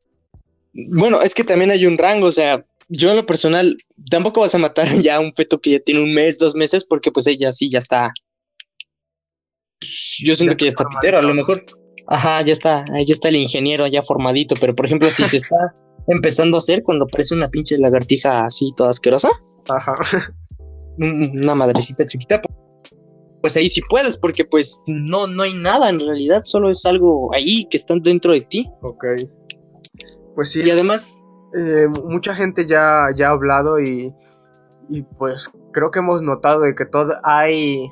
Bueno, 0.74 1.22
es 1.22 1.34
que 1.34 1.44
también 1.44 1.70
hay 1.70 1.86
un 1.86 1.96
rango, 1.96 2.26
o 2.26 2.32
sea, 2.32 2.62
yo 2.88 3.10
en 3.10 3.16
lo 3.16 3.26
personal 3.26 3.76
tampoco 4.10 4.40
vas 4.40 4.54
a 4.54 4.58
matar 4.58 4.86
ya 5.02 5.16
a 5.16 5.20
un 5.20 5.32
feto 5.34 5.60
que 5.60 5.72
ya 5.72 5.80
tiene 5.80 6.02
un 6.02 6.14
mes, 6.14 6.38
dos 6.38 6.54
meses, 6.54 6.84
porque 6.84 7.10
pues 7.12 7.26
ella 7.26 7.52
sí 7.52 7.70
ya 7.70 7.78
está. 7.78 8.12
Yo 10.20 10.34
siento 10.34 10.54
Ya 10.54 10.56
que 10.56 10.64
ya 10.64 10.68
está 10.70 10.84
pitero, 10.88 11.18
a 11.18 11.22
lo 11.22 11.34
mejor, 11.34 11.64
ajá, 12.06 12.42
ya 12.42 12.52
está, 12.52 12.84
ahí 12.92 13.04
ya 13.04 13.12
está 13.12 13.28
el 13.28 13.36
ingeniero 13.36 13.86
ya 13.86 14.02
formadito, 14.02 14.54
pero 14.60 14.74
por 14.74 14.86
ejemplo, 14.86 15.10
si 15.10 15.24
se 15.24 15.36
está 15.36 15.74
empezando 16.08 16.56
a 16.56 16.58
hacer 16.58 16.82
cuando 16.82 17.06
parece 17.06 17.34
una 17.34 17.48
pinche 17.50 17.76
lagartija 17.78 18.46
así 18.46 18.72
toda 18.76 18.90
asquerosa, 18.90 19.28
Ajá. 19.68 19.94
un- 20.98 21.30
una 21.42 21.54
madrecita 21.54 22.06
chiquita, 22.06 22.40
pues 23.42 23.56
ahí 23.56 23.68
sí 23.68 23.80
puedes, 23.88 24.16
porque 24.16 24.44
pues 24.44 24.80
no, 24.86 25.26
no 25.26 25.42
hay 25.42 25.54
nada 25.54 25.90
en 25.90 26.00
realidad, 26.00 26.42
solo 26.44 26.70
es 26.70 26.84
algo 26.86 27.32
ahí 27.34 27.66
que 27.70 27.76
está 27.76 27.94
dentro 28.00 28.32
de 28.32 28.40
ti. 28.40 28.66
Ok. 28.82 29.04
Pues 30.34 30.50
sí, 30.52 30.62
Y 30.62 30.70
además, 30.70 31.18
eh, 31.54 31.86
mucha 31.88 32.34
gente 32.34 32.66
ya, 32.66 33.06
ya 33.14 33.28
ha 33.28 33.32
hablado 33.32 33.80
y, 33.80 34.14
y 34.88 35.02
pues 35.02 35.50
creo 35.72 35.90
que 35.90 36.00
hemos 36.00 36.22
notado 36.22 36.60
de 36.60 36.74
que 36.74 36.86
todo 36.86 37.14
hay... 37.24 37.90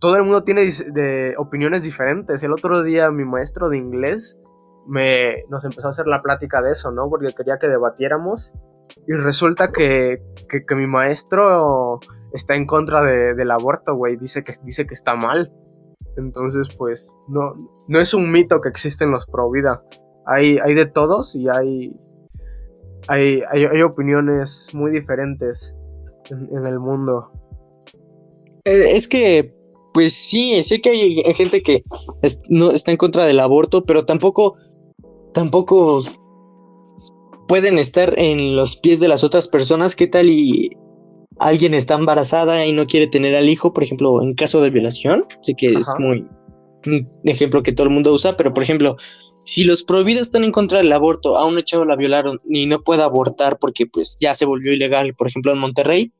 Todo 0.00 0.16
el 0.16 0.24
mundo 0.24 0.44
tiene 0.44 0.62
de 0.92 1.34
opiniones 1.38 1.82
diferentes. 1.82 2.42
El 2.42 2.52
otro 2.52 2.82
día 2.82 3.10
mi 3.10 3.24
maestro 3.24 3.70
de 3.70 3.78
inglés 3.78 4.38
me, 4.86 5.44
nos 5.48 5.64
empezó 5.64 5.86
a 5.86 5.90
hacer 5.90 6.06
la 6.06 6.20
plática 6.20 6.60
de 6.60 6.72
eso, 6.72 6.90
¿no? 6.90 7.08
Porque 7.08 7.28
quería 7.34 7.58
que 7.58 7.68
debatiéramos. 7.68 8.52
Y 9.06 9.12
resulta 9.14 9.68
que, 9.72 10.18
que, 10.48 10.74
mi 10.74 10.86
maestro 10.86 12.00
está 12.34 12.54
en 12.54 12.66
contra 12.66 13.02
de- 13.02 13.34
del 13.34 13.50
aborto, 13.50 13.94
güey. 13.94 14.16
Dice 14.18 14.42
que, 14.42 14.52
dice 14.62 14.86
que 14.86 14.92
está 14.92 15.16
mal. 15.16 15.50
Entonces, 16.18 16.68
pues, 16.76 17.18
no, 17.28 17.54
no 17.88 17.98
es 17.98 18.12
un 18.12 18.30
mito 18.30 18.60
que 18.60 18.68
existen 18.68 19.10
los 19.10 19.24
pro 19.24 19.50
vida. 19.50 19.82
Hay, 20.26 20.58
hay 20.58 20.74
de 20.74 20.84
todos 20.84 21.34
y 21.34 21.48
hay, 21.48 21.96
hay, 23.08 23.40
hay, 23.52 23.64
hay 23.64 23.82
opiniones 23.82 24.70
muy 24.72 24.90
diferentes 24.90 25.74
en, 26.30 26.48
en 26.56 26.66
el 26.66 26.78
mundo. 26.78 27.30
Eh, 28.64 28.96
es 28.96 29.08
que, 29.08 29.52
pues 29.92 30.14
sí, 30.14 30.62
sé 30.62 30.80
que 30.80 30.90
hay 30.90 31.34
gente 31.34 31.62
que 31.62 31.82
es- 32.22 32.42
no 32.48 32.70
está 32.70 32.90
en 32.90 32.96
contra 32.96 33.24
del 33.26 33.40
aborto, 33.40 33.84
pero 33.84 34.04
tampoco, 34.04 34.56
tampoco 35.32 36.00
pueden 37.46 37.78
estar 37.78 38.14
en 38.18 38.56
los 38.56 38.76
pies 38.76 39.00
de 39.00 39.08
las 39.08 39.24
otras 39.24 39.48
personas. 39.48 39.94
¿Qué 39.94 40.06
tal 40.06 40.28
y 40.28 40.70
alguien 41.38 41.74
está 41.74 41.94
embarazada 41.94 42.64
y 42.66 42.72
no 42.72 42.86
quiere 42.86 43.06
tener 43.06 43.36
al 43.36 43.48
hijo? 43.48 43.72
Por 43.72 43.84
ejemplo, 43.84 44.22
en 44.22 44.34
caso 44.34 44.62
de 44.62 44.70
violación, 44.70 45.26
sé 45.42 45.54
que 45.54 45.68
es 45.68 45.88
muy 45.98 46.26
un 46.86 47.08
ejemplo 47.24 47.62
que 47.62 47.72
todo 47.72 47.86
el 47.86 47.94
mundo 47.94 48.12
usa, 48.12 48.36
pero 48.36 48.52
por 48.52 48.62
ejemplo, 48.62 48.96
si 49.44 49.64
los 49.64 49.82
prohibidos 49.82 50.22
están 50.22 50.42
en 50.42 50.52
contra 50.52 50.78
del 50.78 50.92
aborto, 50.92 51.36
a 51.36 51.44
una 51.44 51.62
chava 51.62 51.84
la 51.84 51.96
violaron 51.96 52.40
y 52.48 52.66
no 52.66 52.80
puede 52.80 53.02
abortar 53.02 53.58
porque 53.58 53.86
pues 53.86 54.16
ya 54.18 54.34
se 54.34 54.46
volvió 54.46 54.72
ilegal, 54.72 55.14
por 55.14 55.28
ejemplo, 55.28 55.52
en 55.52 55.58
Monterrey, 55.58 56.12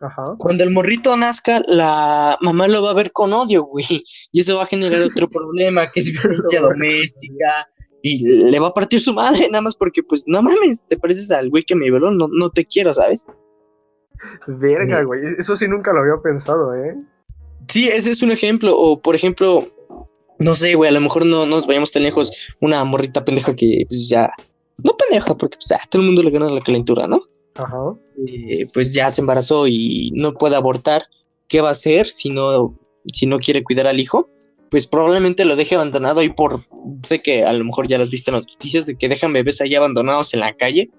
Ajá. 0.00 0.24
cuando 0.36 0.64
el 0.64 0.70
morrito 0.70 1.16
nazca, 1.16 1.62
la 1.66 2.36
mamá 2.40 2.66
lo 2.66 2.82
va 2.82 2.90
a 2.90 2.94
ver 2.94 3.12
con 3.12 3.32
odio, 3.32 3.62
güey. 3.62 4.02
Y 4.32 4.40
eso 4.40 4.56
va 4.56 4.64
a 4.64 4.66
generar 4.66 5.00
otro 5.02 5.28
problema, 5.30 5.82
que 5.92 6.00
es 6.00 6.12
violencia 6.12 6.60
doméstica. 6.60 7.68
Y 8.02 8.26
le 8.26 8.58
va 8.58 8.68
a 8.68 8.74
partir 8.74 8.98
su 8.98 9.14
madre, 9.14 9.46
nada 9.48 9.62
más 9.62 9.76
porque, 9.76 10.02
pues, 10.02 10.24
no 10.26 10.42
mames, 10.42 10.84
te 10.88 10.98
pareces 10.98 11.30
al 11.30 11.50
güey 11.50 11.62
que 11.62 11.76
me 11.76 11.84
violó, 11.84 12.10
no, 12.10 12.26
no 12.26 12.50
te 12.50 12.64
quiero, 12.64 12.92
¿sabes? 12.92 13.26
Verga, 14.48 15.04
güey. 15.04 15.20
Eso 15.38 15.54
sí 15.54 15.68
nunca 15.68 15.92
lo 15.92 16.00
había 16.00 16.20
pensado, 16.20 16.74
¿eh? 16.74 16.96
Sí, 17.68 17.88
ese 17.88 18.10
es 18.10 18.22
un 18.22 18.32
ejemplo. 18.32 18.76
O, 18.76 19.00
por 19.00 19.14
ejemplo, 19.14 19.68
no 20.42 20.54
sé, 20.54 20.74
güey, 20.74 20.88
a 20.88 20.92
lo 20.92 21.00
mejor 21.00 21.26
no, 21.26 21.46
no 21.46 21.56
nos 21.56 21.66
vayamos 21.66 21.92
tan 21.92 22.02
lejos. 22.02 22.32
Una 22.60 22.84
morrita 22.84 23.24
pendeja 23.24 23.54
que, 23.54 23.84
pues, 23.88 24.08
ya... 24.08 24.30
No 24.82 24.96
pendeja, 24.96 25.36
porque, 25.36 25.56
pues, 25.56 25.72
a 25.72 25.80
todo 25.88 26.02
el 26.02 26.06
mundo 26.06 26.22
le 26.22 26.30
gana 26.30 26.48
la 26.48 26.60
calentura, 26.60 27.06
¿no? 27.06 27.22
Ajá. 27.54 27.76
eh, 28.26 28.66
pues 28.72 28.94
ya 28.94 29.10
se 29.10 29.20
embarazó 29.20 29.66
y 29.68 30.10
no 30.14 30.32
puede 30.32 30.56
abortar, 30.56 31.02
¿qué 31.48 31.60
va 31.60 31.68
a 31.68 31.72
hacer 31.72 32.08
si 32.08 32.30
no, 32.30 32.78
si 33.12 33.26
no 33.26 33.38
quiere 33.38 33.62
cuidar 33.62 33.86
al 33.86 34.00
hijo? 34.00 34.30
Pues 34.70 34.86
probablemente 34.86 35.44
lo 35.44 35.54
deje 35.54 35.74
abandonado 35.74 36.22
y 36.22 36.30
por, 36.30 36.60
sé 37.02 37.20
que 37.20 37.44
a 37.44 37.52
lo 37.52 37.64
mejor 37.64 37.88
ya 37.88 37.98
las 37.98 38.10
viste 38.10 38.30
en 38.30 38.36
las 38.36 38.46
noticias 38.46 38.86
de 38.86 38.96
que 38.96 39.08
dejan 39.08 39.34
bebés 39.34 39.60
ahí 39.60 39.74
abandonados 39.74 40.32
en 40.32 40.40
la 40.40 40.54
calle, 40.56 40.90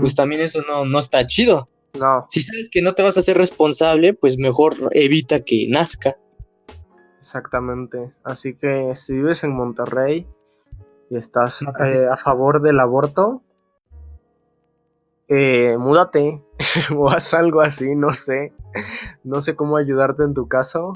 pues 0.00 0.14
también 0.14 0.40
eso 0.40 0.62
no, 0.66 0.86
no 0.86 0.98
está 0.98 1.26
chido. 1.26 1.68
No, 1.98 2.24
Si 2.28 2.40
sabes 2.40 2.70
que 2.70 2.80
no 2.80 2.94
te 2.94 3.02
vas 3.02 3.16
a 3.16 3.20
hacer 3.20 3.36
responsable, 3.36 4.14
pues 4.14 4.38
mejor 4.38 4.74
evita 4.92 5.44
que 5.44 5.66
nazca. 5.68 6.16
Exactamente. 7.18 8.12
Así 8.24 8.54
que 8.54 8.94
si 8.94 9.14
vives 9.14 9.44
en 9.44 9.54
Monterrey 9.54 10.26
y 11.10 11.16
estás 11.16 11.62
No, 11.62 11.84
eh, 11.84 12.08
a 12.08 12.16
favor 12.16 12.60
del 12.60 12.80
aborto, 12.80 13.42
eh, 15.28 15.76
múdate 15.78 16.42
o 16.96 17.10
haz 17.10 17.34
algo 17.34 17.60
así, 17.60 17.94
no 17.94 18.12
sé. 18.14 18.52
No 19.24 19.40
sé 19.40 19.56
cómo 19.56 19.76
ayudarte 19.76 20.22
en 20.22 20.34
tu 20.34 20.48
caso, 20.48 20.92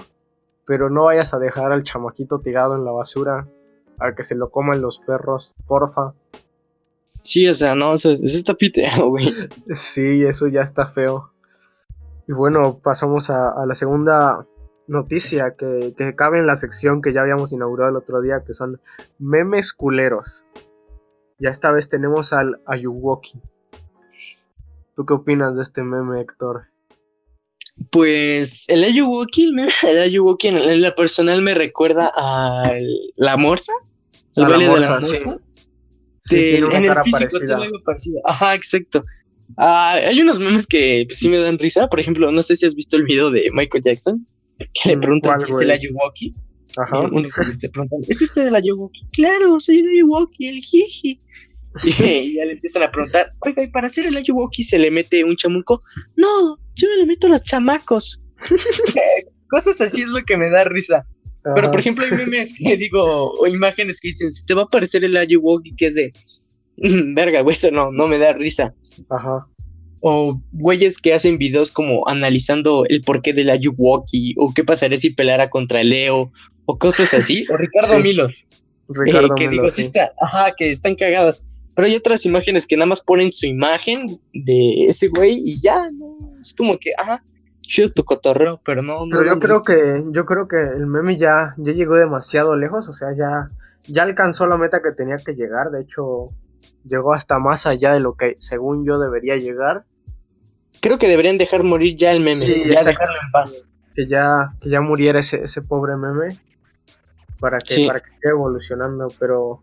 pero 0.66 0.90
no 0.90 1.04
vayas 1.04 1.34
a 1.34 1.38
dejar 1.38 1.72
al 1.72 1.82
chamaquito 1.82 2.38
tirado 2.38 2.74
en 2.76 2.84
la 2.84 2.92
basura 2.92 3.46
a 3.98 4.14
que 4.14 4.24
se 4.24 4.34
lo 4.34 4.50
coman 4.50 4.80
los 4.80 4.98
perros, 5.00 5.54
porfa. 5.66 6.14
Sí, 7.22 7.46
o 7.46 7.54
sea, 7.54 7.74
no, 7.74 7.94
eso, 7.94 8.10
eso 8.10 8.36
está 8.36 8.54
piteo, 8.54 9.10
güey. 9.10 9.24
Sí, 9.74 10.24
eso 10.24 10.48
ya 10.48 10.62
está 10.62 10.86
feo. 10.86 11.30
Y 12.26 12.32
bueno, 12.32 12.78
pasamos 12.78 13.30
a, 13.30 13.50
a 13.50 13.66
la 13.66 13.74
segunda 13.74 14.46
noticia 14.86 15.52
que, 15.56 15.94
que 15.96 16.14
cabe 16.14 16.38
en 16.38 16.46
la 16.46 16.56
sección 16.56 17.02
que 17.02 17.12
ya 17.12 17.20
habíamos 17.22 17.52
inaugurado 17.52 17.90
el 17.90 17.96
otro 17.96 18.20
día, 18.20 18.42
que 18.46 18.52
son 18.52 18.80
memes 19.18 19.72
culeros. 19.72 20.44
Ya 21.38 21.50
esta 21.50 21.70
vez 21.70 21.88
tenemos 21.88 22.32
al 22.32 22.60
Ayuwoki. 22.66 23.40
¿Tú 24.94 25.06
qué 25.06 25.14
opinas 25.14 25.54
de 25.56 25.62
este 25.62 25.82
meme, 25.82 26.20
Héctor? 26.20 26.64
Pues 27.90 28.68
el 28.68 28.84
Ayuwoki, 28.84 29.44
el 29.44 29.52
meme 29.54 29.72
del 29.82 30.02
Ayuwoki 30.02 30.48
en, 30.48 30.56
en 30.58 30.82
la 30.82 30.94
personal 30.94 31.40
me 31.42 31.54
recuerda 31.54 32.10
a 32.14 32.70
la 33.16 33.36
morsa. 33.36 33.72
El 34.36 34.46
baile 34.46 34.68
de 34.68 34.80
la 34.80 34.90
morsa, 35.00 35.16
sí. 35.16 35.28
Sí, 36.20 36.36
de- 36.36 36.50
tiene 36.52 36.66
una 36.66 36.76
en 36.78 36.84
el 36.84 36.94
físico 37.02 37.18
parecida. 37.30 37.38
tiene 37.56 37.64
algo 37.64 37.84
parecido. 37.84 38.20
Ajá, 38.24 38.54
exacto. 38.54 39.04
Ah, 39.56 39.94
hay 40.06 40.20
unos 40.20 40.38
memes 40.38 40.66
que 40.66 41.04
pues, 41.08 41.18
sí 41.18 41.28
me 41.28 41.38
dan 41.38 41.58
risa. 41.58 41.88
Por 41.88 41.98
ejemplo, 42.00 42.30
no 42.30 42.42
sé 42.42 42.54
si 42.56 42.64
has 42.66 42.74
visto 42.74 42.96
el 42.96 43.02
video 43.04 43.30
de 43.30 43.50
Michael 43.52 43.82
Jackson, 43.82 44.26
que 44.72 44.88
le 44.90 44.96
Mm, 44.96 45.00
preguntan 45.00 45.34
¿cuál, 45.34 45.46
si 45.46 45.50
es 45.50 45.60
el? 45.60 45.70
Ayuwoki. 45.70 46.34
Ajá. 46.78 47.00
Uno 47.00 47.28
que 47.28 47.42
le 47.44 48.04
¿es 48.08 48.22
usted 48.22 48.46
el 48.46 48.54
Ayuwoki? 48.54 49.08
Claro, 49.12 49.60
soy 49.60 49.78
el 49.78 49.88
Ayuwoki, 49.88 50.48
el 50.48 50.60
jiji. 50.60 51.20
Y, 51.84 52.34
ya 52.34 52.44
le 52.44 52.52
empiezan 52.52 52.82
a 52.82 52.90
preguntar, 52.90 53.32
oiga, 53.40 53.62
¿y 53.62 53.68
para 53.68 53.86
hacer 53.86 54.04
el 54.04 54.14
Ayuwoki 54.14 54.62
se 54.62 54.78
le 54.78 54.90
mete 54.90 55.24
un 55.24 55.36
chamuco? 55.36 55.82
No, 56.16 56.58
yo 56.74 56.88
me 56.90 56.96
le 56.96 57.06
meto 57.06 57.28
a 57.28 57.30
los 57.30 57.42
chamacos. 57.44 58.20
Cosas 59.48 59.80
así 59.80 60.02
es 60.02 60.08
lo 60.08 60.22
que 60.22 60.36
me 60.36 60.50
da 60.50 60.64
risa. 60.64 61.06
Pero 61.42 61.70
por 61.70 61.80
ejemplo, 61.80 62.04
hay 62.04 62.12
memes 62.12 62.54
que 62.54 62.76
digo, 62.76 63.32
o 63.32 63.46
imágenes 63.46 64.00
que 64.00 64.08
dicen, 64.08 64.32
si 64.32 64.44
te 64.44 64.54
va 64.54 64.62
a 64.62 64.64
aparecer 64.64 65.02
el 65.04 65.16
Ayuwoki, 65.16 65.74
que 65.74 65.86
es 65.86 65.94
de, 65.94 66.12
verga, 67.14 67.40
güey, 67.40 67.54
eso 67.54 67.70
no, 67.70 67.90
no 67.90 68.06
me 68.06 68.18
da 68.18 68.32
risa. 68.32 68.74
Ajá. 69.08 69.46
O 70.04 70.40
güeyes 70.50 70.98
que 70.98 71.14
hacen 71.14 71.38
videos 71.38 71.70
como 71.70 72.08
analizando 72.08 72.84
el 72.88 73.02
porqué 73.02 73.32
del 73.32 73.50
Ayuwoki, 73.50 74.34
o 74.36 74.52
qué 74.52 74.64
pasaría 74.64 74.98
si 74.98 75.10
pelara 75.10 75.48
contra 75.48 75.84
Leo, 75.84 76.32
o 76.66 76.78
cosas 76.78 77.14
así. 77.14 77.46
O 77.48 77.56
Ricardo 77.56 77.94
Sí. 77.96 78.02
Milos, 78.02 78.44
Ricardo 78.88 79.28
eh, 79.28 79.34
que 79.36 79.48
digo, 79.48 79.70
sí. 79.70 79.82
está, 79.82 80.10
ajá, 80.20 80.54
que 80.56 80.70
están 80.70 80.96
cagadas. 80.96 81.46
Pero 81.74 81.86
hay 81.86 81.96
otras 81.96 82.26
imágenes 82.26 82.66
que 82.66 82.76
nada 82.76 82.86
más 82.86 83.00
ponen 83.00 83.32
su 83.32 83.46
imagen 83.46 84.20
de 84.34 84.86
ese 84.88 85.08
güey 85.08 85.38
y 85.38 85.60
ya, 85.60 85.88
no, 85.90 86.36
es 86.40 86.52
como 86.52 86.76
que, 86.78 86.90
ajá, 86.98 87.22
chido 87.62 87.88
tu 87.90 88.04
cotorreo, 88.04 88.60
pero 88.64 88.82
no, 88.82 89.06
no. 89.06 89.16
Pero 89.16 89.30
yo 89.30 89.34
no, 89.34 89.40
creo 89.40 89.62
que 89.64 90.04
yo 90.10 90.26
creo 90.26 90.48
que 90.48 90.56
el 90.56 90.86
meme 90.86 91.16
ya, 91.16 91.54
ya 91.56 91.72
llegó 91.72 91.94
demasiado 91.94 92.56
lejos, 92.56 92.88
o 92.88 92.92
sea, 92.92 93.08
ya, 93.16 93.48
ya 93.84 94.02
alcanzó 94.02 94.46
la 94.46 94.58
meta 94.58 94.82
que 94.82 94.92
tenía 94.92 95.16
que 95.16 95.32
llegar, 95.32 95.70
de 95.70 95.82
hecho, 95.82 96.28
llegó 96.84 97.14
hasta 97.14 97.38
más 97.38 97.66
allá 97.66 97.94
de 97.94 98.00
lo 98.00 98.14
que 98.14 98.36
según 98.38 98.84
yo 98.84 98.98
debería 98.98 99.36
llegar, 99.36 99.84
creo 100.82 100.98
que 100.98 101.08
deberían 101.08 101.38
dejar 101.38 101.62
morir 101.64 101.96
ya 101.96 102.12
el 102.12 102.20
meme, 102.22 102.44
Sí, 102.44 102.64
ya 102.66 102.82
dejarlo 102.84 103.14
en 103.24 103.30
paz. 103.32 103.62
que 103.94 104.06
ya, 104.06 104.50
que 104.60 104.68
ya 104.68 104.80
muriera 104.82 105.20
ese, 105.20 105.42
ese 105.44 105.62
pobre 105.62 105.96
meme 105.96 106.36
para 107.40 107.58
que, 107.58 107.74
Sí. 107.74 107.84
para 107.84 108.00
que 108.00 108.10
siga 108.14 108.30
evolucionando, 108.32 109.08
pero 109.18 109.62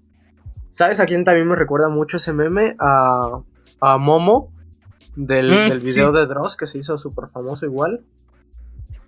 ¿sabes 0.71 0.99
a 0.99 1.05
quién 1.05 1.23
también 1.23 1.47
me 1.47 1.55
recuerda 1.55 1.89
mucho 1.89 2.17
ese 2.17 2.33
meme? 2.33 2.75
A, 2.79 3.41
a 3.81 3.97
Momo 3.99 4.51
del, 5.15 5.49
Mm, 5.51 5.69
del 5.69 5.79
video 5.79 6.11
sí. 6.11 6.17
de 6.17 6.25
Dross 6.25 6.57
que 6.57 6.65
se 6.67 6.77
hizo 6.79 6.97
súper 6.97 7.27
famoso 7.29 7.65
igual. 7.65 8.03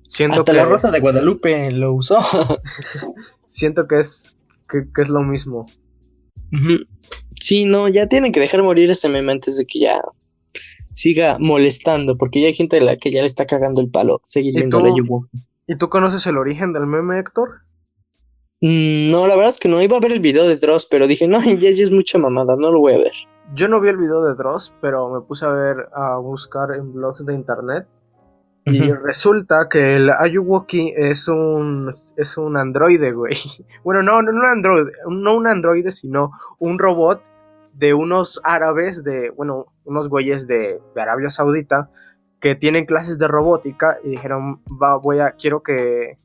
Siento 0.08 0.40
Hasta 0.40 0.52
que, 0.52 0.58
la 0.58 0.66
Rosa 0.66 0.92
de 0.92 1.00
Guadalupe 1.00 1.72
lo 1.72 1.94
usó. 1.94 2.18
siento 3.48 3.88
que 3.88 4.00
es 4.00 4.36
que, 4.70 4.86
que 4.94 5.02
es 5.02 5.10
lo 5.10 5.22
mismo. 5.24 5.66
Sí, 7.40 7.66
no, 7.66 7.88
ya 7.88 8.08
tienen 8.08 8.32
que 8.32 8.40
dejar 8.40 8.62
morir 8.64 8.90
ese 8.92 9.10
meme 9.10 9.32
antes 9.32 9.58
de 9.58 9.66
que 9.66 9.80
ya 9.80 10.02
siga 10.92 11.38
molestando, 11.40 12.18
porque 12.18 12.42
ya 12.42 12.48
hay 12.48 12.54
gente 12.54 12.82
la 12.82 12.98
que 12.98 13.12
ya 13.12 13.22
le 13.22 13.28
está 13.28 13.46
cagando 13.46 13.82
el 13.82 13.90
palo 13.90 14.22
seguir 14.24 14.54
¿Y 14.56 14.58
viendo 14.58 14.80
tú? 14.80 14.86
la. 14.86 15.42
¿Y 15.68 15.76
tú 15.78 15.90
conoces 15.90 16.26
el 16.28 16.38
origen 16.38 16.74
del 16.74 16.86
meme, 16.86 17.20
Héctor? 17.20 17.62
Mm, 18.62 19.12
No, 19.12 19.28
la 19.28 19.36
verdad 19.36 19.50
es 19.50 19.60
que 19.60 19.70
no 19.70 19.82
iba 19.82 19.98
a 19.98 20.02
ver 20.02 20.12
el 20.12 20.20
video 20.20 20.48
de 20.48 20.58
Dross, 20.58 20.86
pero 20.86 21.08
dije, 21.08 21.28
no, 21.28 21.42
ya, 21.44 21.56
ya 21.56 21.84
es 21.84 21.92
mucha 21.92 22.18
mamada, 22.18 22.56
no 22.58 22.72
lo 22.72 22.80
voy 22.80 22.94
a 22.94 22.98
ver. 22.98 23.14
Yo 23.54 23.68
no 23.68 23.80
vi 23.82 23.90
el 23.90 23.98
video 23.98 24.22
de 24.24 24.36
Dross, 24.36 24.74
pero 24.82 25.10
me 25.10 25.22
puse 25.22 25.46
a 25.46 25.50
ver, 25.50 25.90
a 25.94 26.18
buscar 26.18 26.72
en 26.76 26.94
blogs 26.94 27.26
de 27.26 27.34
internet. 27.34 27.88
Y 28.64 28.92
resulta 28.92 29.68
que 29.68 29.96
el 29.96 30.12
Ayuwoki 30.12 30.94
es 30.96 31.28
un, 31.28 31.90
es 31.90 32.38
un 32.38 32.58
androide, 32.58 33.12
güey. 33.12 33.34
Bueno, 33.84 34.04
no, 34.04 34.22
no 34.22 34.32
un 34.32 34.46
androide, 34.46 34.92
no 35.10 35.36
un 35.36 35.48
androide, 35.48 35.90
sino 35.90 36.32
un 36.60 36.78
robot 36.78 37.24
de 37.74 37.94
unos 37.96 38.40
árabes, 38.44 39.04
de, 39.04 39.32
bueno, 39.32 39.66
unos 39.92 40.10
güeyes 40.10 40.48
de, 40.48 40.82
de 40.96 41.02
Arabia 41.02 41.30
Saudita, 41.30 41.90
que 42.40 42.56
tienen 42.56 42.86
clases 42.86 43.20
de 43.20 43.28
robótica 43.28 44.00
y 44.04 44.10
dijeron, 44.10 44.62
va, 44.82 44.98
voy 44.98 45.20
a, 45.20 45.32
quiero 45.32 45.62
que, 45.62 46.18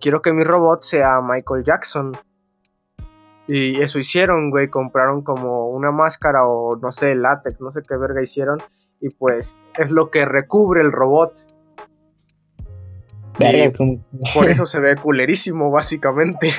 quiero 0.00 0.20
que 0.20 0.32
mi 0.32 0.42
robot 0.42 0.82
sea 0.82 1.20
Michael 1.22 1.64
Jackson. 1.64 2.12
Y 3.46 3.80
eso 3.80 3.98
hicieron, 3.98 4.50
güey, 4.50 4.68
compraron 4.68 5.22
como 5.22 5.68
una 5.68 5.92
máscara 5.92 6.46
o 6.46 6.76
no 6.76 6.90
sé, 6.90 7.14
látex, 7.14 7.60
no 7.60 7.70
sé 7.70 7.82
qué 7.88 7.96
verga 7.96 8.20
hicieron. 8.20 8.58
Y 9.00 9.10
pues 9.10 9.56
es 9.78 9.92
lo 9.92 10.10
que 10.10 10.24
recubre 10.24 10.80
el 10.80 10.92
robot. 10.92 11.32
Verga, 13.38 13.72
por 14.34 14.48
eso 14.48 14.66
se 14.66 14.80
ve 14.80 14.96
culerísimo, 14.96 15.70
básicamente. 15.70 16.50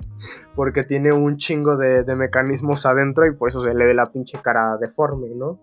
Porque 0.54 0.84
tiene 0.84 1.12
un 1.12 1.36
chingo 1.36 1.76
de, 1.76 2.02
de 2.02 2.16
mecanismos 2.16 2.86
adentro 2.86 3.26
y 3.26 3.34
por 3.34 3.48
eso 3.48 3.60
se 3.60 3.74
le 3.74 3.84
ve 3.84 3.94
la 3.94 4.06
pinche 4.06 4.38
cara 4.40 4.76
deforme, 4.78 5.28
¿no? 5.34 5.58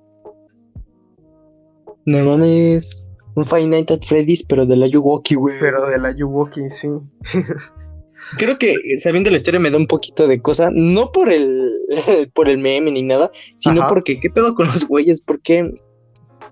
No 2.06 2.24
mames. 2.24 3.08
Un 3.36 3.46
Five 3.46 3.68
Nights 3.68 3.92
at 3.94 4.02
Freddy's, 4.04 4.44
pero 4.44 4.66
de 4.66 4.78
la 4.78 4.88
Yuwoki, 4.88 5.36
güey. 5.36 5.56
Pero 5.60 5.88
de 5.88 5.98
la 5.98 6.16
Yuwoki, 6.16 6.70
sí. 6.70 6.88
Creo 8.38 8.58
que 8.58 8.74
eh, 8.74 9.00
sabiendo 9.00 9.32
la 9.32 9.38
historia 9.38 9.60
me 9.60 9.72
da 9.72 9.78
un 9.78 9.88
poquito 9.88 10.28
de 10.28 10.42
cosa, 10.42 10.70
no 10.72 11.12
por 11.12 11.32
el 11.32 11.82
por 12.34 12.48
el 12.48 12.58
meme 12.60 12.92
ni 12.92 13.02
nada, 13.02 13.30
sino 13.34 13.82
Ajá. 13.82 13.88
porque 13.88 14.20
qué 14.20 14.30
pedo 14.30 14.54
con 14.54 14.68
los 14.68 14.88
güeyes, 14.88 15.22
porque 15.22 15.74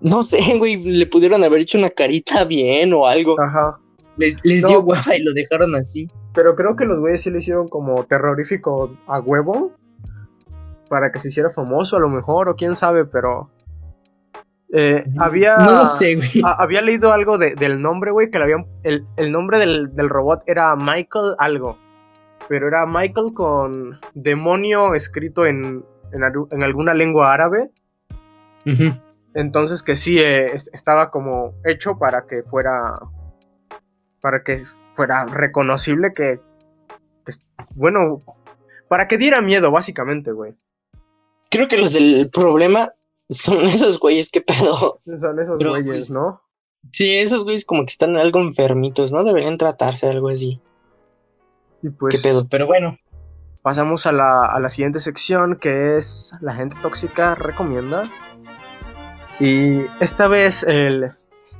no 0.01 0.23
sé, 0.23 0.39
güey, 0.57 0.83
le 0.83 1.05
pudieron 1.05 1.43
haber 1.43 1.61
hecho 1.61 1.77
una 1.77 1.89
carita 1.89 2.43
bien 2.45 2.93
o 2.93 3.05
algo. 3.05 3.39
Ajá. 3.39 3.77
Les, 4.17 4.43
les 4.43 4.63
No. 4.63 4.67
dio 4.69 4.79
hueva 4.81 5.15
y 5.15 5.21
lo 5.23 5.33
dejaron 5.33 5.75
así. 5.75 6.07
Pero 6.33 6.55
creo 6.55 6.75
que 6.75 6.85
los 6.85 6.99
güeyes 6.99 7.21
sí 7.21 7.29
lo 7.29 7.37
hicieron 7.37 7.67
como 7.67 8.03
terrorífico 8.05 8.97
a 9.07 9.19
huevo. 9.19 9.71
Para 10.89 11.11
que 11.11 11.19
se 11.19 11.29
hiciera 11.29 11.49
famoso 11.49 11.95
a 11.95 11.99
lo 12.01 12.09
mejor, 12.09 12.49
o 12.49 12.55
quién 12.55 12.75
sabe, 12.75 13.05
pero... 13.05 13.49
eh, 14.73 15.03
había... 15.19 15.57
No 15.57 15.71
lo 15.71 15.85
sé, 15.85 16.15
güey. 16.15 16.29
a- 16.45 16.61
había 16.61 16.81
leído 16.81 17.11
algo 17.11 17.37
de- 17.37 17.55
del 17.55 17.81
nombre, 17.81 18.11
güey, 18.11 18.29
que 18.31 18.37
le 18.37 18.45
habían... 18.45 18.65
El, 18.83 19.05
el 19.17 19.31
nombre 19.31 19.59
del, 19.59 19.95
del 19.95 20.09
robot 20.09 20.43
era 20.47 20.75
Michael 20.75 21.35
algo. 21.37 21.77
Pero 22.47 22.67
era 22.67 22.85
Michael 22.85 23.33
con 23.33 23.99
demonio 24.13 24.93
escrito 24.93 25.45
en, 25.45 25.83
en, 26.11 26.63
alguna 26.63 26.93
lengua 26.93 27.33
árabe. 27.33 27.71
Entonces 29.33 29.81
que 29.83 29.95
sí, 29.95 30.19
eh, 30.19 30.53
es- 30.53 30.69
estaba 30.73 31.11
como 31.11 31.53
hecho 31.65 31.97
para 31.97 32.25
que 32.27 32.43
fuera... 32.43 32.99
Para 34.21 34.43
que 34.43 34.57
fuera 34.93 35.25
reconocible 35.25 36.13
que... 36.13 36.39
que 37.25 37.31
es- 37.31 37.45
bueno, 37.75 38.21
para 38.87 39.07
que 39.07 39.17
diera 39.17 39.41
miedo, 39.41 39.71
básicamente, 39.71 40.31
güey. 40.31 40.53
Creo 41.49 41.67
que 41.67 41.77
los 41.77 41.93
del 41.93 42.29
problema 42.29 42.93
son 43.31 43.57
esos 43.65 43.99
güeyes, 43.99 44.29
qué 44.29 44.41
pedo. 44.41 45.01
Son 45.17 45.39
esos 45.39 45.55
Pero, 45.57 45.71
güeyes, 45.71 45.85
pues, 45.87 46.11
¿no? 46.11 46.41
Sí, 46.91 47.15
esos 47.15 47.43
güeyes 47.43 47.65
como 47.65 47.85
que 47.85 47.91
están 47.91 48.17
algo 48.17 48.39
enfermitos, 48.39 49.11
¿no? 49.13 49.23
Deberían 49.23 49.57
tratarse 49.57 50.07
algo 50.07 50.29
así. 50.29 50.61
Y 51.81 51.89
Qué 51.89 51.95
pues... 51.97 52.21
pedo, 52.21 52.47
pero 52.49 52.67
bueno. 52.67 52.97
Pasamos 53.63 54.07
a 54.07 54.11
la, 54.11 54.45
a 54.47 54.59
la 54.59 54.69
siguiente 54.69 54.99
sección 54.99 55.55
que 55.55 55.95
es 55.95 56.33
La 56.41 56.55
gente 56.55 56.77
tóxica 56.81 57.35
recomienda. 57.35 58.09
Y 59.39 59.81
esta 59.99 60.27
vez 60.27 60.63
el, 60.63 61.11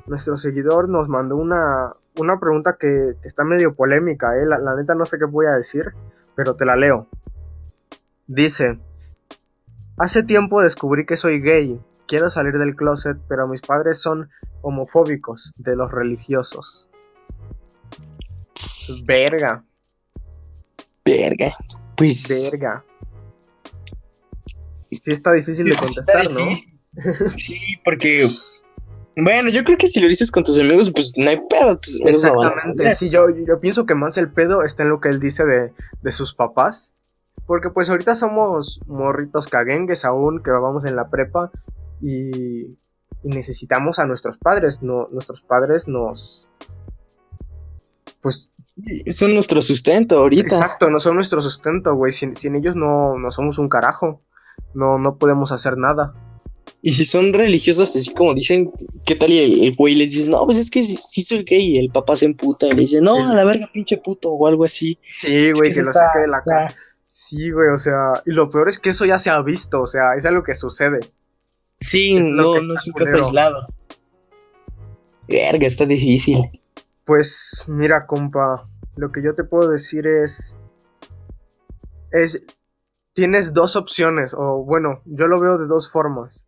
nuestro 0.07 0.36
seguidor 0.38 0.89
nos 0.89 1.09
mandó 1.09 1.36
una, 1.36 1.93
una 2.17 2.39
pregunta 2.39 2.76
que, 2.80 3.13
que 3.22 3.28
está 3.28 3.43
medio 3.43 3.76
polémica. 3.76 4.36
¿eh? 4.36 4.47
La, 4.47 4.57
la 4.57 4.76
neta 4.76 4.95
no 4.95 5.05
sé 5.05 5.19
qué 5.19 5.26
voy 5.26 5.45
a 5.45 5.51
decir, 5.51 5.93
pero 6.36 6.55
te 6.55 6.65
la 6.65 6.76
leo. 6.76 7.07
Dice, 8.26 8.80
hace 9.98 10.24
tiempo 10.24 10.62
descubrí 10.62 11.06
que 11.06 11.16
soy 11.16 11.42
gay. 11.42 11.80
Quiero 12.08 12.30
salir 12.30 12.58
del 12.58 12.76
closet, 12.76 13.18
pero 13.28 13.48
mis 13.48 13.62
padres 13.62 14.00
son 14.00 14.30
homofóbicos 14.62 15.54
de 15.58 15.76
los 15.76 15.92
religiosos. 15.92 16.89
Verga, 19.06 19.64
Verga. 21.06 21.52
Pues. 21.96 22.50
verga. 22.52 22.84
Sí 24.78 25.12
está 25.12 25.34
difícil 25.34 25.66
de 25.66 25.76
contestar, 25.76 26.32
¿no? 26.32 26.56
Sí, 27.38 27.60
porque. 27.84 28.28
Bueno, 29.16 29.50
yo 29.50 29.64
creo 29.64 29.78
que 29.78 29.88
si 29.88 30.00
lo 30.00 30.08
dices 30.08 30.32
con 30.32 30.44
tus 30.44 30.60
amigos, 30.60 30.92
pues 30.92 31.14
no 31.18 31.30
hay 31.30 31.38
pedo. 31.50 31.80
no 32.02 32.08
a 32.08 32.10
Exactamente, 32.10 32.96
sí, 32.96 33.10
yo, 33.10 33.30
yo 33.30 33.60
pienso 33.60 33.86
que 33.86 33.96
más 33.96 34.18
el 34.18 34.32
pedo 34.32 34.64
está 34.64 34.84
en 34.84 34.89
lo 34.89 35.00
que 35.00 35.10
él 35.10 35.20
dice 35.20 35.46
de, 35.46 35.74
de 36.02 36.12
sus 36.12 36.34
papás. 36.34 36.94
Porque 37.52 37.70
pues 37.70 37.89
ahorita 37.89 38.16
somos 38.16 38.80
morritos 38.88 39.49
caguengues 39.49 40.06
aún, 40.06 40.41
que 40.41 40.52
vamos 40.52 40.86
en 40.86 40.95
la 40.95 41.10
prepa 41.10 41.52
y, 42.02 42.62
y 42.66 42.76
necesitamos 43.26 43.99
a 43.99 44.06
nuestros 44.06 44.38
padres. 44.38 44.82
No, 44.82 45.10
nuestros 45.12 45.41
padres 45.41 45.86
nos... 45.89 46.47
Pues 48.22 48.49
Son 49.10 49.34
nuestro 49.34 49.62
sustento 49.62 50.20
ahorita. 50.20 50.43
exacto, 50.56 50.89
no 50.89 51.02
son 51.02 51.16
nuestro 51.16 51.41
sustento, 51.41 51.93
güey. 51.95 52.14
Sin, 52.14 52.36
sin 52.38 52.56
ellos 52.56 52.78
no, 52.78 53.18
no 53.20 53.32
somos 53.32 53.58
un 53.58 53.68
carajo. 53.68 54.22
No, 54.74 54.97
no 54.97 55.18
podemos 55.18 55.52
hacer 55.52 55.78
nada. 55.78 56.14
Y 56.82 56.93
si 56.93 57.04
son 57.04 57.34
religiosos, 57.34 57.93
así 57.97 58.14
como 58.14 58.34
dicen, 58.34 58.72
¿qué 59.06 59.16
tal? 59.16 59.30
Y 59.30 59.68
el, 59.68 59.76
güey 59.76 59.95
les 59.95 60.12
dice, 60.14 60.30
no, 60.30 60.45
pues 60.45 60.58
es 60.58 60.72
que 60.72 60.82
sí, 60.84 60.95
sí 60.95 61.22
soy 61.22 61.43
gay. 61.43 61.76
Y 61.76 61.80
el 61.80 61.91
papá 61.91 62.16
se 62.16 62.24
emputa 62.28 62.68
y 62.68 62.72
le 62.72 62.82
dice, 62.84 63.02
no, 63.02 63.30
a 63.30 63.34
la 63.36 63.43
verga, 63.43 63.70
pinche 63.74 63.97
puto, 63.97 64.30
o 64.30 64.47
algo 64.47 64.64
así. 64.64 64.97
Sí, 65.06 65.28
Es 65.47 65.60
güey, 65.60 65.70
que 65.70 65.76
que, 65.76 65.82
eso 65.82 65.82
lo 65.82 65.89
está- 65.89 66.06
saque 66.08 66.20
de 66.20 66.28
la 66.28 66.38
está- 66.38 66.52
casa. 66.68 66.76
Sí, 67.14 67.51
güey, 67.51 67.68
o 67.68 67.78
sea, 67.78 68.14
y 68.26 68.32
lo 68.32 68.49
peor 68.49 68.70
es 68.70 68.80
que 68.80 68.91
eso 68.91 69.03
ya 69.03 69.20
se 69.20 69.30
ha 69.30 69.41
visto, 69.41 69.82
o 69.82 69.88
sea, 69.88 70.16
es 70.16 70.26
algo 70.26 70.43
que 70.43 70.55
sucede. 70.55 71.01
Sí, 71.78 72.16
Es 72.16 72.22
no, 72.22 72.53
no 72.62 72.76
es 72.76 72.88
un 72.88 72.93
caso 72.93 73.18
aislado. 73.18 73.68
Verga, 75.28 75.68
está 75.68 75.86
difícil. 75.86 76.38
Pues 77.03 77.66
mira, 77.68 78.07
compa, 78.07 78.64
lo 78.95 79.12
que 79.12 79.22
yo 79.22 79.36
te 79.36 79.43
puedo 79.43 79.70
decir 79.70 80.07
es 80.07 80.57
es 82.12 82.45
tienes 83.12 83.53
dos 83.53 83.76
opciones 83.76 84.34
o 84.34 84.64
bueno, 84.64 85.01
yo 85.03 85.28
lo 85.28 85.41
veo 85.41 85.57
de 85.57 85.68
dos 85.68 85.91
formas. 85.91 86.47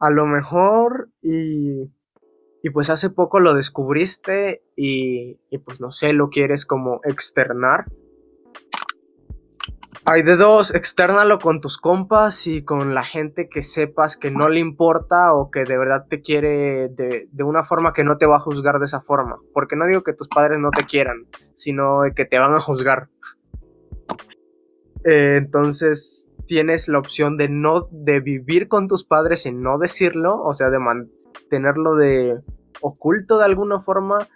A 0.00 0.10
lo 0.10 0.26
mejor 0.26 1.10
y 1.22 1.92
y 2.64 2.70
pues 2.70 2.90
hace 2.90 3.08
poco 3.08 3.38
lo 3.38 3.54
descubriste 3.54 4.64
y, 4.74 5.38
y 5.48 5.58
pues 5.58 5.80
no 5.80 5.92
sé, 5.92 6.12
lo 6.12 6.28
quieres 6.28 6.66
como 6.66 7.00
externar. 7.04 7.84
Hay 10.12 10.22
de 10.22 10.34
dos, 10.34 10.74
externalo 10.74 11.38
con 11.38 11.60
tus 11.60 11.78
compas 11.78 12.48
y 12.48 12.64
con 12.64 12.96
la 12.96 13.04
gente 13.04 13.48
que 13.48 13.62
sepas 13.62 14.16
que 14.16 14.32
no 14.32 14.48
le 14.48 14.58
importa 14.58 15.32
o 15.34 15.52
que 15.52 15.64
de 15.64 15.78
verdad 15.78 16.06
te 16.08 16.20
quiere 16.20 16.88
de, 16.88 17.28
de 17.30 17.44
una 17.44 17.62
forma 17.62 17.92
que 17.92 18.02
no 18.02 18.18
te 18.18 18.26
va 18.26 18.34
a 18.34 18.40
juzgar 18.40 18.80
de 18.80 18.86
esa 18.86 18.98
forma. 18.98 19.38
Porque 19.54 19.76
no 19.76 19.86
digo 19.86 20.02
que 20.02 20.12
tus 20.12 20.26
padres 20.26 20.58
no 20.58 20.72
te 20.72 20.82
quieran, 20.82 21.28
sino 21.54 22.00
que 22.16 22.24
te 22.24 22.40
van 22.40 22.54
a 22.54 22.60
juzgar. 22.60 23.08
Eh, 25.04 25.36
entonces 25.36 26.32
tienes 26.44 26.88
la 26.88 26.98
opción 26.98 27.36
de 27.36 27.48
no, 27.48 27.86
de 27.92 28.18
vivir 28.18 28.66
con 28.66 28.88
tus 28.88 29.04
padres 29.04 29.46
y 29.46 29.52
no 29.52 29.78
decirlo, 29.78 30.42
o 30.42 30.52
sea, 30.54 30.70
de 30.70 30.80
mantenerlo 30.80 31.94
de 31.94 32.40
oculto 32.80 33.38
de 33.38 33.44
alguna 33.44 33.78
forma, 33.78 34.26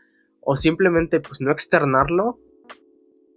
o 0.41 0.55
simplemente 0.55 1.19
pues 1.19 1.41
no 1.41 1.51
externarlo. 1.51 2.39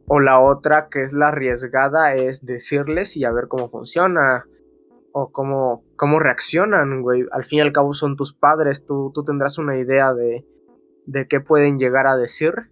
O 0.09 0.19
la 0.21 0.39
otra, 0.39 0.87
que 0.89 1.03
es 1.03 1.11
la 1.11 1.29
arriesgada, 1.29 2.15
es 2.15 2.45
decirles 2.45 3.17
y 3.17 3.25
a 3.25 3.31
ver 3.31 3.47
cómo 3.47 3.69
funciona. 3.69 4.45
O 5.11 5.31
cómo, 5.31 5.83
cómo 5.95 6.19
reaccionan, 6.19 7.01
güey. 7.01 7.25
Al 7.31 7.43
fin 7.43 7.59
y 7.59 7.61
al 7.61 7.73
cabo 7.73 7.93
son 7.93 8.15
tus 8.15 8.33
padres. 8.33 8.85
Tú, 8.85 9.11
tú 9.13 9.23
tendrás 9.25 9.57
una 9.57 9.77
idea 9.77 10.13
de, 10.13 10.45
de 11.07 11.27
qué 11.27 11.41
pueden 11.41 11.77
llegar 11.79 12.07
a 12.07 12.15
decir. 12.15 12.69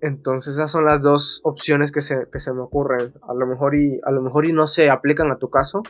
Entonces 0.00 0.54
esas 0.54 0.70
son 0.70 0.84
las 0.84 1.02
dos 1.02 1.40
opciones 1.44 1.92
que 1.92 2.00
se, 2.00 2.28
que 2.32 2.38
se 2.38 2.52
me 2.52 2.60
ocurren. 2.60 3.14
A 3.28 3.34
lo 3.34 3.46
mejor 3.46 3.74
y, 3.76 4.00
a 4.04 4.10
lo 4.10 4.22
mejor 4.22 4.44
y 4.44 4.52
no 4.52 4.66
se 4.66 4.90
aplican 4.90 5.30
a 5.30 5.38
tu 5.38 5.50
caso. 5.50 5.82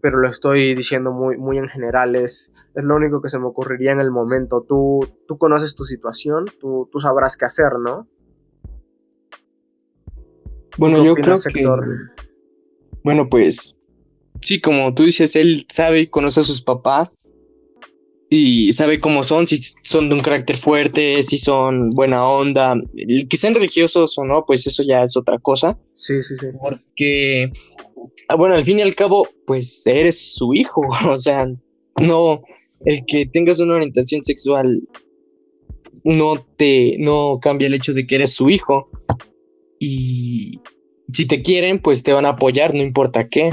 Pero 0.00 0.18
lo 0.18 0.28
estoy 0.28 0.74
diciendo 0.74 1.12
muy, 1.12 1.38
muy 1.38 1.58
en 1.58 1.68
general. 1.68 2.14
Es, 2.14 2.52
es 2.74 2.84
lo 2.84 2.94
único 2.94 3.20
que 3.20 3.28
se 3.28 3.38
me 3.38 3.46
ocurriría 3.46 3.92
en 3.92 4.00
el 4.00 4.10
momento. 4.10 4.64
Tú, 4.68 5.00
tú 5.26 5.38
conoces 5.38 5.74
tu 5.74 5.84
situación. 5.84 6.44
Tú, 6.60 6.88
tú 6.92 7.00
sabrás 7.00 7.36
qué 7.36 7.46
hacer, 7.46 7.78
¿no? 7.80 8.06
Bueno, 10.78 11.00
¿Qué 11.00 11.06
yo 11.06 11.14
creo 11.14 11.38
que. 11.40 11.66
Bueno, 13.02 13.28
pues. 13.28 13.76
Sí, 14.40 14.60
como 14.60 14.94
tú 14.94 15.04
dices, 15.04 15.36
él 15.36 15.64
sabe 15.68 16.00
y 16.00 16.06
conoce 16.08 16.40
a 16.40 16.44
sus 16.44 16.60
papás. 16.60 17.16
y 18.30 18.72
sabe 18.72 18.98
cómo 18.98 19.22
son, 19.22 19.46
si 19.46 19.60
son 19.82 20.08
de 20.08 20.16
un 20.16 20.20
carácter 20.20 20.56
fuerte, 20.56 21.22
si 21.22 21.38
son 21.38 21.90
buena 21.90 22.24
onda, 22.26 22.74
que 23.28 23.36
sean 23.36 23.54
religiosos 23.54 24.18
o 24.18 24.24
no, 24.24 24.44
pues 24.44 24.66
eso 24.66 24.82
ya 24.82 25.04
es 25.04 25.16
otra 25.16 25.38
cosa, 25.38 25.78
Sí, 25.92 26.20
sí, 26.20 26.36
sí. 26.36 26.48
porque, 26.60 27.52
ah, 28.28 28.34
bueno, 28.34 28.56
al 28.56 28.64
fin 28.64 28.80
y 28.80 28.82
al 28.82 28.96
cabo, 28.96 29.28
pues 29.46 29.86
eres 29.86 30.34
su 30.34 30.52
hijo, 30.52 30.80
o 31.08 31.16
sea, 31.16 31.46
no, 32.00 32.42
el 32.84 33.04
que 33.06 33.26
tengas 33.26 33.60
una 33.60 33.74
orientación 33.74 34.24
sexual 34.24 34.82
no 36.02 36.44
te, 36.56 36.96
no 36.98 37.38
cambia 37.40 37.68
el 37.68 37.74
hecho 37.74 37.94
de 37.94 38.04
que 38.04 38.16
eres 38.16 38.34
su 38.34 38.50
hijo, 38.50 38.90
y 39.86 40.62
si 41.12 41.26
te 41.26 41.42
quieren, 41.42 41.78
pues 41.78 42.02
te 42.02 42.12
van 42.12 42.26
a 42.26 42.30
apoyar, 42.30 42.74
no 42.74 42.80
importa 42.82 43.28
qué, 43.28 43.50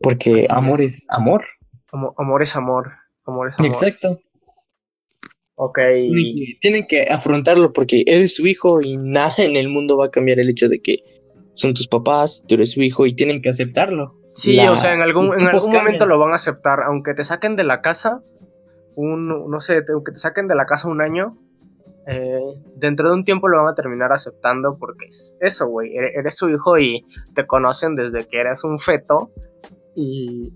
porque 0.00 0.34
Así 0.40 0.46
amor 0.50 0.80
es. 0.80 0.96
es 0.98 1.06
amor. 1.10 1.44
Amo- 1.92 2.14
amor 2.18 2.42
es 2.42 2.54
amor. 2.56 2.92
Amor 3.24 3.48
es 3.48 3.54
amor. 3.58 3.66
Exacto. 3.66 4.20
Ok. 5.56 5.78
Tienen 5.78 6.34
que, 6.34 6.58
tienen 6.60 6.86
que 6.86 7.02
afrontarlo 7.04 7.72
porque 7.72 8.02
eres 8.06 8.34
su 8.34 8.46
hijo 8.46 8.80
y 8.82 8.96
nada 8.98 9.32
en 9.38 9.56
el 9.56 9.68
mundo 9.68 9.96
va 9.96 10.06
a 10.06 10.10
cambiar 10.10 10.38
el 10.38 10.50
hecho 10.50 10.68
de 10.68 10.80
que 10.80 10.98
son 11.54 11.72
tus 11.72 11.88
papás, 11.88 12.44
tú 12.46 12.56
eres 12.56 12.72
su 12.72 12.82
hijo 12.82 13.06
y 13.06 13.14
tienen 13.14 13.40
que 13.40 13.48
aceptarlo. 13.48 14.20
Sí, 14.32 14.54
La- 14.56 14.72
o 14.72 14.76
sea, 14.76 14.92
en 14.92 15.00
algún, 15.00 15.32
en 15.40 15.46
algún 15.46 15.72
momento 15.72 16.04
lo 16.04 16.18
van 16.18 16.32
a 16.32 16.36
aceptar, 16.36 16.80
aunque 16.82 17.14
te 17.14 17.24
saquen 17.24 17.56
de 17.56 17.64
la 17.64 17.80
casa, 17.80 18.22
un, 18.94 19.26
no 19.50 19.60
sé, 19.60 19.80
te- 19.82 19.92
aunque 19.92 20.12
te 20.12 20.18
saquen 20.18 20.46
de 20.46 20.54
la 20.54 20.66
casa 20.66 20.88
un 20.88 21.00
año, 21.00 21.38
eh, 22.06 22.40
dentro 22.76 23.08
de 23.08 23.14
un 23.14 23.24
tiempo 23.24 23.48
lo 23.48 23.58
van 23.58 23.72
a 23.72 23.74
terminar 23.74 24.12
aceptando 24.12 24.76
porque 24.78 25.06
es 25.06 25.36
eso, 25.40 25.66
güey, 25.68 25.96
ere- 25.96 26.12
eres 26.18 26.36
su 26.36 26.48
hijo 26.48 26.78
y 26.78 27.04
te 27.34 27.46
conocen 27.46 27.94
desde 27.94 28.26
que 28.26 28.40
eres 28.40 28.62
un 28.64 28.78
feto 28.78 29.30
y, 29.94 30.52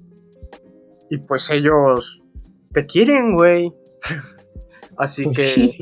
y 1.09 1.18
pues 1.18 1.51
ellos 1.51 2.22
te 2.72 2.86
quieren, 2.86 3.34
güey. 3.34 3.72
Así 4.96 5.24
Pues 5.24 5.36
que, 5.36 5.42
sí. 5.42 5.78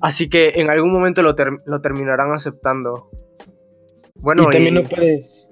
así 0.00 0.28
que 0.28 0.48
en 0.56 0.70
algún 0.70 0.92
momento 0.92 1.22
lo, 1.22 1.34
ter- 1.34 1.62
lo 1.66 1.80
terminarán 1.80 2.32
aceptando. 2.32 3.10
Bueno, 4.16 4.42
y 4.44 4.50
también 4.50 4.76
y- 4.76 4.82
no 4.82 4.88
puedes. 4.88 5.50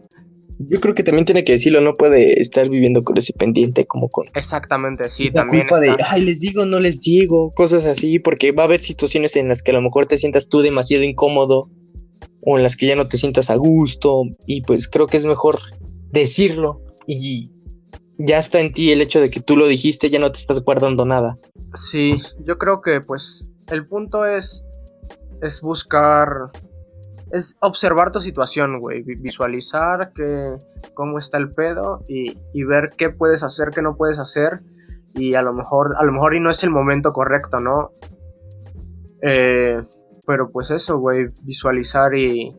Yo 0.59 0.81
creo 0.81 0.95
que 0.95 1.03
también 1.03 1.25
tiene 1.25 1.45
que 1.45 1.53
decirlo, 1.53 1.81
no 1.81 1.95
puede 1.95 2.41
estar 2.41 2.69
viviendo 2.69 3.03
con 3.03 3.19
ese 3.19 3.33
pendiente 3.33 3.87
como 3.87 4.09
con 4.09 4.27
exactamente, 4.35 5.09
sí, 5.09 5.27
la 5.27 5.43
también 5.43 5.67
culpa 5.67 5.81
de, 5.81 5.97
ay, 6.11 6.23
les 6.23 6.41
digo, 6.41 6.65
no 6.67 6.81
les 6.81 7.01
digo, 7.01 7.53
cosas 7.55 7.87
así, 7.87 8.19
porque 8.19 8.53
va 8.53 8.63
a 8.63 8.67
haber 8.67 8.81
situaciones 8.81 9.37
en 9.37 9.49
las 9.49 9.63
que 9.63 9.73
a 9.73 9.75
lo 9.75 9.83
mejor 9.83 10.07
te 10.07 10.17
sientas 10.17 10.49
tú 10.49 10.61
demasiado 10.61 11.05
incómodo 11.05 11.71
o 12.41 12.57
en 12.57 12.63
las 12.63 12.77
que 12.77 12.87
ya 12.87 12.97
no 12.97 13.09
te 13.09 13.19
sientas 13.19 13.51
a 13.51 13.57
gusto 13.57 14.23
y 14.47 14.63
pues 14.63 14.89
creo 14.89 15.07
que 15.07 15.17
es 15.17 15.27
mejor 15.27 15.59
decirlo 16.11 16.83
y 17.07 17.51
ya 18.19 18.39
está 18.39 18.61
en 18.61 18.73
ti 18.73 18.93
el 18.93 19.01
hecho 19.01 19.21
de 19.21 19.31
que 19.31 19.41
tú 19.41 19.57
lo 19.57 19.67
dijiste, 19.67 20.11
ya 20.11 20.19
no 20.19 20.31
te 20.31 20.39
estás 20.39 20.63
guardando 20.63 21.05
nada. 21.05 21.39
Sí, 21.75 22.13
yo 22.45 22.59
creo 22.59 22.81
que 22.81 23.01
pues 23.01 23.49
el 23.73 23.87
punto 23.87 24.25
es 24.25 24.63
es 25.43 25.61
buscar 25.61 26.29
es 27.35 27.57
observar 27.61 28.11
tu 28.13 28.21
situación, 28.21 28.79
güey, 28.81 29.03
vi- 29.03 29.17
visualizar 29.17 30.13
que 30.15 30.57
cómo 30.95 31.19
está 31.19 31.37
el 31.39 31.53
pedo 31.53 32.05
y, 32.09 32.39
y 32.53 32.65
ver 32.65 32.91
qué 32.97 33.11
puedes 33.11 33.43
hacer, 33.43 33.71
qué 33.71 33.83
no 33.83 33.97
puedes 33.97 34.19
hacer 34.21 34.61
y 35.15 35.35
a 35.35 35.43
lo 35.43 35.53
mejor 35.53 35.95
a 35.99 36.05
lo 36.05 36.13
mejor 36.13 36.35
y 36.35 36.41
no 36.41 36.51
es 36.51 36.63
el 36.65 36.71
momento 36.71 37.13
correcto, 37.13 37.61
¿no? 37.61 37.91
Eh, 39.23 39.83
pero 40.27 40.51
pues 40.51 40.71
eso, 40.71 40.99
güey, 40.99 41.29
visualizar 41.43 42.15
y, 42.15 42.55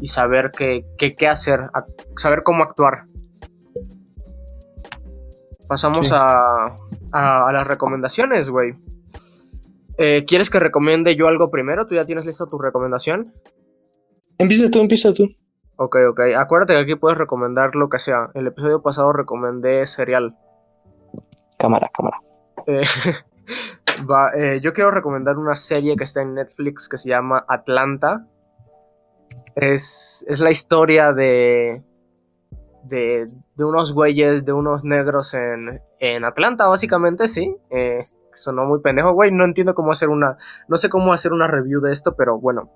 y 0.00 0.06
saber 0.06 0.50
qué, 0.56 0.86
qué, 0.98 1.14
qué 1.16 1.28
hacer, 1.28 1.60
ac- 1.72 1.94
saber 2.16 2.42
cómo 2.42 2.62
actuar. 2.62 3.06
Pasamos 5.68 6.08
Sí. 6.08 6.14
a, 6.16 6.66
a, 7.12 7.48
a 7.48 7.52
las 7.52 7.66
recomendaciones, 7.66 8.50
güey. 8.50 8.74
Eh, 9.96 10.24
¿Quieres 10.26 10.50
que 10.50 10.58
recomiende 10.60 11.16
yo 11.16 11.28
algo 11.28 11.50
primero? 11.50 11.86
¿Tú 11.86 11.94
ya 11.94 12.04
tienes 12.04 12.26
lista 12.26 12.46
tu 12.46 12.58
recomendación? 12.58 13.32
Empieza 14.38 14.70
tú, 14.70 14.80
empieza 14.80 15.12
tú. 15.12 15.28
Ok, 15.76 15.96
ok. 16.10 16.20
Acuérdate 16.36 16.74
que 16.74 16.80
aquí 16.80 16.94
puedes 16.94 17.18
recomendar 17.18 17.74
lo 17.74 17.88
que 17.88 17.98
sea. 17.98 18.30
El 18.34 18.46
episodio 18.46 18.82
pasado 18.82 19.12
recomendé 19.12 19.84
serial. 19.86 20.36
Cámara, 21.58 21.90
cámara. 21.92 22.20
Eh, 22.66 22.84
va, 24.10 24.30
eh, 24.36 24.60
yo 24.60 24.72
quiero 24.72 24.90
recomendar 24.90 25.36
una 25.36 25.56
serie 25.56 25.96
que 25.96 26.04
está 26.04 26.22
en 26.22 26.34
Netflix 26.34 26.88
que 26.88 26.98
se 26.98 27.08
llama 27.08 27.44
Atlanta. 27.48 28.26
Es, 29.56 30.24
es 30.28 30.40
la 30.40 30.50
historia 30.50 31.12
de, 31.12 31.82
de, 32.84 33.28
de 33.56 33.64
unos 33.64 33.92
güeyes, 33.92 34.44
de 34.44 34.52
unos 34.52 34.84
negros 34.84 35.34
en, 35.34 35.80
en 35.98 36.24
Atlanta, 36.24 36.68
básicamente, 36.68 37.26
sí. 37.28 37.56
Eh, 37.70 38.06
sonó 38.32 38.64
muy 38.64 38.80
pendejo, 38.80 39.12
güey. 39.12 39.32
No 39.32 39.44
entiendo 39.44 39.74
cómo 39.74 39.92
hacer 39.92 40.08
una. 40.08 40.36
No 40.68 40.76
sé 40.76 40.88
cómo 40.88 41.12
hacer 41.12 41.32
una 41.32 41.46
review 41.48 41.80
de 41.80 41.92
esto, 41.92 42.14
pero 42.16 42.38
bueno. 42.38 42.70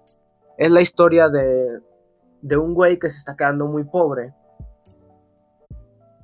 Es 0.58 0.70
la 0.70 0.80
historia 0.80 1.28
de, 1.28 1.80
de 2.42 2.56
un 2.56 2.74
güey 2.74 2.98
que 2.98 3.08
se 3.08 3.18
está 3.18 3.36
quedando 3.36 3.66
muy 3.66 3.84
pobre. 3.84 4.34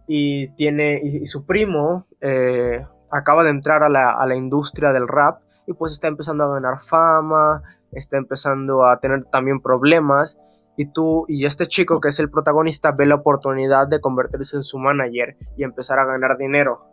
Y 0.07 0.49
tiene. 0.57 1.01
Y, 1.03 1.24
su 1.24 1.47
primo. 1.47 2.07
eh, 2.20 2.85
acaba 3.11 3.45
de 3.45 3.51
entrar 3.51 3.85
a 3.85 3.89
la, 3.89 4.11
a 4.11 4.26
la 4.26 4.35
industria 4.35 4.93
del 4.93 5.09
rap. 5.09 5.41
Y 5.66 5.72
pues 5.72 5.93
está 5.93 6.09
empezando 6.09 6.45
a 6.45 6.55
ganar 6.55 6.80
fama. 6.80 7.62
Está 7.93 8.16
empezando 8.16 8.85
a 8.85 8.99
tener 8.99 9.24
también 9.26 9.61
problemas. 9.61 10.39
Y 10.76 10.87
tú 10.87 11.24
y 11.28 11.45
este 11.45 11.66
chico 11.66 12.01
que 12.01 12.09
es 12.09 12.18
el 12.18 12.28
protagonista 12.28 12.91
ve 12.91 13.07
la 13.07 13.14
oportunidad 13.14 13.87
de 13.87 14.01
convertirse 14.01 14.57
en 14.57 14.62
su 14.62 14.78
manager 14.78 15.37
y 15.57 15.62
empezar 15.62 16.01
a 16.01 16.05
ganar 16.05 16.37
dinero. 16.37 16.87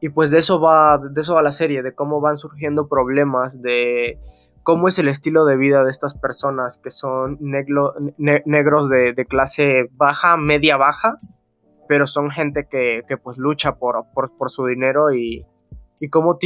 Y 0.00 0.08
pues 0.10 0.30
de 0.30 0.38
eso 0.38 0.60
va, 0.60 0.98
de 0.98 1.20
eso 1.20 1.34
va 1.34 1.42
la 1.42 1.50
serie, 1.50 1.82
de 1.82 1.94
cómo 1.94 2.20
van 2.20 2.36
surgiendo 2.36 2.88
problemas, 2.88 3.62
de 3.62 4.20
cómo 4.62 4.88
es 4.88 4.98
el 4.98 5.08
estilo 5.08 5.44
de 5.44 5.56
vida 5.56 5.84
de 5.84 5.90
estas 5.90 6.16
personas 6.16 6.78
que 6.78 6.90
son 6.90 7.38
negro- 7.40 7.94
ne- 8.18 8.42
negros 8.46 8.88
de, 8.88 9.14
clase 9.28 9.88
baja, 9.92 10.36
media 10.36 10.76
baja, 10.76 11.16
pero 11.88 12.06
son 12.06 12.30
gente 12.30 12.66
que, 12.70 13.02
pues 13.22 13.38
lucha 13.38 13.76
por, 13.76 14.06
su 14.48 14.66
dinero 14.66 15.12
y, 15.12 15.46
y 16.00 16.08
cómo, 16.08 16.38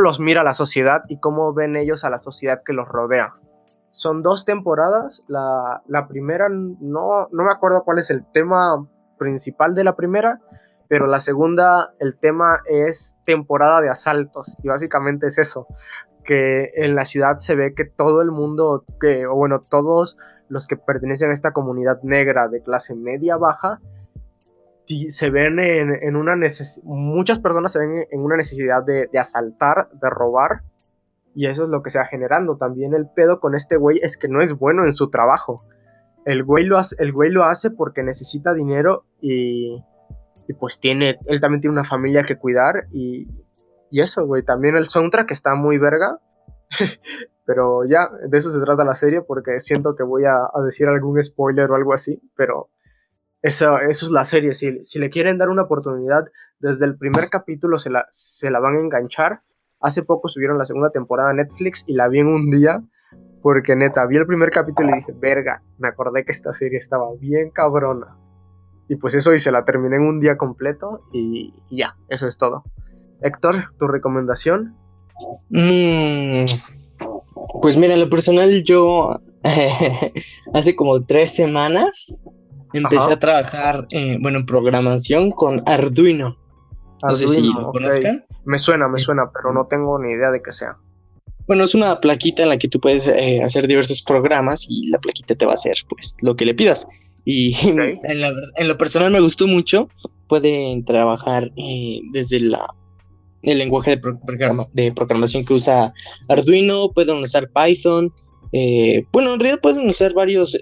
los 0.00 0.20
mira 0.20 0.42
la 0.42 0.54
sociedad 0.54 1.02
y 1.08 1.18
cómo 1.20 1.54
ven 1.54 1.76
ellos 1.76 2.04
a 2.04 2.10
la 2.10 2.18
sociedad 2.18 2.62
que 2.64 2.72
los 2.72 2.88
rodea. 2.88 3.34
Son 3.90 4.22
dos 4.22 4.44
temporadas, 4.44 5.22
la, 5.28 5.82
primera 6.08 6.48
no 6.48 7.28
me 7.30 7.52
acuerdo 7.52 7.84
cuál 7.84 7.98
es 7.98 8.10
el 8.10 8.26
tema 8.32 8.86
principal 9.18 9.74
de 9.74 9.84
la 9.84 9.94
primera, 9.94 10.40
pero 10.88 11.06
la 11.06 11.20
segunda, 11.20 11.94
el 11.98 12.18
tema 12.18 12.60
es 12.66 13.16
temporada 13.24 13.80
de 13.80 13.88
asaltos, 13.88 14.56
y 14.62 14.68
básicamente 14.68 15.28
es 15.28 15.38
eso, 15.38 15.66
que 16.24 16.72
en 16.74 16.94
la 16.94 17.04
ciudad 17.04 17.38
se 17.38 17.54
ve 17.54 17.74
que 17.74 17.84
todo 17.84 18.22
el 18.22 18.30
mundo, 18.30 18.84
que, 19.00 19.26
o 19.26 19.34
bueno, 19.34 19.60
todos 19.60 20.18
los 20.48 20.66
que 20.66 20.76
pertenecen 20.76 21.30
a 21.30 21.34
esta 21.34 21.52
comunidad 21.52 22.02
negra 22.02 22.48
de 22.48 22.62
clase 22.62 22.94
media 22.94 23.36
baja, 23.36 23.80
se 24.86 25.30
ven 25.30 25.58
en, 25.58 25.94
en 26.02 26.16
una 26.16 26.36
necesidad, 26.36 26.84
muchas 26.84 27.38
personas 27.38 27.72
se 27.72 27.78
ven 27.78 28.06
en 28.10 28.20
una 28.20 28.36
necesidad 28.36 28.82
de, 28.82 29.08
de 29.12 29.18
asaltar, 29.18 29.88
de 29.90 30.10
robar, 30.10 30.62
y 31.34 31.46
eso 31.46 31.64
es 31.64 31.70
lo 31.70 31.82
que 31.82 31.90
se 31.90 31.98
va 31.98 32.04
generando. 32.04 32.56
También 32.56 32.94
el 32.94 33.08
pedo 33.08 33.40
con 33.40 33.54
este 33.54 33.76
güey 33.76 33.98
es 34.02 34.16
que 34.16 34.28
no 34.28 34.40
es 34.40 34.58
bueno 34.58 34.84
en 34.84 34.92
su 34.92 35.10
trabajo. 35.10 35.64
El 36.24 36.44
güey 36.44 36.64
lo 36.64 36.78
hace, 36.78 36.96
el 36.98 37.12
güey 37.12 37.30
lo 37.30 37.44
hace 37.44 37.70
porque 37.70 38.02
necesita 38.02 38.54
dinero 38.54 39.04
y, 39.20 39.82
y 40.46 40.52
pues 40.54 40.78
tiene, 40.78 41.18
él 41.26 41.40
también 41.40 41.60
tiene 41.60 41.72
una 41.72 41.84
familia 41.84 42.22
que 42.24 42.36
cuidar 42.36 42.86
y, 42.92 43.26
y 43.90 44.00
eso, 44.00 44.26
güey. 44.26 44.42
También 44.42 44.76
el 44.76 44.86
soundtrack 44.86 45.30
está 45.30 45.54
muy 45.54 45.78
verga. 45.78 46.18
pero 47.46 47.84
ya, 47.84 48.08
de 48.28 48.38
eso 48.38 48.50
se 48.50 48.60
trata 48.60 48.84
la 48.84 48.94
serie 48.94 49.20
porque 49.20 49.60
siento 49.60 49.94
que 49.94 50.02
voy 50.02 50.24
a, 50.24 50.36
a 50.36 50.62
decir 50.64 50.88
algún 50.88 51.22
spoiler 51.22 51.70
o 51.70 51.74
algo 51.74 51.92
así, 51.92 52.22
pero 52.36 52.70
eso, 53.44 53.78
eso 53.78 54.06
es 54.06 54.12
la 54.12 54.24
serie. 54.24 54.54
Si, 54.54 54.80
si 54.80 54.98
le 54.98 55.10
quieren 55.10 55.36
dar 55.36 55.50
una 55.50 55.62
oportunidad, 55.64 56.24
desde 56.58 56.86
el 56.86 56.96
primer 56.96 57.28
capítulo 57.28 57.76
se 57.76 57.90
la, 57.90 58.06
se 58.10 58.50
la 58.50 58.58
van 58.58 58.76
a 58.76 58.80
enganchar. 58.80 59.42
Hace 59.80 60.02
poco 60.02 60.28
subieron 60.28 60.56
la 60.56 60.64
segunda 60.64 60.90
temporada 60.90 61.30
a 61.30 61.34
Netflix 61.34 61.84
y 61.86 61.92
la 61.92 62.08
vi 62.08 62.20
en 62.20 62.28
un 62.28 62.50
día. 62.50 62.82
Porque 63.42 63.76
neta, 63.76 64.06
vi 64.06 64.16
el 64.16 64.26
primer 64.26 64.48
capítulo 64.48 64.88
y 64.88 64.94
dije, 64.94 65.12
verga, 65.14 65.62
me 65.76 65.88
acordé 65.88 66.24
que 66.24 66.32
esta 66.32 66.54
serie 66.54 66.78
estaba 66.78 67.04
bien 67.20 67.50
cabrona. 67.50 68.16
Y 68.88 68.96
pues 68.96 69.14
eso, 69.14 69.34
y 69.34 69.38
se 69.38 69.52
la 69.52 69.66
terminé 69.66 69.96
en 69.96 70.02
un 70.04 70.20
día 70.20 70.38
completo 70.38 71.02
y, 71.12 71.52
y 71.68 71.80
ya, 71.80 71.96
eso 72.08 72.26
es 72.26 72.38
todo. 72.38 72.64
Héctor, 73.24 73.72
¿tu 73.78 73.88
recomendación? 73.88 74.76
Mm, 75.48 76.44
pues 77.62 77.78
mira, 77.78 77.94
en 77.94 78.00
lo 78.00 78.10
personal 78.10 78.62
yo 78.64 79.18
hace 80.52 80.76
como 80.76 81.02
tres 81.06 81.34
semanas 81.34 82.20
empecé 82.74 83.06
Ajá. 83.06 83.14
a 83.14 83.18
trabajar, 83.18 83.86
eh, 83.90 84.18
bueno, 84.20 84.40
en 84.40 84.46
programación 84.46 85.30
con 85.30 85.62
Arduino. 85.64 86.36
No 87.02 87.14
sé 87.14 87.26
si 87.26 87.42
lo 87.42 87.72
conozcan. 87.72 88.24
Me 88.44 88.58
suena, 88.58 88.88
me 88.88 88.98
suena, 88.98 89.30
pero 89.32 89.54
no 89.54 89.66
tengo 89.66 89.98
ni 89.98 90.12
idea 90.12 90.30
de 90.30 90.42
qué 90.42 90.52
sea. 90.52 90.76
Bueno, 91.46 91.64
es 91.64 91.74
una 91.74 92.00
plaquita 92.00 92.42
en 92.42 92.50
la 92.50 92.58
que 92.58 92.68
tú 92.68 92.78
puedes 92.78 93.06
eh, 93.06 93.42
hacer 93.42 93.66
diversos 93.66 94.02
programas 94.02 94.66
y 94.68 94.88
la 94.88 94.98
plaquita 94.98 95.34
te 95.34 95.46
va 95.46 95.52
a 95.52 95.54
hacer 95.54 95.76
pues 95.88 96.14
lo 96.20 96.36
que 96.36 96.44
le 96.44 96.54
pidas. 96.54 96.86
Y 97.24 97.54
la 97.72 98.32
en 98.56 98.68
lo 98.68 98.76
personal 98.76 99.10
me 99.10 99.20
gustó 99.20 99.46
mucho 99.46 99.88
pueden 100.28 100.84
trabajar 100.84 101.50
eh, 101.56 102.00
desde 102.12 102.40
la, 102.40 102.66
el 103.44 103.58
lenguaje 103.58 103.92
de, 103.92 103.96
pro- 103.98 104.18
programa- 104.24 104.68
de 104.72 104.92
programación 104.92 105.44
que 105.44 105.54
usa 105.54 105.92
Arduino, 106.28 106.90
pueden 106.90 107.16
usar 107.22 107.50
Python. 107.50 108.12
eh, 108.52 109.04
bueno, 109.12 109.34
en 109.34 109.40
realidad 109.40 109.60
pueden 109.62 109.88
usar 109.88 110.12
varios 110.14 110.56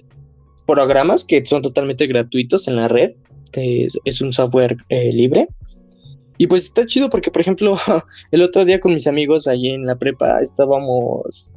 programas 0.66 1.24
que 1.24 1.44
son 1.44 1.62
totalmente 1.62 2.06
gratuitos 2.06 2.68
en 2.68 2.76
la 2.76 2.88
red. 2.88 3.12
es, 3.54 3.98
es 4.04 4.20
un 4.20 4.32
software 4.32 4.76
eh, 4.88 5.12
libre. 5.12 5.46
Y 6.38 6.46
pues 6.46 6.64
está 6.64 6.86
chido 6.86 7.08
porque, 7.10 7.30
por 7.30 7.42
ejemplo, 7.42 7.76
el 8.32 8.42
otro 8.42 8.64
día 8.64 8.80
con 8.80 8.94
mis 8.94 9.06
amigos 9.06 9.46
ahí 9.46 9.68
en 9.68 9.84
la 9.86 9.96
prepa 9.98 10.40
estábamos 10.40 11.52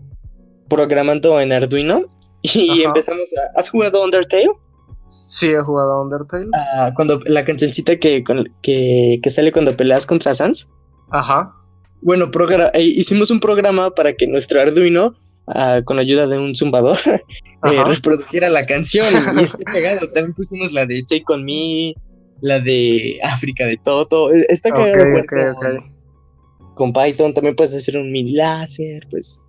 programando 0.70 1.40
en 1.40 1.52
Arduino 1.52 2.02
y 2.42 2.70
Ajá. 2.72 2.82
empezamos 2.90 3.30
a... 3.38 3.60
¿Has 3.60 3.70
jugado 3.70 4.04
Undertale? 4.04 4.50
Sí, 5.08 5.48
he 5.48 5.62
jugado 5.62 6.02
Undertale. 6.02 6.48
Ah, 6.54 6.92
cuando 6.96 7.20
la 7.26 7.46
cancioncita 7.46 7.96
que, 7.98 8.24
que, 8.62 9.20
que 9.22 9.30
sale 9.30 9.52
cuando 9.52 9.78
peleas 9.78 10.06
contra 10.06 10.34
Sans. 10.34 10.68
Ajá. 11.16 11.56
Bueno, 12.02 12.30
eh, 12.74 12.84
hicimos 12.84 13.32
un 13.32 13.40
programa 13.40 13.90
para 13.90 14.14
que 14.14 14.28
nuestro 14.28 14.62
Arduino, 14.62 15.16
ah, 15.48 15.82
con 15.84 15.98
ayuda 15.98 16.28
de 16.28 16.38
un 16.38 16.56
zumbador, 16.56 16.98
eh, 17.08 17.84
reprodujera 17.86 18.50
la 18.50 18.66
canción. 18.66 19.08
Y 19.40 19.44
está 19.44 19.72
pegado. 19.72 20.10
También 20.12 20.34
pusimos 20.34 20.74
la 20.74 20.86
de 20.86 21.04
Take 21.04 21.24
On 21.30 21.44
Me, 21.44 21.96
la 22.42 22.60
de 22.60 23.18
África 23.24 23.66
de 23.66 23.78
Toto. 23.78 24.32
Eh, 24.32 24.46
Está 24.50 24.72
cagado 24.72 25.24
con, 26.76 26.92
Python. 26.92 27.34
También 27.34 27.56
puedes 27.56 27.74
hacer 27.74 27.98
un 27.98 28.12
mini 28.12 28.34
láser. 28.34 29.08
Pues 29.10 29.48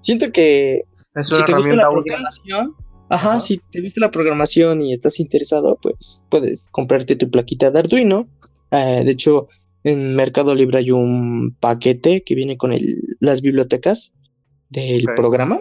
siento 0.00 0.30
que 0.32 0.82
Es 1.14 1.28
si 1.28 1.44
te 1.44 1.54
gusta 1.54 1.76
la 1.76 1.88
programación, 1.88 2.74
ajá, 3.08 3.30
Ajá. 3.30 3.40
si 3.40 3.58
te 3.70 3.80
gusta 3.80 4.00
la 4.00 4.10
programación 4.10 4.82
y 4.82 4.92
estás 4.92 5.20
interesado, 5.20 5.78
pues 5.80 6.26
puedes 6.28 6.68
comprarte 6.72 7.14
tu 7.14 7.30
plaquita 7.30 7.70
de 7.70 7.78
Arduino. 7.78 8.28
De 8.70 9.10
hecho, 9.10 9.48
en 9.86 10.14
Mercado 10.14 10.54
Libre 10.54 10.78
hay 10.78 10.90
un 10.90 11.54
paquete 11.60 12.22
que 12.22 12.34
viene 12.34 12.56
con 12.56 12.72
el- 12.72 13.00
las 13.20 13.40
bibliotecas 13.40 14.12
del 14.68 15.04
programa, 15.14 15.60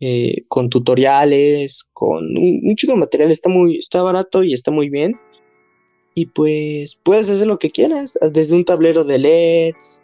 eh, 0.00 0.44
con 0.48 0.68
tutoriales, 0.68 1.88
con 1.94 2.36
un, 2.36 2.60
un 2.62 2.76
chico 2.76 2.92
de 2.92 2.98
material. 2.98 3.30
Está 3.30 3.48
muy, 3.48 3.78
está 3.78 4.02
barato 4.02 4.42
y 4.42 4.52
está 4.52 4.70
muy 4.70 4.90
bien. 4.90 5.14
Y 6.14 6.26
pues 6.26 6.98
puedes 7.02 7.28
hacer 7.30 7.46
lo 7.46 7.58
que 7.58 7.70
quieras, 7.70 8.18
desde 8.32 8.56
un 8.56 8.64
tablero 8.64 9.04
de 9.04 9.18
LEDs. 9.18 10.02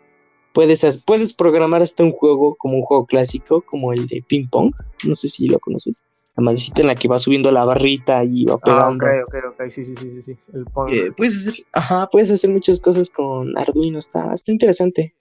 Puedes, 0.54 1.02
puedes 1.06 1.32
programar 1.32 1.80
hasta 1.82 2.04
un 2.04 2.12
juego 2.12 2.54
como 2.56 2.76
un 2.76 2.82
juego 2.82 3.06
clásico, 3.06 3.62
como 3.62 3.92
el 3.92 4.06
de 4.06 4.22
ping 4.26 4.46
pong. 4.50 4.72
No 5.04 5.14
sé 5.14 5.28
si 5.28 5.46
lo 5.46 5.58
conoces. 5.58 6.02
La 6.36 6.42
madrecita 6.44 6.80
en 6.80 6.86
la 6.88 6.94
que 6.94 7.08
va 7.08 7.18
subiendo 7.18 7.50
la 7.52 7.64
barrita 7.64 8.24
y 8.24 8.44
va 8.46 8.54
Ah, 8.54 8.58
pegando. 8.64 9.04
ok, 9.04 9.12
ok, 9.26 9.34
ok. 9.60 9.68
Sí, 9.68 9.84
sí, 9.84 9.94
sí, 9.94 10.10
sí. 10.10 10.22
sí. 10.22 10.36
El 10.54 10.64
Pong. 10.66 10.88
Eh, 10.90 11.12
puedes 11.16 11.36
hacer, 11.36 11.64
ajá, 11.72 12.08
puedes 12.10 12.30
hacer 12.30 12.48
muchas 12.50 12.80
cosas 12.80 13.10
con 13.10 13.56
Arduino, 13.58 13.98
está, 13.98 14.32
está 14.32 14.50
interesante. 14.50 15.14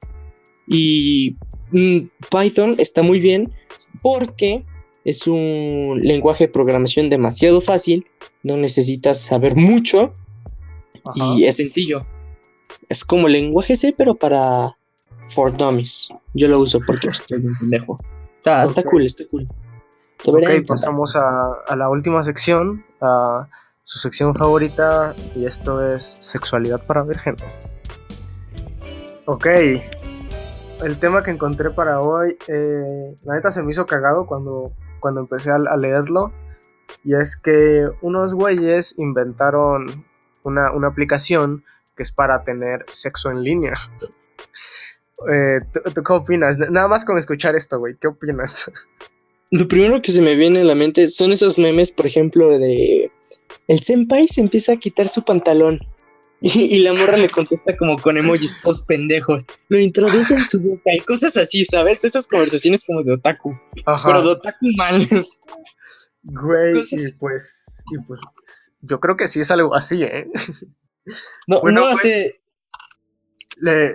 Y 0.68 1.36
mm, 1.72 2.08
Python 2.30 2.76
está 2.78 3.04
muy 3.04 3.20
bien 3.20 3.52
porque 4.02 4.64
es 5.04 5.28
un 5.28 6.00
lenguaje 6.02 6.46
de 6.46 6.54
programación 6.54 7.10
demasiado 7.10 7.60
fácil, 7.60 8.06
no 8.44 8.56
necesitas 8.56 9.20
saber 9.20 9.56
mucho 9.56 10.14
Ajá. 11.08 11.14
y 11.36 11.46
es 11.46 11.58
sencillo. 11.58 12.06
Es 12.88 13.04
como 13.04 13.28
el 13.28 13.34
lenguaje 13.34 13.76
C, 13.76 13.94
pero 13.98 14.16
para 14.16 14.78
for 15.26 15.56
dummies. 15.56 16.08
Yo 16.34 16.48
lo 16.48 16.60
uso 16.60 16.80
porque 16.86 17.10
estoy 17.10 17.40
un 17.40 17.54
pendejo. 17.60 18.00
Está, 18.34 18.64
está 18.64 18.82
Ok. 18.82 18.88
cool, 18.92 19.06
está 19.06 19.24
cool. 19.30 19.48
Ok, 20.26 20.38
intentar. 20.40 20.64
pasamos 20.68 21.16
a, 21.16 21.52
a 21.68 21.76
la 21.76 21.90
última 21.90 22.24
sección, 22.24 22.86
a 23.02 23.48
su 23.84 24.00
sección 24.00 24.36
favorita, 24.36 25.14
y 25.36 25.46
esto 25.46 25.86
es 25.86 26.18
sexualidad 26.20 26.86
para 26.86 27.04
vírgenes. 27.04 27.76
Ok, 29.26 29.48
el 30.84 31.00
tema 31.00 31.24
que 31.24 31.32
encontré 31.32 31.70
para 31.70 32.00
hoy, 32.00 32.38
eh, 32.48 33.18
la 33.24 33.36
neta 33.36 33.52
se 33.52 33.64
me 33.64 33.72
hizo 33.72 33.86
cagado 33.86 34.26
cuando, 34.26 34.74
cuando 35.00 35.22
empecé 35.22 35.52
a, 35.52 35.56
a 35.56 35.78
leerlo, 35.78 36.32
y 37.04 37.16
es 37.16 37.38
que 37.38 37.88
unos 38.02 38.34
güeyes 38.34 38.98
inventaron 39.00 40.06
una, 40.44 40.72
una 40.72 40.88
aplicación 40.88 41.64
que 41.96 42.04
es 42.04 42.12
para 42.12 42.44
tener 42.44 42.84
sexo 42.88 43.32
en 43.32 43.44
línea. 43.44 43.74
Eh, 45.32 45.60
¿tú, 45.72 45.82
tú 45.94 46.02
qué 46.02 46.14
opinas? 46.14 46.58
Nada 46.58 46.88
más 46.88 47.06
con 47.06 47.16
escuchar 47.16 47.54
esto, 47.54 47.78
güey, 47.78 47.96
¿qué 47.96 48.08
opinas? 48.08 48.72
Lo 49.52 49.68
primero 49.68 50.02
que 50.02 50.12
se 50.12 50.22
me 50.22 50.36
viene 50.36 50.62
a 50.62 50.64
la 50.64 50.76
mente 50.76 51.08
son 51.08 51.32
esos 51.34 51.58
memes, 51.58 51.92
por 51.92 52.08
ejemplo, 52.08 52.50
de 52.58 53.12
el 53.68 53.80
senpai 53.82 54.28
se 54.28 54.42
empieza 54.42 54.74
a 54.74 54.78
quitar 54.78 55.08
su 55.10 55.24
pantalón 55.24 55.80
y, 56.42 56.76
y 56.76 56.80
la 56.80 56.94
morra 56.94 57.18
le 57.18 57.30
contesta 57.30 57.76
como 57.78 57.98
con 58.00 58.18
emojis, 58.18 58.56
sos 58.58 58.80
pendejos. 58.86 59.46
Lo 59.70 59.78
introduce 59.80 60.34
en 60.34 60.46
su 60.46 60.60
boca 60.62 60.92
y 60.94 61.00
cosas 61.02 61.38
así, 61.38 61.66
¿sabes? 61.66 62.04
Esas 62.06 62.28
conversaciones 62.28 62.84
como 62.86 63.04
de 63.04 63.14
otaku, 63.14 63.54
Ajá. 63.86 64.08
pero 64.08 64.22
de 64.24 64.30
otaku 64.30 64.66
mal. 64.78 65.06
Güey, 66.24 66.74
Cosas- 66.74 67.06
y 67.08 67.12
pues, 67.20 67.84
y 67.92 67.98
pues, 68.08 68.22
yo 68.82 69.00
creo 69.00 69.18
que 69.18 69.28
sí 69.28 69.40
es 69.42 69.52
algo 69.52 69.76
así, 69.76 70.02
¿eh? 70.04 70.28
No, 71.48 71.60
Bueno, 71.62 71.82
no 71.82 71.88
pues-. 71.94 72.04
Le- 72.06 72.34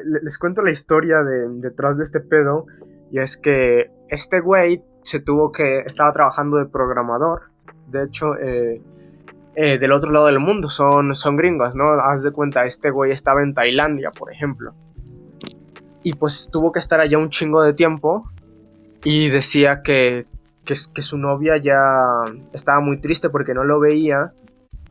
le- 0.04 0.20
les 0.22 0.38
cuento 0.38 0.60
la 0.62 0.70
historia 0.72 1.22
de, 1.22 1.46
detrás 1.60 1.96
de 1.98 2.02
este 2.04 2.20
pedo, 2.20 2.66
y 3.12 3.20
es 3.20 3.36
que 3.36 3.90
este 4.08 4.40
güey 4.40 4.82
se 5.06 5.20
tuvo 5.20 5.52
que, 5.52 5.78
estaba 5.80 6.12
trabajando 6.12 6.56
de 6.56 6.66
programador, 6.66 7.50
de 7.86 8.04
hecho, 8.04 8.36
eh, 8.36 8.82
eh, 9.54 9.78
del 9.78 9.92
otro 9.92 10.10
lado 10.10 10.26
del 10.26 10.40
mundo, 10.40 10.68
son, 10.68 11.14
son 11.14 11.36
gringos, 11.36 11.76
¿no? 11.76 11.92
Haz 11.92 12.24
de 12.24 12.32
cuenta, 12.32 12.64
este 12.64 12.90
güey 12.90 13.12
estaba 13.12 13.42
en 13.42 13.54
Tailandia, 13.54 14.10
por 14.10 14.32
ejemplo, 14.32 14.72
y 16.02 16.12
pues 16.14 16.48
tuvo 16.52 16.72
que 16.72 16.80
estar 16.80 17.00
allá 17.00 17.18
un 17.18 17.30
chingo 17.30 17.62
de 17.62 17.72
tiempo, 17.72 18.24
y 19.04 19.28
decía 19.28 19.80
que, 19.80 20.26
que, 20.64 20.74
su 20.74 21.18
novia 21.18 21.56
ya 21.56 21.84
estaba 22.52 22.80
muy 22.80 23.00
triste 23.00 23.30
porque 23.30 23.54
no 23.54 23.62
lo 23.62 23.78
veía, 23.78 24.32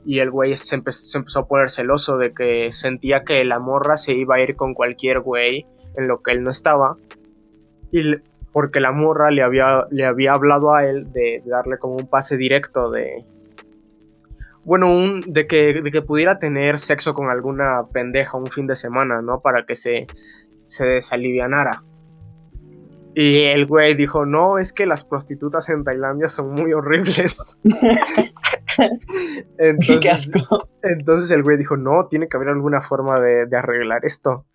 y 0.05 0.19
el 0.19 0.31
güey 0.31 0.55
se, 0.55 0.81
se 0.91 1.17
empezó 1.17 1.39
a 1.39 1.47
poner 1.47 1.69
celoso 1.69 2.17
de 2.17 2.33
que 2.33 2.71
sentía 2.71 3.25
que 3.25 3.43
la 3.43 3.59
morra 3.59 3.97
se 3.97 4.13
iba 4.13 4.35
a 4.35 4.39
ir 4.39 4.55
con 4.55 4.73
cualquier 4.73 5.19
güey 5.19 5.65
en 5.97 6.07
lo 6.07 6.21
que 6.21 6.31
él 6.31 6.43
no 6.43 6.51
estaba. 6.51 6.95
Y 7.91 8.03
porque 8.55 8.79
la 8.79 8.93
morra 8.93 9.31
le 9.31 9.43
había, 9.43 9.85
le 9.91 10.05
había 10.05 10.31
hablado 10.31 10.73
a 10.73 10.85
él 10.85 11.11
de, 11.11 11.43
darle 11.45 11.77
como 11.77 11.95
un 11.95 12.07
pase 12.07 12.37
directo 12.37 12.89
de... 12.89 13.25
Bueno, 14.63 14.95
un, 14.95 15.25
de, 15.27 15.45
que, 15.45 15.81
de 15.81 15.91
que 15.91 16.01
pudiera 16.01 16.39
tener 16.39 16.79
sexo 16.79 17.13
con 17.13 17.29
alguna 17.29 17.83
pendeja 17.91 18.37
un 18.37 18.47
fin 18.47 18.65
de 18.65 18.75
semana, 18.75 19.21
¿no? 19.21 19.41
Para 19.41 19.65
que 19.65 19.75
se, 19.75 20.07
se 20.67 20.85
desalivianara. 20.85 21.83
Y 23.13 23.41
el 23.41 23.65
güey 23.65 23.93
dijo, 23.93 24.25
no, 24.25 24.57
es 24.57 24.71
que 24.71 24.85
las 24.85 25.03
prostitutas 25.03 25.67
en 25.67 25.83
Tailandia 25.83 26.29
son 26.29 26.51
muy 26.51 26.71
horribles. 26.71 27.59
Entonces, 29.57 29.99
Qué 29.99 30.09
asco. 30.09 30.69
entonces 30.81 31.29
el 31.31 31.43
güey 31.43 31.57
dijo, 31.57 31.75
no, 31.75 32.07
tiene 32.09 32.29
que 32.29 32.37
haber 32.37 32.49
alguna 32.49 32.79
forma 32.79 33.19
de, 33.19 33.47
de 33.47 33.57
arreglar 33.57 34.05
esto. 34.05 34.45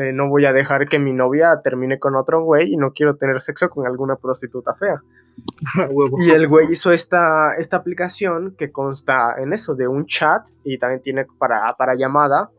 Eh, 0.00 0.12
no 0.12 0.28
voy 0.28 0.44
a 0.44 0.52
dejar 0.52 0.86
que 0.88 0.98
mi 0.98 1.12
novia 1.12 1.60
termine 1.64 1.98
con 1.98 2.14
otro 2.14 2.42
güey 2.44 2.72
y 2.72 2.76
no 2.76 2.92
quiero 2.92 3.16
tener 3.16 3.40
sexo 3.40 3.68
con 3.70 3.86
alguna 3.86 4.14
prostituta 4.16 4.74
fea. 4.74 5.02
Y 6.20 6.30
el 6.30 6.46
güey 6.48 6.66
hizo 6.70 6.92
esta, 6.92 7.54
esta 7.58 7.76
aplicación 7.78 8.54
que 8.56 8.70
consta 8.70 9.34
en 9.38 9.52
eso, 9.52 9.74
de 9.74 9.88
un 9.88 10.06
chat 10.06 10.46
y 10.64 10.78
también 10.78 11.00
tiene 11.02 11.26
para, 11.38 11.74
para 11.78 11.94
llamada, 11.96 12.50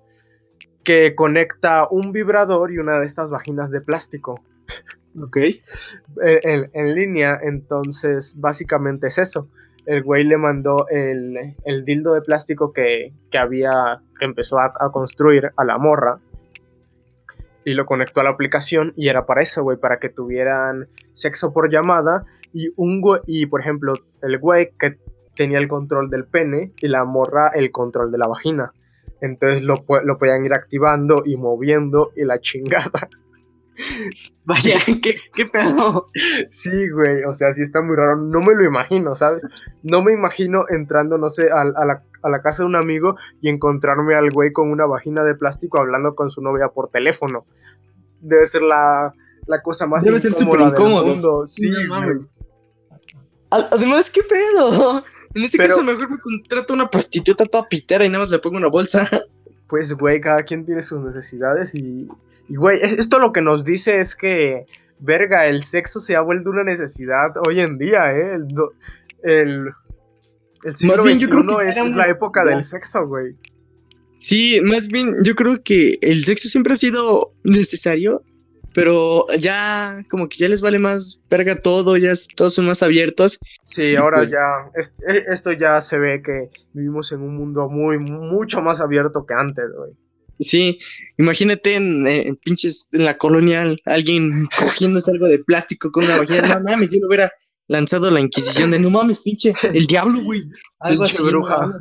que 0.84 1.14
conecta 1.16 1.88
un 1.90 2.12
vibrador 2.12 2.72
y 2.72 2.78
una 2.78 3.00
de 3.00 3.06
estas 3.06 3.32
vaginas 3.32 3.70
de 3.72 3.82
plástico 3.82 4.42
Ok. 5.22 5.38
en, 5.38 5.60
en- 6.44 6.70
en 6.74 6.96
línea. 6.96 7.40
Entonces, 7.42 8.36
básicamente 8.40 9.08
es 9.08 9.18
eso. 9.18 9.48
El 9.86 10.04
güey 10.04 10.24
le 10.24 10.38
mandó 10.38 10.88
el, 10.90 11.56
el 11.66 11.86
dildo 11.86 12.14
de 12.14 12.22
plástico 12.22 12.72
que, 12.74 13.14
que 13.32 13.38
había, 13.38 14.02
que 14.20 14.26
empezó 14.26 14.58
a, 14.60 14.74
a 14.80 14.92
construir 14.92 15.52
a 15.56 15.64
la 15.64 15.78
morra. 15.78 16.20
Y 17.70 17.76
lo 17.76 17.86
conectó 17.86 18.20
a 18.20 18.24
la 18.24 18.32
aplicación 18.32 18.94
y 18.98 19.10
era 19.10 19.28
para 19.28 19.44
eso, 19.44 19.62
güey, 19.62 19.78
para 19.78 20.00
que 20.00 20.10
tuvieran 20.10 20.88
sexo 21.12 21.54
por 21.54 21.70
llamada. 21.70 22.26
Y 22.52 22.70
un 22.78 23.00
güey, 23.00 23.22
y 23.28 23.46
por 23.46 23.62
ejemplo, 23.62 23.94
el 24.24 24.40
güey 24.40 24.72
que 24.80 24.98
tenía 25.36 25.60
el 25.60 25.68
control 25.68 26.10
del 26.10 26.26
pene 26.26 26.74
y 26.82 26.88
la 26.88 27.06
morra 27.06 27.52
el 27.54 27.70
control 27.70 28.12
de 28.12 28.18
la 28.18 28.26
vagina. 28.26 28.74
Entonces 29.22 29.62
lo, 29.62 29.86
lo 30.04 30.18
podían 30.18 30.44
ir 30.44 30.54
activando 30.56 31.22
y 31.24 31.38
moviendo 31.38 32.10
y 32.16 32.24
la 32.24 32.40
chingada. 32.42 33.08
Vaya, 34.46 34.76
¿qué, 35.02 35.16
qué 35.34 35.46
pedo? 35.46 36.08
Sí, 36.50 36.90
güey, 36.90 37.24
o 37.24 37.34
sea, 37.36 37.54
sí 37.54 37.62
está 37.64 37.82
muy 37.82 37.96
raro. 37.96 38.18
No 38.18 38.40
me 38.42 38.54
lo 38.56 38.64
imagino, 38.66 39.16
¿sabes? 39.16 39.44
No 39.84 40.02
me 40.02 40.14
imagino 40.14 40.66
entrando, 40.70 41.18
no 41.18 41.30
sé, 41.30 41.50
a, 41.52 41.62
a 41.62 41.86
la, 41.86 42.04
a 42.24 42.30
la 42.30 42.42
casa 42.42 42.64
de 42.64 42.68
un 42.68 42.76
amigo 42.76 43.16
y 43.42 43.50
encontrarme 43.50 44.16
al 44.16 44.32
güey 44.32 44.52
con 44.52 44.70
una 44.72 44.86
vagina 44.86 45.24
de 45.24 45.36
plástico 45.36 45.80
hablando 45.80 46.16
con 46.16 46.30
su 46.30 46.42
novia 46.42 46.70
por 46.70 46.90
teléfono. 46.90 47.46
Debe 48.22 48.46
ser 48.48 48.64
la, 48.64 49.14
la 49.48 49.62
cosa 49.62 49.88
más 49.88 50.04
Debe 50.04 50.20
ser 50.20 50.32
incómoda 50.32 50.52
súper 50.52 50.60
del 50.60 50.70
incómodo. 50.70 51.06
mundo. 51.06 51.48
Sí, 51.48 51.70
No 51.88 52.04
güey. 52.04 52.18
Además, 53.52 54.12
¿qué 54.12 54.22
pedo? 54.24 55.04
En 55.34 55.44
ese 55.44 55.58
Pero- 55.58 55.70
caso, 55.76 55.84
mejor 55.84 56.10
me 56.12 56.20
contrato 56.20 56.74
una 56.74 56.90
prostituta 56.90 57.46
toda 57.46 57.68
pitera 57.68 58.06
y 58.06 58.10
nada 58.10 58.24
más 58.24 58.30
le 58.30 58.40
pongo 58.40 58.58
una 58.58 58.68
bolsa. 58.68 59.08
pues, 59.68 59.94
güey, 59.94 60.20
cada 60.22 60.44
quien 60.44 60.66
tiene 60.66 60.82
sus 60.82 61.00
necesidades 61.02 61.74
y, 61.76 62.08
y, 62.50 62.56
güey, 62.56 62.80
es- 62.82 62.94
esto 63.00 63.20
lo 63.20 63.32
que 63.32 63.42
nos 63.42 63.64
dice 63.64 64.00
es 64.00 64.16
que, 64.16 64.66
verga, 65.00 65.46
el 65.48 65.64
sexo 65.64 66.00
se 66.00 66.16
ha 66.16 66.22
vuelto 66.22 66.50
una 66.50 66.64
necesidad 66.64 67.32
hoy 67.48 67.60
en 67.62 67.78
día, 67.78 68.12
¿eh? 68.14 68.36
El, 68.36 68.48
el, 69.24 69.70
el 70.64 70.74
siglo 70.74 71.04
bien, 71.04 71.20
yo 71.20 71.30
creo 71.30 71.46
que 71.58 71.66
es, 71.68 71.96
la 71.96 72.08
época 72.08 72.44
del 72.46 72.64
sexo, 72.64 73.08
güey. 73.08 73.36
Sí, 74.18 74.60
más 74.64 74.88
bien, 74.90 75.16
yo 75.24 75.34
creo 75.36 75.64
que 75.64 75.98
el 76.02 76.24
sexo 76.26 76.50
siempre 76.50 76.74
ha 76.74 76.76
sido 76.76 77.32
necesario, 77.46 78.22
pero 78.74 79.26
ya 79.40 80.04
como 80.10 80.28
que 80.28 80.38
ya 80.38 80.50
les 80.50 80.62
vale 80.62 80.78
más 80.78 81.24
verga 81.30 81.56
todo, 81.56 81.96
ya 81.96 82.12
todos 82.36 82.54
son 82.56 82.66
más 82.66 82.84
abiertos. 82.84 83.40
Sí, 83.64 83.96
ahora 83.96 84.18
pues- 84.20 84.32
ya, 84.32 84.70
es- 84.76 84.94
e- 85.08 85.32
esto 85.32 85.54
ya 85.54 85.80
se 85.80 85.98
ve 85.98 86.22
que 86.22 86.50
vivimos 86.74 87.12
en 87.14 87.22
un 87.22 87.36
mundo 87.38 87.70
muy, 87.70 87.98
mucho 87.98 88.62
más 88.62 88.82
abierto 88.82 89.26
que 89.26 89.34
antes, 89.34 89.66
güey. 89.76 89.92
Sí, 90.40 90.80
imagínate 91.18 91.76
en, 91.76 92.08
en 92.08 92.36
pinches, 92.38 92.88
en 92.94 93.04
la 93.04 93.18
colonial, 93.18 93.82
alguien 93.86 94.48
cogiéndose 94.60 95.12
algo 95.12 95.26
de 95.28 95.40
plástico 95.40 95.92
con 95.92 96.06
una 96.06 96.18
vagina, 96.18 96.56
no 96.56 96.62
mames, 96.64 96.92
yo 96.92 97.00
lo 97.02 97.08
hubiera 97.08 97.32
lanzado 97.68 98.10
la 98.10 98.20
Inquisición 98.22 98.72
de 98.72 98.80
no 98.80 98.90
mames, 98.90 99.20
pinche, 99.20 99.54
el 99.64 99.86
diablo, 99.86 100.24
güey. 100.24 100.44
Algo 100.80 101.04
Pinche 101.04 101.18
así. 101.18 101.30
bruja. 101.30 101.66
no. 101.68 101.74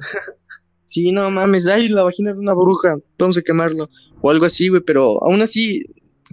Sí, 0.85 1.13
no 1.13 1.31
mames, 1.31 1.69
ay, 1.69 1.89
la 1.89 2.03
vagina 2.03 2.33
de 2.33 2.39
una 2.39 2.55
bruja, 2.55 2.97
vamos 3.19 3.37
a 3.39 3.43
quemarlo. 3.43 3.89
O 4.21 4.31
algo 4.31 4.47
así, 4.47 4.69
güey, 4.69 4.83
pero 4.83 5.23
aún 5.23 5.41
así, 5.43 5.85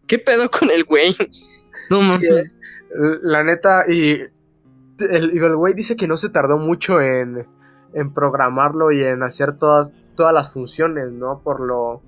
¿qué 0.07 0.17
pedo 0.17 0.49
con 0.49 0.71
el 0.71 0.83
güey? 0.83 1.13
No 1.89 2.01
mames. 2.01 2.57
La 3.21 3.43
neta, 3.43 3.85
y 3.87 4.11
el, 4.99 5.31
y 5.35 5.37
el 5.37 5.55
güey 5.55 5.75
dice 5.75 5.95
que 5.95 6.07
no 6.07 6.17
se 6.17 6.29
tardó 6.29 6.57
mucho 6.57 6.99
en, 6.99 7.45
en 7.93 8.13
programarlo 8.13 8.91
y 8.91 9.03
en 9.03 9.21
hacer 9.21 9.57
todas, 9.57 9.91
todas 10.15 10.33
las 10.33 10.51
funciones, 10.51 11.11
¿no? 11.11 11.41
Por 11.43 11.59
lo. 11.61 12.01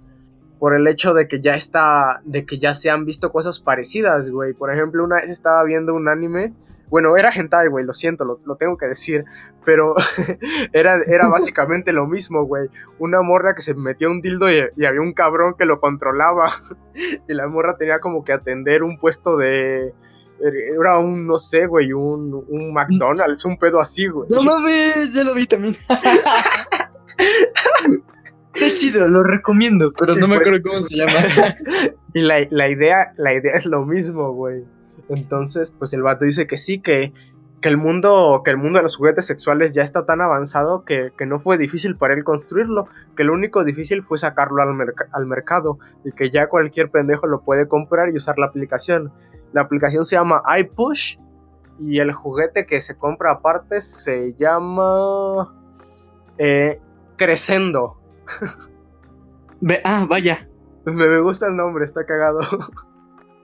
Por 0.60 0.76
el 0.76 0.88
hecho 0.88 1.14
de 1.14 1.28
que 1.28 1.40
ya 1.40 1.56
está. 1.56 2.22
De 2.24 2.46
que 2.46 2.58
ya 2.58 2.74
se 2.76 2.90
han 2.90 3.06
visto 3.06 3.32
cosas 3.32 3.60
parecidas, 3.60 4.30
güey. 4.30 4.54
Por 4.54 4.74
ejemplo, 4.74 5.04
una 5.04 5.18
vez 5.18 5.30
estaba 5.30 5.64
viendo 5.64 5.94
un 5.94 6.08
anime. 6.08 6.54
Bueno, 6.90 7.18
era 7.18 7.32
hentai, 7.32 7.68
güey, 7.68 7.84
lo 7.86 7.94
siento, 7.94 8.24
lo, 8.24 8.40
lo 8.46 8.56
tengo 8.56 8.78
que 8.78 8.86
decir. 8.86 9.26
Pero 9.66 9.96
era, 10.74 10.98
era 11.06 11.28
básicamente 11.30 11.92
lo 11.92 12.08
mismo, 12.08 12.44
güey. 12.46 12.70
Una 13.00 13.22
morra 13.22 13.54
que 13.54 13.62
se 13.62 13.76
metió 13.76 14.10
un 14.10 14.22
dildo 14.22 14.50
y, 14.50 14.64
y 14.78 14.86
había 14.86 15.02
un 15.02 15.14
cabrón 15.14 15.56
que 15.58 15.66
lo 15.66 15.80
controlaba. 15.80 16.48
y 17.28 17.34
la 17.34 17.48
morra 17.48 17.78
tenía 17.78 18.00
como 18.00 18.24
que 18.24 18.34
atender 18.34 18.84
un 18.84 18.98
puesto 18.98 19.38
de. 19.38 19.94
Era 20.40 21.00
un, 21.00 21.26
no 21.26 21.40
sé, 21.40 21.66
güey, 21.66 21.94
un, 21.94 22.46
un 22.48 22.72
McDonald's, 22.72 23.44
un 23.44 23.58
pedo 23.58 23.80
así, 23.80 24.08
güey. 24.08 24.30
No 24.30 24.44
mames, 24.44 25.12
ya 25.12 25.24
lo 25.24 25.34
vi 25.34 25.48
también. 25.48 25.76
Está 28.60 28.76
chido, 28.76 29.08
lo 29.10 29.24
recomiendo, 29.24 29.92
pero 29.98 30.14
Sí, 30.14 30.20
no 30.20 30.28
me 30.28 30.38
pues. 30.38 30.48
acuerdo 30.50 30.70
cómo 30.70 30.84
se 30.84 30.96
llama. 30.96 31.14
Y 32.14 32.22
la, 32.22 32.38
la 32.50 32.70
idea, 32.70 33.14
la 33.18 33.34
idea 33.34 33.54
es 33.56 33.66
lo 33.68 33.86
mismo, 33.86 34.32
güey. 34.34 34.64
Entonces, 35.10 35.76
pues 35.78 35.94
el 35.94 36.02
vato 36.02 36.26
dice 36.26 36.48
que 36.48 36.58
sí, 36.58 36.80
que, 36.82 37.14
que 37.62 37.70
el 37.70 37.78
mundo, 37.78 38.42
que 38.44 38.50
el 38.52 38.58
mundo 38.58 38.80
de 38.80 38.84
los 38.84 38.96
juguetes 38.98 39.26
sexuales 39.28 39.76
ya 39.76 39.84
está 39.84 40.06
tan 40.06 40.22
avanzado 40.22 40.84
que, 40.84 41.12
que 41.18 41.26
no 41.28 41.38
fue 41.40 41.58
difícil 41.60 41.96
para 41.96 42.16
él 42.16 42.24
construirlo, 42.24 42.88
que 43.16 43.24
lo 43.24 43.34
único 43.34 43.64
difícil 43.64 44.02
fue 44.02 44.18
sacarlo 44.18 44.64
al, 44.64 44.70
merc- 44.70 45.08
al 45.12 45.28
mercado 45.28 45.78
y 46.04 46.12
que 46.12 46.32
ya 46.32 46.48
cualquier 46.48 46.90
pendejo 46.90 47.28
lo 47.28 47.42
puede 47.42 47.68
comprar 47.68 48.10
y 48.10 48.16
usar 48.18 48.40
la 48.40 48.48
aplicación. 48.48 49.12
La 49.54 49.62
aplicación 49.62 50.04
se 50.04 50.16
llama 50.16 50.42
iPush 50.60 51.18
y 51.80 52.00
el 52.00 52.12
juguete 52.14 52.66
que 52.66 52.82
se 52.82 52.98
compra 52.98 53.32
aparte 53.34 53.80
se 53.82 54.34
llama 54.36 55.54
eh, 56.40 56.80
Crescendo. 57.16 57.98
Ve- 59.62 59.82
ah, 59.84 60.06
vaya. 60.08 60.48
Me, 60.86 60.94
me 60.94 61.22
gusta 61.22 61.48
el 61.48 61.56
nombre, 61.56 61.84
está 61.84 62.06
cagado. 62.06 62.40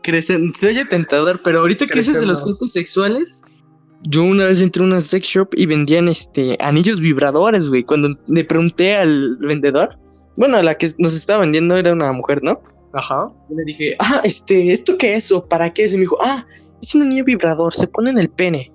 Crecen, 0.03 0.53
se 0.53 0.67
oye 0.67 0.86
tentador, 0.86 1.41
pero 1.43 1.59
ahorita 1.59 1.88
que 1.88 1.99
dices 1.99 2.19
de 2.19 2.25
los 2.25 2.41
juguetes 2.41 2.73
sexuales, 2.73 3.41
yo 4.01 4.23
una 4.23 4.45
vez 4.45 4.61
entré 4.61 4.84
a 4.84 4.86
una 4.86 4.99
sex 4.99 5.25
shop 5.25 5.49
y 5.55 5.65
vendían 5.65 6.09
este 6.09 6.57
anillos 6.59 6.99
vibradores, 6.99 7.69
güey. 7.69 7.84
Cuando 7.84 8.17
le 8.27 8.43
pregunté 8.43 8.95
al 8.95 9.38
vendedor, 9.38 9.97
bueno, 10.36 10.61
la 10.61 10.75
que 10.75 10.89
nos 10.97 11.13
estaba 11.13 11.39
vendiendo 11.41 11.77
era 11.77 11.93
una 11.93 12.11
mujer, 12.11 12.41
¿no? 12.43 12.61
Ajá. 12.93 13.23
Yo 13.49 13.55
le 13.55 13.63
dije, 13.63 13.95
ah, 13.99 14.21
este, 14.23 14.71
¿esto 14.71 14.97
qué 14.97 15.15
es 15.15 15.31
o 15.31 15.45
para 15.47 15.73
qué 15.73 15.86
es? 15.86 15.93
Y 15.93 15.95
me 15.97 16.01
dijo, 16.01 16.17
ah, 16.21 16.45
es 16.81 16.93
un 16.95 17.03
anillo 17.03 17.23
vibrador, 17.23 17.73
se 17.73 17.88
pone 17.88 18.09
en 18.09 18.17
el 18.19 18.29
pene. 18.29 18.71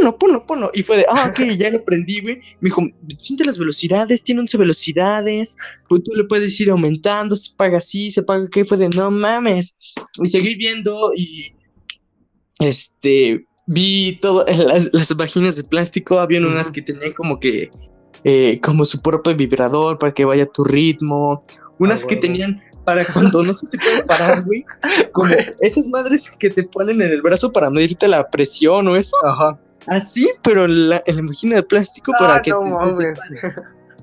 Pon- 0.00 0.16
Ponlo, 0.16 0.18
ponlo, 0.18 0.46
ponlo. 0.46 0.70
Y 0.74 0.82
fue 0.82 0.96
de, 0.98 1.06
ah, 1.10 1.28
ok, 1.30 1.40
ya 1.58 1.70
lo 1.70 1.84
prendí, 1.84 2.20
güey. 2.20 2.36
Me 2.60 2.68
dijo, 2.68 2.82
siente 3.18 3.44
las 3.44 3.58
velocidades, 3.58 4.24
tiene 4.24 4.40
11 4.40 4.56
velocidades. 4.58 5.56
Pues 5.88 6.02
tú 6.02 6.12
le 6.14 6.24
puedes 6.24 6.58
ir 6.60 6.70
aumentando, 6.70 7.36
se 7.36 7.50
paga 7.54 7.78
así, 7.78 8.10
se 8.10 8.22
paga 8.22 8.48
qué. 8.50 8.64
Fue 8.64 8.78
de, 8.78 8.88
no 8.88 9.10
mames. 9.10 9.76
Y 10.22 10.28
seguí 10.28 10.54
viendo 10.54 11.12
y, 11.14 11.52
este, 12.60 13.46
vi 13.66 14.18
todo, 14.20 14.44
las, 14.66 14.90
las 14.92 15.16
vaginas 15.16 15.56
de 15.56 15.64
plástico. 15.64 16.18
Habían 16.20 16.44
unas 16.46 16.70
que 16.70 16.82
tenían 16.82 17.12
como 17.12 17.38
que, 17.40 17.70
eh, 18.24 18.58
como 18.62 18.84
su 18.84 19.00
propio 19.00 19.34
vibrador 19.34 19.98
para 19.98 20.12
que 20.12 20.24
vaya 20.24 20.44
a 20.44 20.46
tu 20.46 20.64
ritmo. 20.64 21.42
Unas 21.78 22.04
que 22.04 22.14
huevo. 22.14 22.20
tenían 22.22 22.62
para 22.84 23.04
cuando 23.04 23.42
no 23.42 23.54
se 23.54 23.66
te 23.66 23.78
puede 23.78 24.02
parar, 24.04 24.44
güey. 24.44 24.64
Como 25.12 25.28
esas 25.60 25.88
madres 25.88 26.34
que 26.38 26.48
te 26.50 26.64
ponen 26.64 27.00
en 27.02 27.10
el 27.12 27.20
brazo 27.22 27.52
para 27.52 27.68
medirte 27.70 28.08
la 28.08 28.28
presión 28.30 28.88
o 28.88 28.96
eso. 28.96 29.16
Ajá. 29.24 29.60
Así, 29.86 30.30
pero 30.42 30.64
en 30.66 30.88
la, 30.90 31.02
en 31.06 31.16
la 31.26 31.56
de 31.56 31.62
plástico 31.62 32.12
para 32.18 32.36
Ah, 32.36 32.42
que 32.42 32.50
no 32.50 32.62
te- 32.62 32.70
mames. 32.70 33.18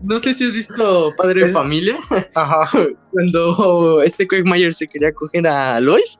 No 0.03 0.19
sé 0.19 0.33
si 0.33 0.45
has 0.47 0.53
visto 0.53 1.11
Padre 1.17 1.45
de 1.45 1.49
Familia, 1.49 1.97
Ajá. 2.35 2.69
cuando 3.11 4.01
este 4.03 4.27
Quagmire 4.27 4.71
se 4.71 4.87
quería 4.87 5.11
coger 5.11 5.47
a 5.47 5.79
Lois, 5.79 6.19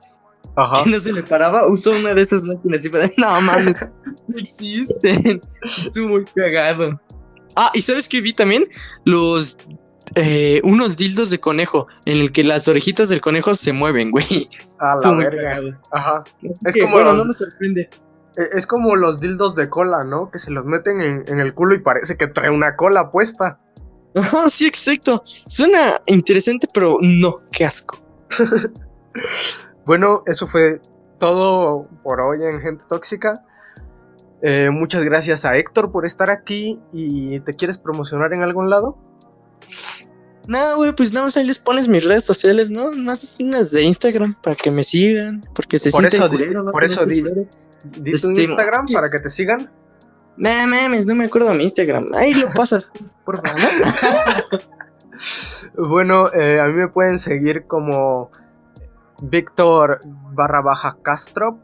Ajá. 0.56 0.82
que 0.82 0.90
no 0.90 0.98
se 0.98 1.12
le 1.12 1.22
paraba, 1.22 1.68
usó 1.70 1.92
una 1.92 2.12
de 2.14 2.22
esas 2.22 2.42
máquinas 2.44 2.84
y 2.84 2.88
fue 2.88 3.12
no 3.16 3.40
mames, 3.40 3.86
no 4.26 4.36
existen. 4.36 5.40
Estuvo 5.78 6.08
muy 6.08 6.24
cagado. 6.24 7.00
Ah, 7.56 7.70
y 7.74 7.82
¿sabes 7.82 8.08
qué 8.08 8.20
vi 8.20 8.32
también? 8.32 8.66
Los... 9.04 9.58
eh, 10.16 10.60
unos 10.64 10.96
dildos 10.96 11.30
de 11.30 11.38
conejo 11.38 11.86
en 12.04 12.18
el 12.18 12.32
que 12.32 12.42
las 12.44 12.66
orejitas 12.68 13.08
del 13.10 13.20
conejo 13.20 13.54
se 13.54 13.72
mueven, 13.72 14.10
güey. 14.10 14.48
A 14.80 14.86
la 14.86 14.92
Estuvo 14.94 15.14
muy 15.14 15.24
cagado. 15.28 15.70
Ajá. 15.92 16.24
Es 16.64 16.74
Que, 16.74 16.80
como 16.82 16.94
bueno, 16.94 17.10
los- 17.10 17.18
no 17.18 17.24
me 17.26 17.32
sorprende. 17.32 17.88
E- 18.38 18.48
Es 18.56 18.66
como 18.66 18.96
los 18.96 19.20
dildos 19.20 19.54
de 19.54 19.68
cola, 19.68 20.04
¿no? 20.04 20.30
Que 20.30 20.38
se 20.38 20.50
los 20.50 20.64
meten 20.64 21.00
en, 21.02 21.24
en 21.26 21.40
el 21.40 21.52
culo 21.54 21.74
y 21.74 21.80
parece 21.80 22.16
que 22.16 22.28
trae 22.28 22.50
una 22.50 22.76
cola 22.76 23.10
puesta. 23.10 23.60
Ajá, 24.16 24.48
sí, 24.48 24.66
exacto. 24.66 25.22
Suena 25.26 26.00
interesante, 26.06 26.66
pero 26.72 26.96
no, 27.02 27.40
qué 27.52 27.64
asco. 27.66 27.98
Bueno, 29.84 30.22
eso 30.26 30.46
fue 30.46 30.80
todo 31.18 31.88
por 32.02 32.20
hoy 32.20 32.44
en 32.44 32.60
Gente 32.60 32.84
Tóxica. 32.88 33.42
Eh, 34.42 34.70
muchas 34.70 35.02
gracias 35.02 35.44
a 35.44 35.56
Héctor 35.56 35.90
por 35.90 36.04
estar 36.06 36.30
aquí. 36.30 36.78
¿Y 36.92 37.40
te 37.40 37.54
quieres 37.54 37.78
promocionar 37.78 38.32
en 38.34 38.42
algún 38.42 38.68
lado? 38.70 38.98
No, 40.46 40.76
güey, 40.76 40.94
pues 40.94 41.12
nada 41.12 41.26
más 41.26 41.36
ahí 41.36 41.44
les 41.44 41.58
pones 41.58 41.88
mis 41.88 42.04
redes 42.06 42.24
sociales, 42.24 42.70
¿no? 42.70 42.92
Más 42.92 43.36
unas 43.40 43.70
de 43.70 43.82
Instagram 43.82 44.34
para 44.42 44.56
que 44.56 44.70
me 44.70 44.84
sigan, 44.84 45.42
porque 45.54 45.78
se 45.78 45.90
Por 45.90 46.00
sienten 46.00 46.22
eso 46.22 46.30
culero, 46.30 46.62
¿no? 46.62 46.70
por 46.70 46.84
eso 46.84 47.04
di-. 47.04 47.24
Di 47.84 48.12
tu 48.12 48.30
Este, 48.30 48.42
Instagram 48.42 48.86
para 48.92 49.10
que 49.10 49.18
te 49.18 49.28
sigan. 49.28 49.70
Mames, 50.36 51.06
no 51.06 51.14
me 51.14 51.24
acuerdo 51.24 51.50
de 51.50 51.56
mi 51.56 51.64
Instagram. 51.64 52.14
Ahí 52.14 52.34
lo 52.34 52.50
pasas, 52.52 52.92
por 53.24 53.40
favor. 53.40 53.62
Bueno, 55.76 56.32
eh, 56.32 56.60
a 56.60 56.66
mí 56.66 56.72
me 56.72 56.88
pueden 56.88 57.18
seguir 57.18 57.66
como 57.66 58.30
Víctor 59.22 60.00
barra 60.32 60.62
baja 60.62 60.96
Castro. 61.02 61.60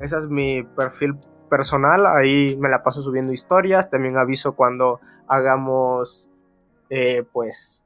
Ese 0.00 0.18
es 0.18 0.28
mi 0.28 0.62
perfil 0.62 1.16
personal. 1.48 2.06
Ahí 2.06 2.56
me 2.60 2.68
la 2.68 2.82
paso 2.82 3.02
subiendo 3.02 3.32
historias. 3.32 3.90
También 3.90 4.18
aviso 4.18 4.56
cuando 4.56 5.00
hagamos, 5.28 6.30
eh, 6.90 7.24
pues, 7.32 7.84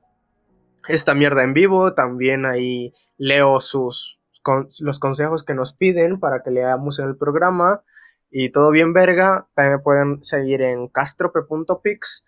esta 0.89 1.15
mierda 1.15 1.43
en 1.43 1.53
vivo. 1.53 1.93
También 1.95 2.47
ahí 2.47 2.93
leo 3.19 3.61
sus 3.61 4.20
con- 4.43 4.69
los 4.81 4.99
consejos 4.99 5.45
que 5.45 5.55
nos 5.55 5.75
piden 5.75 6.19
para 6.21 6.43
que 6.43 6.51
leamos 6.51 6.99
en 6.99 7.09
el 7.09 7.17
programa. 7.17 7.83
Y 8.31 8.51
todo 8.51 8.71
bien 8.71 8.93
verga. 8.93 9.49
También 9.55 9.83
pueden 9.83 10.23
seguir 10.23 10.63
en 10.63 10.89
castrope.pix 10.89 12.27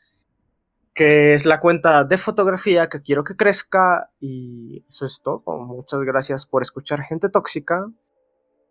que 0.94 1.32
es 1.32 1.46
la 1.46 1.58
cuenta 1.58 2.04
de 2.04 2.18
fotografía 2.18 2.88
que 2.90 3.00
quiero 3.00 3.24
que 3.24 3.34
crezca 3.34 4.10
y 4.20 4.84
eso 4.88 5.06
es 5.06 5.22
todo. 5.22 5.42
Muchas 5.46 6.00
gracias 6.00 6.44
por 6.46 6.60
escuchar 6.60 7.00
gente 7.00 7.30
tóxica 7.30 7.86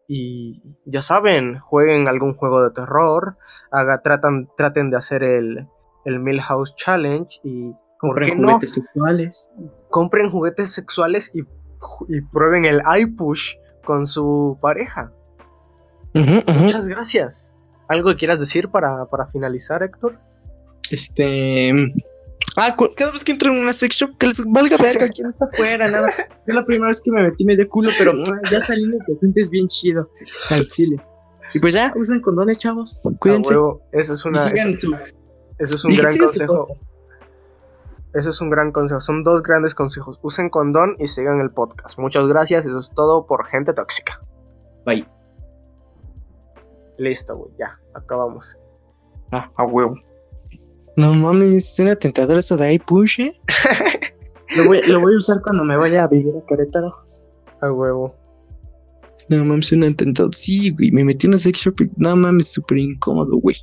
y 0.08 0.62
ya 0.86 1.02
saben, 1.02 1.58
jueguen 1.60 2.08
algún 2.08 2.36
juego 2.36 2.62
de 2.64 2.70
terror, 2.72 3.38
haga, 3.72 4.02
tratan, 4.04 4.50
traten 4.56 4.92
de 4.92 4.98
hacer 4.98 5.24
el, 5.24 5.68
el 6.06 6.20
Millhouse 6.20 6.76
Challenge 6.76 7.40
y 7.44 7.72
¿por 8.00 8.10
Compren 8.16 8.42
no? 8.42 8.48
juguetes 8.50 8.74
sexuales. 8.74 9.52
compren 9.90 10.30
juguetes 10.30 10.72
sexuales 10.74 11.32
y, 11.34 11.42
y 12.08 12.22
prueben 12.22 12.66
el 12.66 12.82
iPush 13.00 13.56
con 13.84 14.06
su 14.06 14.58
pareja. 14.62 15.12
Muchas 16.14 16.88
gracias. 16.88 17.56
¿Algo 17.88 18.10
que 18.12 18.16
quieras 18.18 18.40
decir 18.40 18.70
para, 18.70 19.06
para 19.06 19.28
finalizar, 19.28 19.84
Héctor? 19.84 20.18
Este. 20.90 21.72
Ah, 22.58 22.76
cada 22.98 23.12
vez 23.12 23.24
que 23.24 23.32
entro 23.32 23.54
en 23.54 23.62
una 23.62 23.72
sex 23.72 23.96
shop, 23.96 24.18
que 24.18 24.28
les 24.28 24.44
valga 24.46 24.76
verga 24.78 25.08
quién 25.10 25.28
está 25.28 25.46
afuera, 25.46 25.88
nada. 25.88 26.10
Yo 26.48 26.54
la 26.54 26.66
primera 26.66 26.88
vez 26.88 27.02
que 27.02 27.12
me 27.12 27.22
metí 27.24 27.46
me 27.46 27.56
dio 27.56 27.68
culo, 27.70 27.92
pero 27.98 28.14
mm, 28.14 28.24
ya 28.52 28.60
saliendo 28.60 28.98
te 29.06 29.16
sientes 29.18 29.50
bien 29.50 29.68
chido 29.68 30.10
al 30.50 30.68
chile. 30.68 30.98
Y 31.54 31.60
pues 31.60 31.74
ya, 31.74 31.94
usen 31.96 32.22
condones, 32.22 32.58
chavos. 32.58 33.00
Cuídense. 33.20 33.54
huevo, 33.54 33.82
eso 33.92 34.14
es 34.14 34.26
Y 34.26 34.28
una. 34.28 34.46
Eso, 35.58 35.76
es 35.76 35.86
un 35.86 35.92
y 35.92 35.98
gran 35.98 36.18
consejo. 36.18 36.58
podcast. 36.58 36.90
Eso 38.14 38.30
es 38.30 38.42
un 38.42 38.50
gran 38.50 38.72
consejo. 38.72 39.00
Son 39.00 39.24
dos 39.24 39.42
grandes 39.42 39.74
consejos. 39.74 40.20
Usen 40.22 40.50
condón 40.50 40.96
y 41.00 41.08
sigan 41.08 41.40
el 41.40 41.52
podcast. 41.52 41.98
Muchas 41.98 42.28
gracias. 42.28 42.66
Eso 42.66 42.80
es 42.80 42.92
todo 42.94 43.26
por 43.26 43.46
gente 43.46 43.74
tóxica. 43.74 44.22
Bye. 44.86 45.08
Listo, 46.98 47.38
güey. 47.38 47.52
Ya, 47.58 47.80
acabamos. 47.94 48.58
Ah, 49.32 49.50
a 49.56 49.64
huevo. 49.64 49.96
No 50.98 51.14
mames, 51.14 51.52
es 51.52 51.80
una 51.80 51.96
tentadora 51.96 52.40
eso 52.40 52.58
de 52.58 52.66
ahí, 52.66 52.80
push, 52.80 53.22
¿eh? 53.22 53.40
lo, 54.58 54.66
voy, 54.66 54.82
lo 54.84 55.00
voy 55.00 55.14
a 55.16 55.18
usar 55.18 55.38
cuando 55.42 55.64
me 55.64 55.78
vaya 55.78 56.04
a 56.04 56.08
vivir 56.08 56.34
a 56.36 56.46
Querétaro. 56.46 57.06
A 57.62 57.72
huevo. 57.72 58.14
No 59.30 59.46
mames, 59.46 59.72
una 59.72 59.94
tentadora. 59.94 60.34
Sí, 60.34 60.72
güey, 60.72 60.92
me 60.92 61.06
metí 61.06 61.28
en 61.28 61.32
una 61.32 61.38
sex 61.38 61.60
shop 61.60 61.82
y 61.82 61.92
no 61.96 62.16
mames, 62.18 62.52
súper 62.52 62.80
incómodo, 62.80 63.38
güey. 63.38 63.56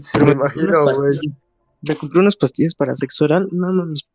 Sí, 0.00 0.12
Pero 0.12 0.26
me 0.26 0.32
imagino, 0.32 0.84
güey. 0.84 1.18
Me 1.88 1.94
compré 1.94 2.20
unas 2.20 2.36
pastillas 2.36 2.74
para 2.74 2.94
sexo 2.96 3.24
oral. 3.24 3.46
No 3.52 3.72
mames, 3.72 4.08